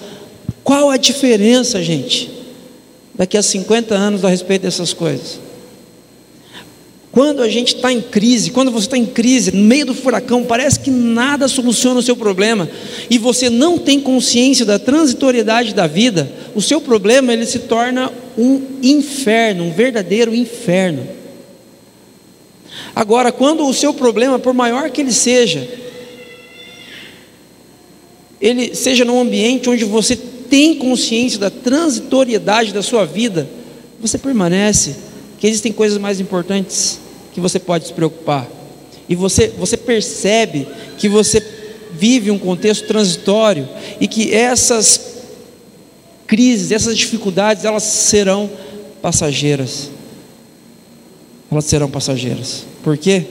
Qual 0.64 0.90
a 0.90 0.98
diferença, 0.98 1.84
gente? 1.84 2.32
Daqui 3.14 3.38
a 3.38 3.44
50 3.44 3.94
anos 3.94 4.26
a 4.26 4.30
respeito 4.30 4.64
dessas 4.64 4.94
coisas. 4.94 5.45
Quando 7.16 7.42
a 7.42 7.48
gente 7.48 7.78
está 7.78 7.94
em 7.94 8.02
crise, 8.02 8.52
quando 8.52 8.70
você 8.70 8.88
está 8.88 8.98
em 8.98 9.06
crise, 9.06 9.50
no 9.50 9.64
meio 9.64 9.86
do 9.86 9.96
furacão, 9.96 10.44
parece 10.44 10.82
que 10.82 10.92
nada 10.92 11.48
soluciona 11.48 12.02
o 12.02 12.04
seu 12.04 12.18
problema 12.18 12.70
e 13.10 13.18
você 13.18 13.50
não 13.50 13.78
tem 13.78 14.02
consciência 14.02 14.66
da 14.66 14.78
transitoriedade 14.78 15.74
da 15.74 15.88
vida, 15.88 16.30
o 16.54 16.62
seu 16.62 16.82
problema 16.82 17.32
ele 17.32 17.46
se 17.46 17.60
torna 17.60 18.12
um 18.38 18.62
inferno, 18.84 19.64
um 19.64 19.72
verdadeiro 19.72 20.36
inferno. 20.36 21.08
Agora, 22.94 23.32
quando 23.32 23.66
o 23.66 23.74
seu 23.74 23.94
problema, 23.94 24.38
por 24.38 24.54
maior 24.54 24.90
que 24.90 25.00
ele 25.00 25.14
seja, 25.14 25.66
ele 28.42 28.76
seja 28.76 29.06
num 29.06 29.22
ambiente 29.22 29.70
onde 29.70 29.86
você 29.86 30.18
tem 30.18 30.76
consciência 30.76 31.40
da 31.40 31.50
transitoriedade 31.50 32.74
da 32.74 32.84
sua 32.84 33.06
vida, 33.06 33.48
você 34.02 34.18
permanece, 34.18 34.98
que 35.40 35.48
existem 35.48 35.72
coisas 35.72 35.98
mais 35.98 36.20
importantes 36.20 37.05
que 37.36 37.42
você 37.42 37.60
pode 37.60 37.86
se 37.86 37.92
preocupar. 37.92 38.50
E 39.10 39.14
você, 39.14 39.50
você 39.50 39.76
percebe 39.76 40.66
que 40.98 41.10
você 41.10 41.42
vive 41.92 42.32
um 42.32 42.40
contexto 42.40 42.88
transitório 42.88 43.68
e 44.00 44.08
que 44.08 44.34
essas 44.34 45.18
crises, 46.26 46.72
essas 46.72 46.98
dificuldades, 46.98 47.66
elas 47.66 47.84
serão 47.84 48.50
passageiras. 49.02 49.90
Elas 51.52 51.66
serão 51.66 51.92
passageiras. 51.92 52.64
Por 52.82 52.98
quê? 52.98 53.26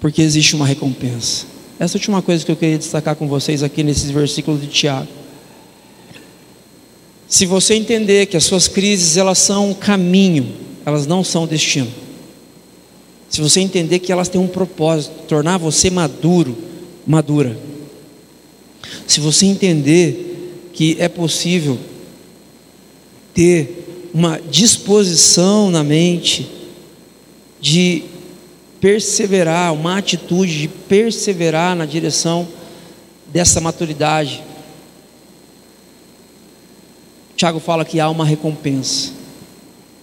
Porque 0.00 0.22
existe 0.22 0.56
uma 0.56 0.66
recompensa. 0.66 1.44
essa 1.78 1.98
última 1.98 2.22
coisa 2.22 2.46
que 2.46 2.50
eu 2.50 2.56
queria 2.56 2.78
destacar 2.78 3.14
com 3.14 3.28
vocês 3.28 3.62
aqui 3.62 3.82
nesses 3.82 4.10
versículos 4.10 4.62
de 4.62 4.68
Tiago. 4.68 5.21
Se 7.32 7.46
você 7.46 7.72
entender 7.76 8.26
que 8.26 8.36
as 8.36 8.44
suas 8.44 8.68
crises 8.68 9.16
elas 9.16 9.38
são 9.38 9.70
um 9.70 9.74
caminho, 9.74 10.52
elas 10.84 11.06
não 11.06 11.24
são 11.24 11.46
destino. 11.46 11.90
Se 13.26 13.40
você 13.40 13.60
entender 13.60 14.00
que 14.00 14.12
elas 14.12 14.28
têm 14.28 14.38
um 14.38 14.46
propósito, 14.46 15.14
tornar 15.26 15.56
você 15.56 15.88
maduro, 15.88 16.54
madura. 17.06 17.58
Se 19.06 19.18
você 19.18 19.46
entender 19.46 20.68
que 20.74 20.94
é 21.00 21.08
possível 21.08 21.78
ter 23.32 24.10
uma 24.12 24.38
disposição 24.38 25.70
na 25.70 25.82
mente 25.82 26.46
de 27.58 28.02
perseverar, 28.78 29.72
uma 29.72 29.96
atitude 29.96 30.60
de 30.60 30.68
perseverar 30.68 31.74
na 31.74 31.86
direção 31.86 32.46
dessa 33.32 33.58
maturidade. 33.58 34.42
Tiago 37.42 37.58
fala 37.58 37.84
que 37.84 37.98
há 37.98 38.08
uma 38.08 38.24
recompensa. 38.24 39.10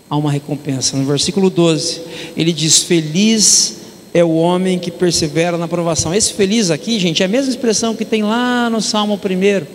Há 0.10 0.18
uma 0.18 0.30
recompensa. 0.30 0.98
No 0.98 1.06
versículo 1.06 1.50
12, 1.50 2.02
ele 2.36 2.52
diz: 2.52 2.84
Feliz 2.84 3.78
é 4.14 4.22
o 4.22 4.34
homem 4.34 4.78
que 4.78 4.92
persevera 4.92 5.58
na 5.58 5.66
provação. 5.66 6.14
Esse 6.14 6.34
feliz 6.34 6.70
aqui, 6.70 7.00
gente, 7.00 7.24
é 7.24 7.26
a 7.26 7.30
mesma 7.30 7.50
expressão 7.50 7.96
que 7.96 8.04
tem 8.04 8.24
lá 8.24 8.70
no 8.70 8.82
Salmo 8.82 9.14
1. 9.14 9.66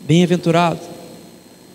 Bem-aventurado. 0.00 0.80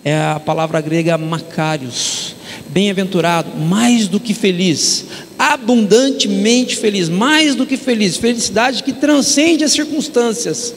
É 0.04 0.18
a 0.18 0.38
palavra 0.38 0.82
grega 0.82 1.18
macários. 1.18 2.36
Bem-aventurado, 2.68 3.58
mais 3.58 4.10
do 4.10 4.20
que 4.20 4.34
feliz, 4.34 5.06
abundantemente 5.38 6.76
feliz, 6.76 7.08
mais 7.08 7.56
do 7.56 7.66
que 7.66 7.78
feliz, 7.78 8.18
felicidade 8.18 8.84
que 8.84 8.92
transcende 8.92 9.64
as 9.64 9.72
circunstâncias. 9.72 10.76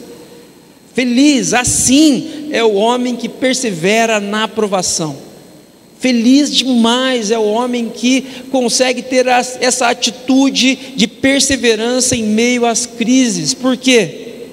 Feliz, 0.93 1.53
assim 1.53 2.49
é 2.51 2.63
o 2.63 2.73
homem 2.73 3.15
que 3.15 3.27
persevera 3.27 4.19
na 4.19 4.43
aprovação. 4.43 5.17
Feliz 5.99 6.53
demais 6.53 7.31
é 7.31 7.39
o 7.39 7.45
homem 7.45 7.89
que 7.89 8.21
consegue 8.51 9.01
ter 9.01 9.25
essa 9.25 9.87
atitude 9.87 10.75
de 10.95 11.07
perseverança 11.07 12.15
em 12.15 12.23
meio 12.23 12.65
às 12.65 12.85
crises. 12.85 13.53
Por 13.53 13.77
quê? 13.77 14.47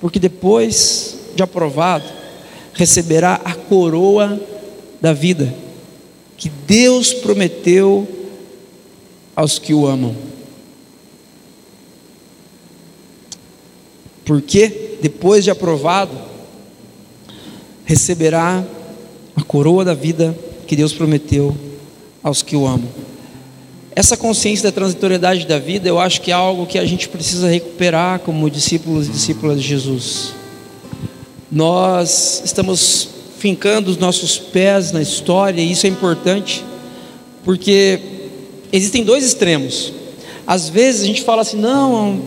Porque 0.00 0.18
depois 0.18 1.16
de 1.34 1.42
aprovado, 1.42 2.04
receberá 2.74 3.40
a 3.44 3.54
coroa 3.54 4.40
da 5.00 5.12
vida 5.12 5.54
que 6.36 6.50
Deus 6.66 7.14
prometeu 7.14 8.06
aos 9.34 9.58
que 9.58 9.72
o 9.72 9.86
amam. 9.86 10.14
Porque 14.24 14.91
depois 15.02 15.42
de 15.42 15.50
aprovado, 15.50 16.16
receberá 17.84 18.64
a 19.34 19.42
coroa 19.42 19.84
da 19.84 19.94
vida 19.94 20.38
que 20.64 20.76
Deus 20.76 20.92
prometeu 20.92 21.56
aos 22.22 22.40
que 22.40 22.54
o 22.54 22.64
amam. 22.64 22.88
Essa 23.96 24.16
consciência 24.16 24.70
da 24.70 24.72
transitoriedade 24.72 25.44
da 25.44 25.58
vida, 25.58 25.88
eu 25.88 25.98
acho 25.98 26.20
que 26.20 26.30
é 26.30 26.34
algo 26.34 26.66
que 26.66 26.78
a 26.78 26.86
gente 26.86 27.08
precisa 27.08 27.50
recuperar 27.50 28.20
como 28.20 28.48
discípulos 28.48 29.08
e 29.08 29.10
discípulas 29.10 29.60
de 29.60 29.66
Jesus. 29.66 30.34
Nós 31.50 32.40
estamos 32.44 33.08
fincando 33.40 33.90
os 33.90 33.96
nossos 33.96 34.38
pés 34.38 34.92
na 34.92 35.02
história, 35.02 35.60
e 35.60 35.72
isso 35.72 35.84
é 35.84 35.90
importante, 35.90 36.64
porque 37.44 37.98
existem 38.72 39.02
dois 39.02 39.24
extremos. 39.24 39.92
Às 40.46 40.68
vezes 40.68 41.02
a 41.02 41.06
gente 41.06 41.22
fala 41.22 41.42
assim: 41.42 41.58
não, 41.58 42.22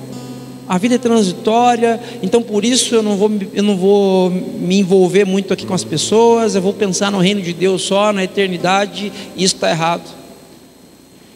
a 0.68 0.78
vida 0.78 0.96
é 0.96 0.98
transitória, 0.98 2.00
então 2.24 2.42
por 2.42 2.66
isso 2.66 2.96
eu 2.96 3.04
não 3.04 3.16
vou, 3.16 3.32
eu 3.54 3.62
não 3.62 3.78
vou 3.78 4.32
me 4.32 4.80
envolver 4.80 5.24
muito 5.24 5.54
aqui 5.54 5.66
com 5.66 5.74
as 5.74 5.84
pessoas, 5.84 6.56
eu 6.56 6.62
vou 6.62 6.74
pensar 6.74 7.12
no 7.12 7.20
reino 7.20 7.42
de 7.42 7.54
Deus 7.54 7.84
só, 7.84 8.12
na 8.12 8.24
eternidade, 8.24 9.12
e 9.36 9.44
isso 9.44 9.56
está 9.56 9.70
errado. 9.70 10.04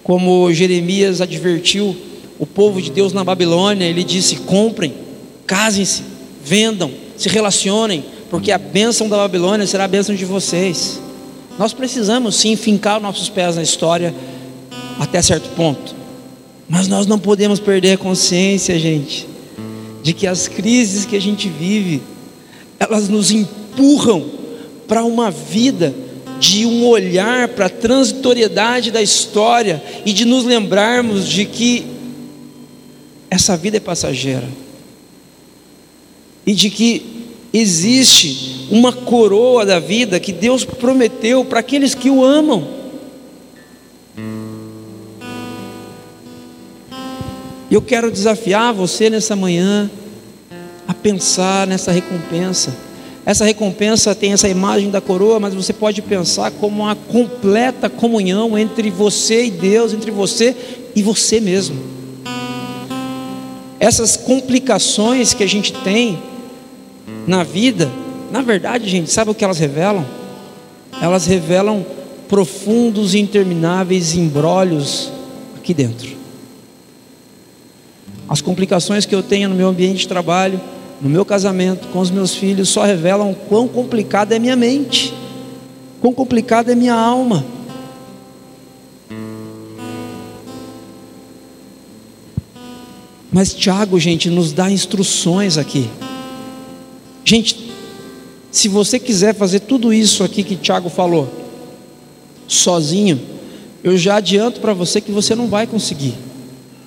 Como 0.03 0.51
Jeremias 0.51 1.21
advertiu 1.21 1.95
o 2.39 2.45
povo 2.45 2.81
de 2.81 2.89
Deus 2.89 3.13
na 3.13 3.23
Babilônia, 3.23 3.85
ele 3.85 4.03
disse: 4.03 4.37
comprem, 4.37 4.93
casem-se, 5.45 6.03
vendam, 6.43 6.91
se 7.15 7.29
relacionem, 7.29 8.03
porque 8.31 8.51
a 8.51 8.57
bênção 8.57 9.07
da 9.07 9.17
Babilônia 9.17 9.67
será 9.67 9.83
a 9.83 9.87
bênção 9.87 10.15
de 10.15 10.25
vocês. 10.25 10.99
Nós 11.59 11.73
precisamos 11.73 12.35
sim 12.35 12.55
fincar 12.55 12.99
nossos 12.99 13.29
pés 13.29 13.57
na 13.57 13.61
história 13.61 14.15
até 14.97 15.21
certo 15.21 15.49
ponto. 15.49 15.98
Mas 16.69 16.87
nós 16.87 17.07
não 17.07 17.17
podemos 17.17 17.59
perder 17.59 17.93
a 17.93 17.97
consciência, 17.97 18.77
gente, 18.77 19.27
de 20.03 20.13
que 20.13 20.27
as 20.27 20.47
crises 20.47 21.03
que 21.03 21.15
a 21.15 21.21
gente 21.21 21.49
vive, 21.49 21.99
elas 22.79 23.09
nos 23.09 23.31
empurram 23.31 24.23
para 24.87 25.03
uma 25.03 25.31
vida 25.31 25.93
de 26.39 26.67
um 26.67 26.87
olhar 26.87 27.49
para 27.49 27.65
a 27.65 27.69
transitoriedade 27.69 28.91
da 28.91 29.01
história 29.01 29.83
e 30.05 30.13
de 30.13 30.25
nos 30.25 30.45
lembrarmos 30.45 31.27
de 31.27 31.45
que 31.45 31.85
essa 33.29 33.57
vida 33.57 33.77
é 33.77 33.79
passageira 33.79 34.47
e 36.45 36.53
de 36.53 36.69
que 36.69 37.19
existe 37.51 38.67
uma 38.71 38.93
coroa 38.93 39.65
da 39.65 39.79
vida 39.79 40.19
que 40.19 40.31
Deus 40.31 40.63
prometeu 40.63 41.43
para 41.43 41.59
aqueles 41.59 41.93
que 41.93 42.09
o 42.09 42.23
amam. 42.23 42.78
E 47.69 47.73
eu 47.73 47.81
quero 47.81 48.11
desafiar 48.11 48.73
você 48.73 49.09
nessa 49.09 49.35
manhã 49.35 49.89
a 50.87 50.93
pensar 50.93 51.67
nessa 51.67 51.91
recompensa. 51.91 52.75
Essa 53.25 53.45
recompensa 53.45 54.15
tem 54.15 54.33
essa 54.33 54.49
imagem 54.49 54.89
da 54.89 54.99
coroa, 54.99 55.39
mas 55.39 55.53
você 55.53 55.71
pode 55.71 56.01
pensar 56.01 56.49
como 56.49 56.81
uma 56.81 56.95
completa 56.95 57.87
comunhão 57.87 58.57
entre 58.57 58.89
você 58.89 59.45
e 59.45 59.51
Deus, 59.51 59.93
entre 59.93 60.09
você 60.09 60.55
e 60.95 61.03
você 61.03 61.39
mesmo. 61.39 61.79
Essas 63.79 64.17
complicações 64.17 65.33
que 65.33 65.43
a 65.43 65.47
gente 65.47 65.71
tem 65.71 66.17
na 67.27 67.43
vida, 67.43 67.89
na 68.31 68.41
verdade, 68.41 68.89
gente, 68.89 69.11
sabe 69.11 69.29
o 69.29 69.35
que 69.35 69.43
elas 69.43 69.59
revelam? 69.59 70.03
Elas 70.99 71.27
revelam 71.27 71.85
profundos 72.27 73.13
e 73.13 73.19
intermináveis 73.19 74.15
embrólios 74.15 75.11
aqui 75.55 75.73
dentro. 75.73 76.18
As 78.29 78.41
complicações 78.41 79.07
que 79.07 79.15
eu 79.15 79.23
tenho 79.23 79.49
no 79.49 79.55
meu 79.55 79.69
ambiente 79.69 80.01
de 80.01 80.07
trabalho, 80.07 80.61
no 81.01 81.09
meu 81.09 81.25
casamento, 81.25 81.87
com 81.87 81.99
os 81.99 82.11
meus 82.11 82.35
filhos, 82.35 82.69
só 82.69 82.83
revelam 82.83 83.33
quão 83.33 83.67
complicada 83.67 84.35
é 84.35 84.39
minha 84.39 84.55
mente, 84.55 85.11
quão 85.99 86.13
complicada 86.13 86.71
é 86.71 86.75
minha 86.75 86.93
alma. 86.93 87.43
Mas 93.31 93.53
Tiago, 93.53 93.99
gente, 93.99 94.29
nos 94.29 94.53
dá 94.53 94.69
instruções 94.69 95.57
aqui. 95.57 95.89
Gente, 97.25 97.71
se 98.51 98.67
você 98.67 98.99
quiser 98.99 99.33
fazer 99.33 99.61
tudo 99.61 99.91
isso 99.91 100.23
aqui 100.23 100.43
que 100.43 100.55
Tiago 100.55 100.89
falou, 100.89 101.31
sozinho, 102.47 103.19
eu 103.83 103.97
já 103.97 104.17
adianto 104.17 104.59
para 104.59 104.73
você 104.73 105.01
que 105.01 105.11
você 105.11 105.33
não 105.33 105.47
vai 105.47 105.65
conseguir. 105.65 106.13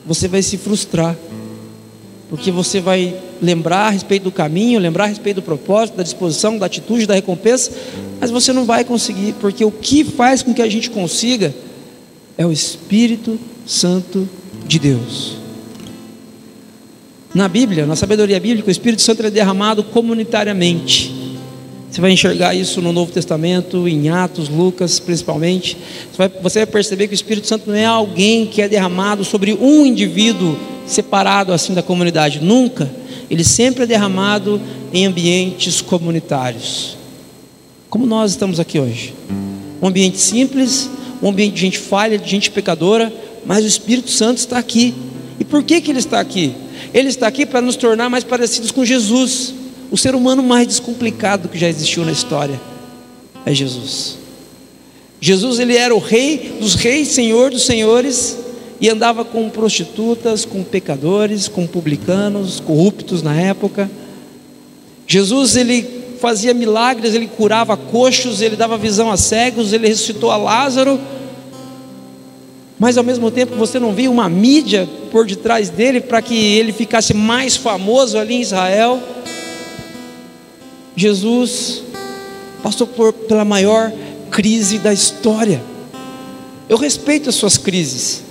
Você 0.05 0.29
vai 0.29 0.43
se 0.43 0.57
frustrar 0.57 1.17
porque 2.33 2.51
você 2.51 2.81
vai 2.81 3.15
lembrar 3.43 3.89
a 3.89 3.91
respeito 3.91 4.23
do 4.23 4.33
caminho, 4.33 4.81
lembrar 4.81 5.05
a 5.05 5.09
respeito 5.09 5.37
do 5.37 5.43
propósito, 5.43 5.99
da 5.99 6.03
disposição, 6.03 6.57
da 6.57 6.65
atitude, 6.65 7.05
da 7.05 7.13
recompensa, 7.13 7.71
mas 8.19 8.31
você 8.31 8.55
não 8.55 8.65
vai 8.65 8.85
conseguir, 8.85 9.35
porque 9.35 9.63
o 9.63 9.71
que 9.71 10.03
faz 10.03 10.43
com 10.43 10.55
que 10.55 10.63
a 10.63 10.67
gente 10.67 10.89
consiga 10.89 11.55
é 12.39 12.47
o 12.47 12.51
Espírito 12.51 13.39
Santo 13.67 14.27
de 14.67 14.79
Deus. 14.79 15.37
Na 17.35 17.49
Bíblia, 17.49 17.85
na 17.85 17.97
sabedoria 17.97 18.41
bíblica, 18.41 18.69
o 18.69 18.73
Espírito 18.73 19.03
Santo 19.03 19.27
é 19.27 19.31
derramado 19.31 19.85
comunitariamente. 19.85 21.22
Você 21.93 22.01
vai 22.01 22.11
enxergar 22.11 22.55
isso 22.55 22.81
no 22.81 22.91
Novo 22.91 23.13
Testamento, 23.13 23.87
em 23.87 24.09
Atos, 24.09 24.49
Lucas, 24.49 24.99
principalmente. 24.99 25.77
Você 26.11 26.17
vai, 26.17 26.29
você 26.43 26.59
vai 26.61 26.67
perceber 26.67 27.07
que 27.07 27.13
o 27.13 27.15
Espírito 27.15 27.47
Santo 27.47 27.69
não 27.69 27.77
é 27.77 27.85
alguém 27.85 28.47
que 28.47 28.63
é 28.63 28.69
derramado 28.69 29.23
sobre 29.27 29.53
um 29.53 29.85
indivíduo 29.85 30.57
separado 30.87 31.53
assim 31.53 31.75
da 31.75 31.83
comunidade, 31.83 32.41
nunca. 32.41 32.91
Ele 33.31 33.45
sempre 33.45 33.83
é 33.83 33.87
derramado 33.87 34.59
em 34.91 35.05
ambientes 35.05 35.83
comunitários. 35.83 36.97
Como 37.91 38.07
nós 38.07 38.31
estamos 38.31 38.59
aqui 38.59 38.81
hoje. 38.81 39.13
Um 39.83 39.87
ambiente 39.87 40.17
simples, 40.17 40.89
um 41.23 41.29
ambiente 41.29 41.53
de 41.57 41.61
gente 41.61 41.79
falha, 41.79 42.17
de 42.17 42.31
gente 42.31 42.51
pecadora, 42.51 43.13
mas 43.45 43.67
o 43.67 43.69
Espírito 43.69 44.11
Santo 44.11 44.39
está 44.39 44.57
aqui. 44.57 44.95
E 45.39 45.45
por 45.45 45.63
que, 45.63 45.79
que 45.83 45.91
ele 45.91 45.99
está 45.99 46.21
aqui? 46.21 46.55
Ele 46.95 47.11
está 47.11 47.27
aqui 47.27 47.45
para 47.45 47.61
nos 47.61 47.77
tornar 47.77 48.09
mais 48.09 48.25
parecidos 48.25 48.71
com 48.71 48.83
Jesus. 48.83 49.61
O 49.93 49.97
ser 49.99 50.15
humano 50.15 50.43
mais 50.43 50.67
descomplicado 50.67 51.51
que 51.51 51.59
já 51.59 51.69
existiu 51.69 52.03
na 52.03 52.13
história 52.13 52.59
é 53.45 53.53
Jesus. 53.53 54.17
Jesus 55.21 55.59
ele 55.59 55.77
era 55.77 55.95
o 55.95 55.99
rei 55.99 56.57
dos 56.59 56.75
reis, 56.75 57.09
senhor 57.09 57.51
dos 57.51 57.67
senhores, 57.67 58.39
e 58.81 58.89
andava 58.89 59.23
com 59.23 59.51
prostitutas, 59.51 60.47
com 60.47 60.65
pecadores, 60.65 61.47
com 61.47 61.67
publicanos, 61.67 62.59
corruptos 62.59 63.23
na 63.23 63.39
época. 63.39 63.91
Jesus 65.07 65.57
ele 65.57 65.87
fazia 66.19 66.55
milagres, 66.55 67.15
ele 67.15 67.27
curava 67.27 67.77
coxos, 67.77 68.41
ele 68.41 68.57
dava 68.57 68.79
visão 68.79 69.13
a 69.13 69.19
cegos, 69.19 69.75
ele 69.75 69.89
ressuscitou 69.89 70.31
a 70.31 70.39
Lázaro. 70.39 70.99
Mas 72.79 72.97
ao 72.97 73.05
mesmo 73.05 73.31
tempo 73.31 73.57
você 73.57 73.79
não 73.79 73.93
via 73.93 74.11
uma 74.11 74.27
mídia 74.27 74.89
por 75.11 75.27
detrás 75.27 75.69
dele 75.69 76.01
para 76.01 76.23
que 76.23 76.35
ele 76.35 76.73
ficasse 76.73 77.13
mais 77.13 77.57
famoso 77.57 78.17
ali 78.17 78.37
em 78.37 78.41
Israel. 78.41 78.99
Jesus 80.97 81.83
passou 82.63 82.87
por, 82.87 83.13
pela 83.13 83.45
maior 83.45 83.93
crise 84.31 84.79
da 84.79 84.93
história. 84.93 85.63
Eu 86.69 86.77
respeito 86.77 87.29
as 87.29 87.35
suas 87.35 87.59
crises. 87.59 88.23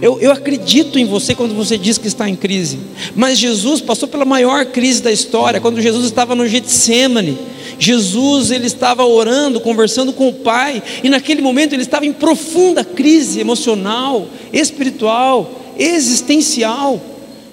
Eu, 0.00 0.20
eu 0.20 0.30
acredito 0.30 0.98
em 0.98 1.06
você 1.06 1.34
quando 1.34 1.54
você 1.54 1.78
diz 1.78 1.96
que 1.96 2.06
está 2.06 2.28
em 2.28 2.36
crise. 2.36 2.78
Mas 3.14 3.38
Jesus 3.38 3.80
passou 3.80 4.06
pela 4.08 4.24
maior 4.24 4.66
crise 4.66 5.02
da 5.02 5.10
história, 5.10 5.60
quando 5.60 5.80
Jesus 5.80 6.04
estava 6.04 6.34
no 6.34 6.46
Getsemane. 6.46 7.38
Jesus 7.78 8.50
ele 8.50 8.66
estava 8.66 9.04
orando, 9.04 9.60
conversando 9.60 10.12
com 10.12 10.28
o 10.28 10.34
Pai, 10.34 10.82
e 11.02 11.08
naquele 11.08 11.42
momento 11.42 11.72
ele 11.72 11.82
estava 11.82 12.06
em 12.06 12.12
profunda 12.12 12.84
crise 12.84 13.40
emocional, 13.40 14.28
espiritual, 14.52 15.50
existencial. 15.78 17.00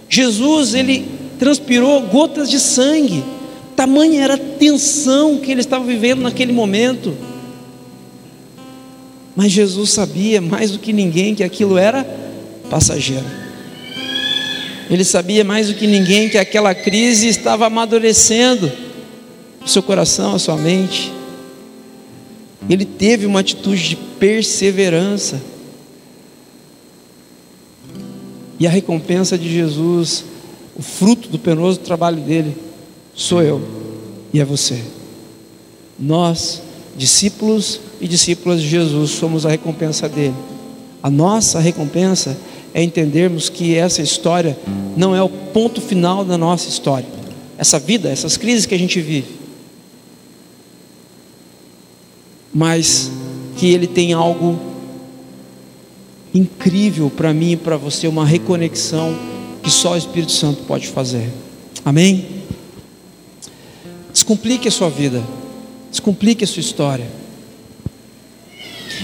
Jesus 0.09 0.73
ele 0.73 1.05
transpirou 1.39 2.01
gotas 2.01 2.49
de 2.49 2.59
sangue. 2.59 3.23
Tamanha 3.76 4.24
era 4.24 4.36
a 4.36 4.38
tensão 4.38 5.38
que 5.38 5.51
ele 5.51 5.61
estava 5.61 5.84
vivendo 5.84 6.21
naquele 6.21 6.53
momento. 6.53 7.15
Mas 9.36 9.51
Jesus 9.51 9.89
sabia 9.89 10.39
mais 10.39 10.71
do 10.71 10.80
que 10.80 10.93
ninguém 10.93 11.34
que 11.34 11.43
aquilo 11.43 11.78
era 11.78 12.03
passageiro. 12.69 13.26
Ele 14.89 15.03
sabia 15.03 15.43
mais 15.43 15.67
do 15.67 15.74
que 15.74 15.88
ninguém 15.88 16.30
que 16.30 16.38
aquela 16.38 16.76
crise 16.76 17.28
estava 17.28 17.65
amadurecendo 17.65 18.71
o 19.63 19.67
seu 19.67 19.82
coração, 19.82 20.36
a 20.36 20.39
sua 20.39 20.57
mente. 20.57 21.11
Ele 22.69 22.86
teve 22.86 23.26
uma 23.26 23.39
atitude 23.39 23.89
de 23.89 23.95
perseverança. 23.95 25.41
E 28.59 28.67
a 28.67 28.69
recompensa 28.69 29.38
de 29.38 29.51
Jesus, 29.51 30.26
o 30.76 30.82
fruto 30.82 31.28
do 31.28 31.39
penoso 31.39 31.80
trabalho 31.80 32.21
dele, 32.21 32.55
sou 33.16 33.41
eu 33.41 33.61
e 34.34 34.39
é 34.39 34.45
você. 34.45 34.82
Nós, 35.99 36.61
discípulos 36.97 37.80
e 38.01 38.07
discípulas 38.07 38.61
de 38.61 38.68
Jesus, 38.68 39.11
somos 39.11 39.45
a 39.45 39.49
recompensa 39.49 40.09
dele. 40.09 40.36
A 41.01 41.09
nossa 41.09 41.59
recompensa 41.59 42.38
é 42.74 42.82
entendermos 42.82 43.49
que 43.49 43.76
essa 43.76 44.01
história 44.01 44.57
não 44.97 45.16
é 45.16 45.22
o 45.22 45.30
ponto 45.30 45.80
final 45.80 46.26
da 46.26 46.38
nossa 46.38 46.68
história. 46.68 47.07
Essa 47.57 47.78
vida, 47.78 48.09
essas 48.09 48.36
crises 48.36 48.66
que 48.66 48.74
a 48.74 48.80
gente 48.80 48.99
vive. 48.99 49.28
Mas 52.53 53.11
que 53.57 53.72
ele 53.72 53.86
tem 53.86 54.14
algo 54.14 54.59
incrível 56.34 57.11
para 57.16 57.34
mim 57.34 57.51
e 57.51 57.57
para 57.57 57.78
você, 57.78 58.07
uma 58.07 58.26
reconexão 58.26 59.16
que 59.61 59.70
só 59.70 59.93
o 59.93 59.97
Espírito 59.97 60.32
Santo 60.32 60.64
pode 60.64 60.88
fazer. 60.88 61.30
Amém? 61.86 62.42
Descomplique 64.24 64.69
a 64.69 64.71
sua 64.71 64.89
vida. 64.89 65.21
Descomplique 65.91 66.45
a 66.45 66.47
sua 66.47 66.61
história. 66.61 67.05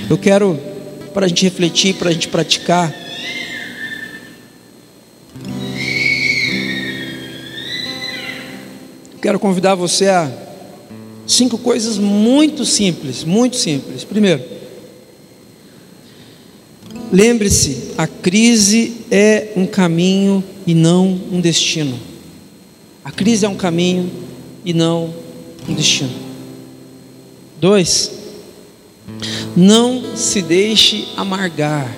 Eu 0.10 0.18
quero, 0.18 0.58
para 1.14 1.26
a 1.26 1.28
gente 1.28 1.44
refletir, 1.44 1.96
para 1.96 2.08
a 2.08 2.14
gente 2.14 2.30
praticar, 2.30 2.96
Quero 9.22 9.38
convidar 9.38 9.76
você 9.76 10.08
a 10.08 10.32
cinco 11.28 11.58
coisas 11.58 11.98
muito 11.98 12.64
simples, 12.64 13.26
muito 13.26 13.58
simples. 13.58 14.06
Primeiro, 14.06 14.42
lembre-se, 17.12 17.92
a 17.98 18.08
crise 18.08 19.02
é 19.12 19.52
um 19.58 19.68
caminho 19.68 20.42
e 20.66 20.74
não 20.74 21.20
um 21.30 21.42
destino. 21.42 22.00
A 23.04 23.12
crise 23.12 23.46
é 23.46 23.50
um 23.50 23.56
caminho 23.58 24.29
e 24.64 24.74
não 24.74 25.14
um 25.68 25.74
destino. 25.74 26.12
Dois, 27.60 28.12
não 29.56 30.16
se 30.16 30.42
deixe 30.42 31.08
amargar. 31.18 31.96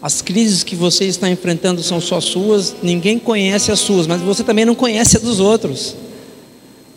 As 0.00 0.20
crises 0.20 0.64
que 0.64 0.74
você 0.74 1.04
está 1.04 1.30
enfrentando 1.30 1.82
são 1.82 2.00
só 2.00 2.20
suas, 2.20 2.74
ninguém 2.82 3.18
conhece 3.18 3.70
as 3.70 3.78
suas, 3.78 4.06
mas 4.06 4.20
você 4.20 4.42
também 4.42 4.64
não 4.64 4.74
conhece 4.74 5.16
a 5.16 5.20
dos 5.20 5.38
outros. 5.38 5.94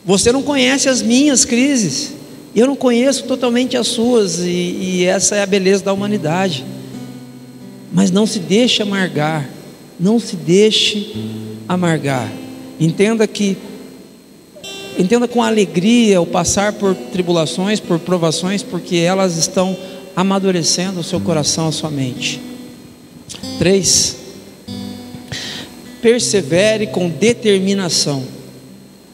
Você 0.04 0.32
não 0.32 0.41
conhece 0.41 0.89
as 0.89 1.02
minhas 1.02 1.46
crises, 1.46 2.14
eu 2.56 2.68
não 2.68 2.76
conheço 2.76 3.26
totalmente 3.26 3.76
as 3.76 3.88
suas, 3.88 4.39
e, 4.39 4.50
e 4.50 5.06
essa 5.06 5.36
é 5.36 5.43
a 5.43 5.46
beleza 5.46 5.84
da 5.84 5.93
humanidade. 5.93 6.66
Mas 7.93 8.12
não 8.12 8.26
se 8.26 8.39
deixe 8.39 8.82
amargar, 8.82 9.50
não 10.00 10.20
se 10.20 10.36
deixe 10.36 11.14
amargar. 11.68 12.32
Entenda 12.80 13.28
que, 13.28 13.58
entenda 14.98 15.28
com 15.28 15.41
alegria 15.43 16.22
o 16.22 16.26
passar 16.26 16.74
por 16.74 16.96
tribulações, 16.96 17.80
por 17.80 18.00
provações, 18.00 18.64
porque 18.64 18.98
elas 18.98 19.38
estão 19.38 19.76
amadurecendo 20.16 21.00
o 21.00 21.04
seu 21.04 21.20
coração, 21.20 21.68
a 21.68 21.72
sua 21.72 21.91
mente. 21.91 22.41
Três, 23.60 24.16
persevere 26.02 26.88
com 26.88 27.10
determinação. 27.10 28.24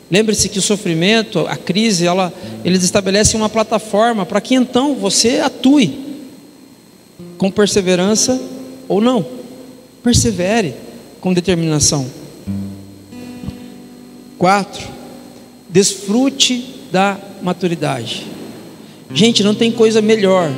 Lembre-se 0.10 0.50
que 0.50 0.60
o 0.60 0.62
sofrimento, 0.62 1.48
a 1.48 1.56
crise, 1.56 2.06
ela, 2.06 2.34
eles 2.66 2.84
estabelecem 2.84 3.40
uma 3.40 3.50
plataforma 3.50 4.26
para 4.26 4.42
que 4.42 4.56
então 4.56 4.94
você 4.96 5.40
atue 5.40 5.98
com 7.38 7.50
perseverança 7.50 8.40
ou 8.90 9.00
não. 9.00 9.26
Persevere 10.04 10.76
com 11.22 11.34
determinação. 11.34 12.06
Quatro, 14.38 14.86
desfrute 15.72 16.82
da 16.92 17.18
maturidade. 17.42 18.28
Gente, 19.14 19.44
não 19.44 19.56
tem 19.56 19.72
coisa 19.72 20.02
melhor 20.02 20.52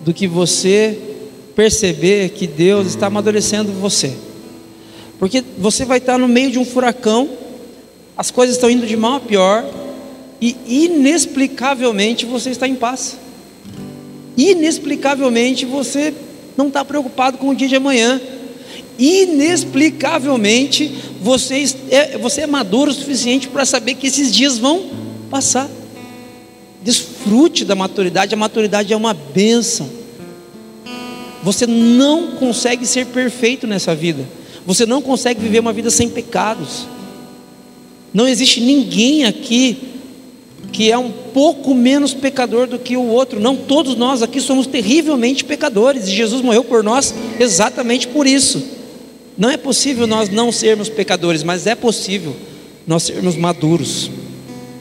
do 0.00 0.12
que 0.14 0.26
você 0.26 0.96
perceber 1.56 2.30
que 2.30 2.46
Deus 2.46 2.86
está 2.86 3.08
amadurecendo 3.08 3.72
você. 3.72 4.14
Porque 5.18 5.42
você 5.58 5.84
vai 5.84 5.98
estar 5.98 6.18
no 6.18 6.28
meio 6.28 6.50
de 6.50 6.58
um 6.58 6.64
furacão, 6.64 7.28
as 8.16 8.30
coisas 8.30 8.56
estão 8.56 8.70
indo 8.70 8.86
de 8.86 8.96
mal 8.96 9.16
a 9.16 9.20
pior, 9.20 9.64
e 10.40 10.56
inexplicavelmente 10.66 12.24
você 12.24 12.50
está 12.50 12.68
em 12.68 12.76
paz. 12.76 13.18
Inexplicavelmente 14.36 15.66
você 15.66 16.14
não 16.56 16.68
está 16.68 16.84
preocupado 16.84 17.38
com 17.38 17.48
o 17.48 17.54
dia 17.54 17.66
de 17.66 17.74
amanhã. 17.74 18.20
Inexplicavelmente 18.98 20.92
você 21.22 21.64
é, 21.90 22.18
você 22.18 22.40
é 22.42 22.46
maduro 22.46 22.90
o 22.90 22.94
suficiente 22.94 23.46
para 23.46 23.64
saber 23.64 23.94
que 23.94 24.08
esses 24.08 24.34
dias 24.34 24.58
vão 24.58 24.90
passar. 25.30 25.70
Desfrute 26.82 27.64
da 27.64 27.76
maturidade, 27.76 28.34
a 28.34 28.36
maturidade 28.36 28.92
é 28.92 28.96
uma 28.96 29.14
bênção. 29.14 29.88
Você 31.42 31.66
não 31.66 32.32
consegue 32.32 32.84
ser 32.86 33.06
perfeito 33.06 33.66
nessa 33.66 33.94
vida. 33.94 34.26
Você 34.66 34.84
não 34.84 35.00
consegue 35.00 35.40
viver 35.40 35.60
uma 35.60 35.72
vida 35.72 35.90
sem 35.90 36.08
pecados. 36.08 36.86
Não 38.12 38.26
existe 38.26 38.60
ninguém 38.60 39.24
aqui 39.24 39.78
que 40.72 40.90
é 40.90 40.98
um 40.98 41.10
pouco 41.10 41.74
menos 41.74 42.12
pecador 42.12 42.66
do 42.66 42.78
que 42.78 42.96
o 42.96 43.06
outro. 43.06 43.38
Não, 43.40 43.56
todos 43.56 43.96
nós 43.96 44.22
aqui 44.22 44.40
somos 44.40 44.66
terrivelmente 44.66 45.44
pecadores 45.44 46.08
e 46.08 46.12
Jesus 46.12 46.42
morreu 46.42 46.64
por 46.64 46.82
nós 46.82 47.14
exatamente 47.38 48.08
por 48.08 48.26
isso. 48.26 48.77
Não 49.38 49.48
é 49.48 49.56
possível 49.56 50.06
nós 50.06 50.28
não 50.28 50.50
sermos 50.52 50.88
pecadores, 50.88 51.42
mas 51.42 51.66
é 51.66 51.74
possível 51.74 52.36
nós 52.86 53.04
sermos 53.04 53.36
maduros. 53.36 54.10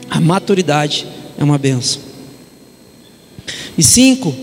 A 0.10 0.20
maturidade 0.20 1.08
é 1.38 1.44
uma 1.44 1.58
benção. 1.58 2.02
E 3.78 3.84
cinco, 3.84 4.36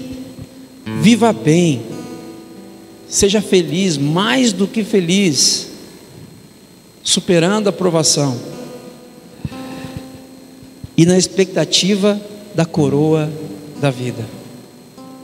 viva 1.03 1.33
bem 1.33 1.95
Seja 3.15 3.41
feliz, 3.41 3.97
mais 3.97 4.53
do 4.53 4.67
que 4.67 4.83
feliz, 4.83 5.69
superando 7.01 7.69
a 7.69 7.73
provação 7.73 8.37
e 10.97 11.07
na 11.07 11.17
expectativa 11.17 12.21
da 12.57 12.65
coroa 12.65 13.33
da 13.81 13.89
vida. 13.89 14.27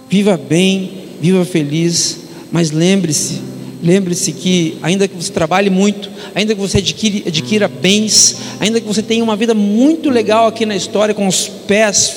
Viva 0.09 0.37
bem, 0.37 1.09
viva 1.21 1.45
feliz, 1.45 2.19
mas 2.53 2.71
lembre-se, 2.71 3.41
lembre-se 3.83 4.33
que 4.33 4.77
ainda 4.83 5.09
que 5.09 5.15
você 5.15 5.33
trabalhe 5.33 5.71
muito, 5.71 6.11
ainda 6.35 6.55
que 6.55 6.61
você 6.61 6.79
adquire, 6.79 7.25
adquira 7.27 7.69
bens, 7.69 8.37
ainda 8.61 8.81
que 8.81 8.87
você 8.87 9.03
tenha 9.03 9.25
uma 9.25 9.37
vida 9.37 9.55
muito 9.55 10.11
legal 10.11 10.47
aqui 10.47 10.67
na 10.67 10.77
história, 10.77 11.15
com 11.15 11.27
os 11.27 11.49
pés 11.49 12.17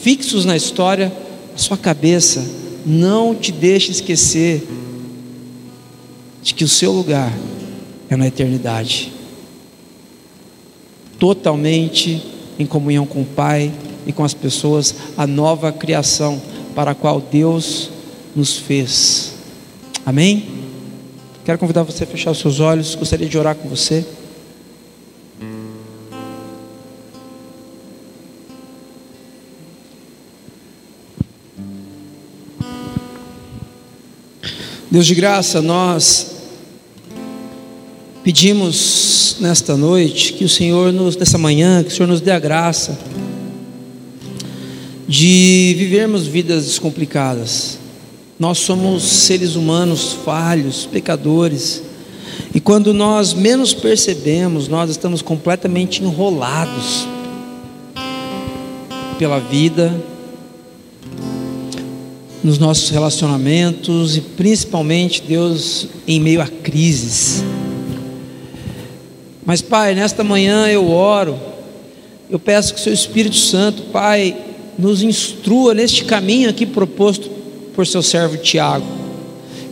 fixos 0.00 0.44
na 0.44 0.56
história, 0.56 1.12
a 1.54 1.58
sua 1.58 1.76
cabeça 1.76 2.44
não 2.86 3.34
te 3.34 3.50
deixe 3.50 3.90
esquecer 3.90 4.66
de 6.42 6.54
que 6.54 6.64
o 6.64 6.68
seu 6.68 6.92
lugar 6.92 7.32
é 8.08 8.16
na 8.16 8.26
eternidade 8.26 9.12
totalmente 11.18 12.22
em 12.58 12.66
comunhão 12.66 13.04
com 13.04 13.22
o 13.22 13.26
Pai 13.26 13.72
e 14.06 14.12
com 14.12 14.24
as 14.24 14.34
pessoas, 14.34 14.94
a 15.16 15.26
nova 15.26 15.72
criação 15.72 16.40
para 16.74 16.92
a 16.92 16.94
qual 16.94 17.20
Deus 17.20 17.90
nos 18.34 18.56
fez. 18.56 19.37
Amém? 20.08 20.48
Quero 21.44 21.58
convidar 21.58 21.82
você 21.82 22.04
a 22.04 22.06
fechar 22.06 22.30
os 22.30 22.38
seus 22.38 22.60
olhos, 22.60 22.94
gostaria 22.94 23.28
de 23.28 23.36
orar 23.36 23.54
com 23.54 23.68
você. 23.68 24.06
Deus 34.90 35.04
de 35.04 35.14
graça, 35.14 35.60
nós 35.60 36.36
pedimos 38.24 39.36
nesta 39.40 39.76
noite 39.76 40.32
que 40.32 40.44
o 40.46 40.48
Senhor 40.48 40.90
nos, 40.90 41.18
nessa 41.18 41.36
manhã, 41.36 41.84
que 41.84 41.92
o 41.92 41.94
Senhor 41.94 42.08
nos 42.08 42.22
dê 42.22 42.30
a 42.30 42.38
graça 42.38 42.98
de 45.06 45.74
vivermos 45.76 46.26
vidas 46.26 46.64
descomplicadas. 46.64 47.78
Nós 48.38 48.58
somos 48.58 49.02
seres 49.02 49.56
humanos 49.56 50.12
falhos, 50.24 50.86
pecadores, 50.86 51.82
e 52.54 52.60
quando 52.60 52.94
nós 52.94 53.34
menos 53.34 53.74
percebemos, 53.74 54.68
nós 54.68 54.90
estamos 54.90 55.20
completamente 55.20 56.04
enrolados 56.04 57.08
pela 59.18 59.40
vida, 59.40 59.92
nos 62.44 62.58
nossos 62.58 62.90
relacionamentos 62.90 64.16
e 64.16 64.20
principalmente, 64.20 65.20
Deus, 65.26 65.88
em 66.06 66.20
meio 66.20 66.40
a 66.40 66.46
crises. 66.46 67.42
Mas, 69.44 69.60
Pai, 69.60 69.96
nesta 69.96 70.22
manhã 70.22 70.68
eu 70.68 70.92
oro, 70.92 71.36
eu 72.30 72.38
peço 72.38 72.72
que 72.72 72.80
Seu 72.80 72.92
Espírito 72.92 73.34
Santo, 73.34 73.82
Pai, 73.90 74.36
nos 74.78 75.02
instrua 75.02 75.74
neste 75.74 76.04
caminho 76.04 76.48
aqui 76.48 76.64
proposto 76.64 77.37
por 77.78 77.86
Seu 77.86 78.02
servo 78.02 78.36
Tiago. 78.36 78.84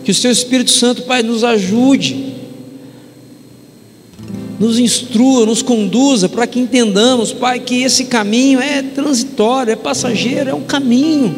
Que 0.04 0.12
o 0.12 0.14
Seu 0.14 0.30
Espírito 0.30 0.70
Santo, 0.70 1.02
Pai, 1.02 1.24
nos 1.24 1.42
ajude, 1.42 2.36
nos 4.60 4.78
instrua, 4.78 5.44
nos 5.44 5.60
conduza, 5.60 6.28
para 6.28 6.46
que 6.46 6.60
entendamos, 6.60 7.32
Pai, 7.32 7.58
que 7.58 7.82
esse 7.82 8.04
caminho 8.04 8.60
é 8.60 8.80
transitório, 8.80 9.72
é 9.72 9.74
passageiro, 9.74 10.50
é 10.50 10.54
um 10.54 10.62
caminho 10.62 11.34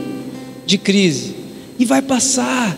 de 0.67 0.77
crise 0.77 1.37
e 1.79 1.87
vai 1.87 2.03
passar. 2.03 2.77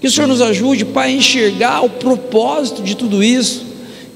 Que 0.00 0.08
o 0.08 0.10
Senhor 0.10 0.26
nos 0.26 0.42
ajude, 0.42 0.84
Pai, 0.84 1.10
a 1.12 1.16
enxergar 1.16 1.84
o 1.84 1.88
propósito 1.88 2.82
de 2.82 2.96
tudo 2.96 3.22
isso. 3.22 3.64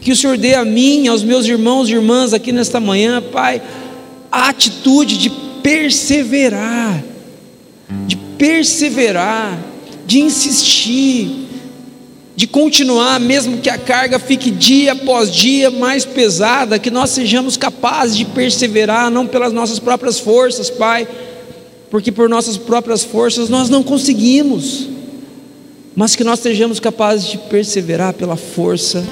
Que 0.00 0.10
o 0.10 0.16
Senhor 0.16 0.36
dê 0.36 0.56
a 0.56 0.64
mim, 0.64 1.06
aos 1.06 1.22
meus 1.22 1.46
irmãos 1.46 1.88
e 1.88 1.92
irmãs 1.92 2.32
aqui 2.32 2.50
nesta 2.50 2.80
manhã, 2.80 3.22
Pai, 3.22 3.62
a 4.28 4.48
atitude 4.48 5.18
de 5.18 5.30
perseverar, 5.62 7.04
perseverar, 8.38 9.58
de 10.06 10.20
insistir, 10.20 11.46
de 12.34 12.46
continuar, 12.46 13.18
mesmo 13.18 13.58
que 13.58 13.70
a 13.70 13.78
carga 13.78 14.18
fique 14.18 14.50
dia 14.50 14.92
após 14.92 15.32
dia 15.32 15.70
mais 15.70 16.04
pesada, 16.04 16.78
que 16.78 16.90
nós 16.90 17.10
sejamos 17.10 17.56
capazes 17.56 18.16
de 18.16 18.24
perseverar, 18.24 19.10
não 19.10 19.26
pelas 19.26 19.52
nossas 19.52 19.78
próprias 19.78 20.18
forças, 20.18 20.70
Pai 20.70 21.08
porque 21.90 22.10
por 22.10 22.28
nossas 22.28 22.56
próprias 22.56 23.04
forças 23.04 23.48
nós 23.48 23.70
não 23.70 23.82
conseguimos, 23.82 24.88
mas 25.94 26.16
que 26.16 26.24
nós 26.24 26.40
sejamos 26.40 26.80
capazes 26.80 27.30
de 27.30 27.38
perseverar 27.38 28.12
pela 28.12 28.36
força, 28.36 29.04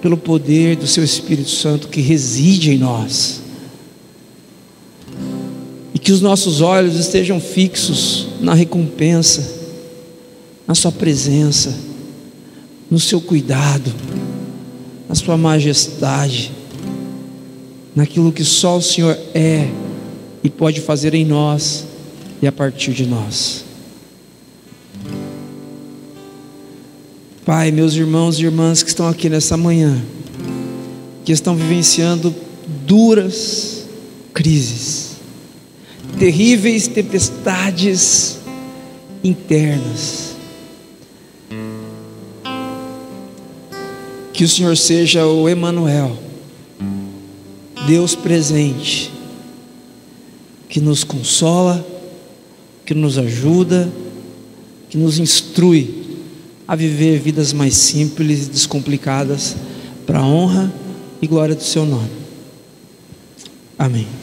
pelo 0.00 0.16
poder 0.16 0.76
do 0.76 0.86
Seu 0.86 1.02
Espírito 1.02 1.50
Santo 1.50 1.88
que 1.88 2.00
reside 2.00 2.72
em 2.72 2.78
nós, 2.78 3.39
que 6.10 6.14
os 6.14 6.20
nossos 6.20 6.60
olhos 6.60 6.96
estejam 6.96 7.38
fixos 7.38 8.26
na 8.40 8.52
recompensa, 8.52 9.48
na 10.66 10.74
Sua 10.74 10.90
presença, 10.90 11.72
no 12.90 12.98
Seu 12.98 13.20
cuidado, 13.20 13.94
na 15.08 15.14
Sua 15.14 15.36
majestade, 15.36 16.50
naquilo 17.94 18.32
que 18.32 18.44
só 18.44 18.76
o 18.76 18.82
Senhor 18.82 19.16
é 19.32 19.70
e 20.42 20.50
pode 20.50 20.80
fazer 20.80 21.14
em 21.14 21.24
nós 21.24 21.86
e 22.42 22.46
a 22.48 22.50
partir 22.50 22.92
de 22.92 23.06
nós. 23.06 23.64
Pai, 27.46 27.70
meus 27.70 27.94
irmãos 27.94 28.36
e 28.36 28.42
irmãs 28.42 28.82
que 28.82 28.88
estão 28.88 29.06
aqui 29.06 29.28
nessa 29.28 29.56
manhã, 29.56 30.02
que 31.24 31.30
estão 31.30 31.54
vivenciando 31.54 32.34
duras 32.84 33.84
crises, 34.34 35.09
terríveis 36.20 36.86
tempestades 36.86 38.38
internas. 39.24 40.36
Que 44.32 44.44
o 44.44 44.48
Senhor 44.48 44.76
seja 44.76 45.26
o 45.26 45.48
Emanuel, 45.48 46.16
Deus 47.88 48.14
presente, 48.14 49.10
que 50.68 50.80
nos 50.80 51.02
consola 51.02 51.84
que 52.90 52.94
nos 52.94 53.18
ajuda, 53.18 53.88
que 54.88 54.98
nos 54.98 55.20
instrui 55.20 56.18
a 56.66 56.74
viver 56.74 57.20
vidas 57.20 57.52
mais 57.52 57.74
simples 57.74 58.48
e 58.48 58.50
descomplicadas 58.50 59.54
para 60.04 60.18
a 60.18 60.26
honra 60.26 60.72
e 61.22 61.26
glória 61.28 61.54
do 61.54 61.62
seu 61.62 61.86
nome. 61.86 62.10
Amém. 63.78 64.19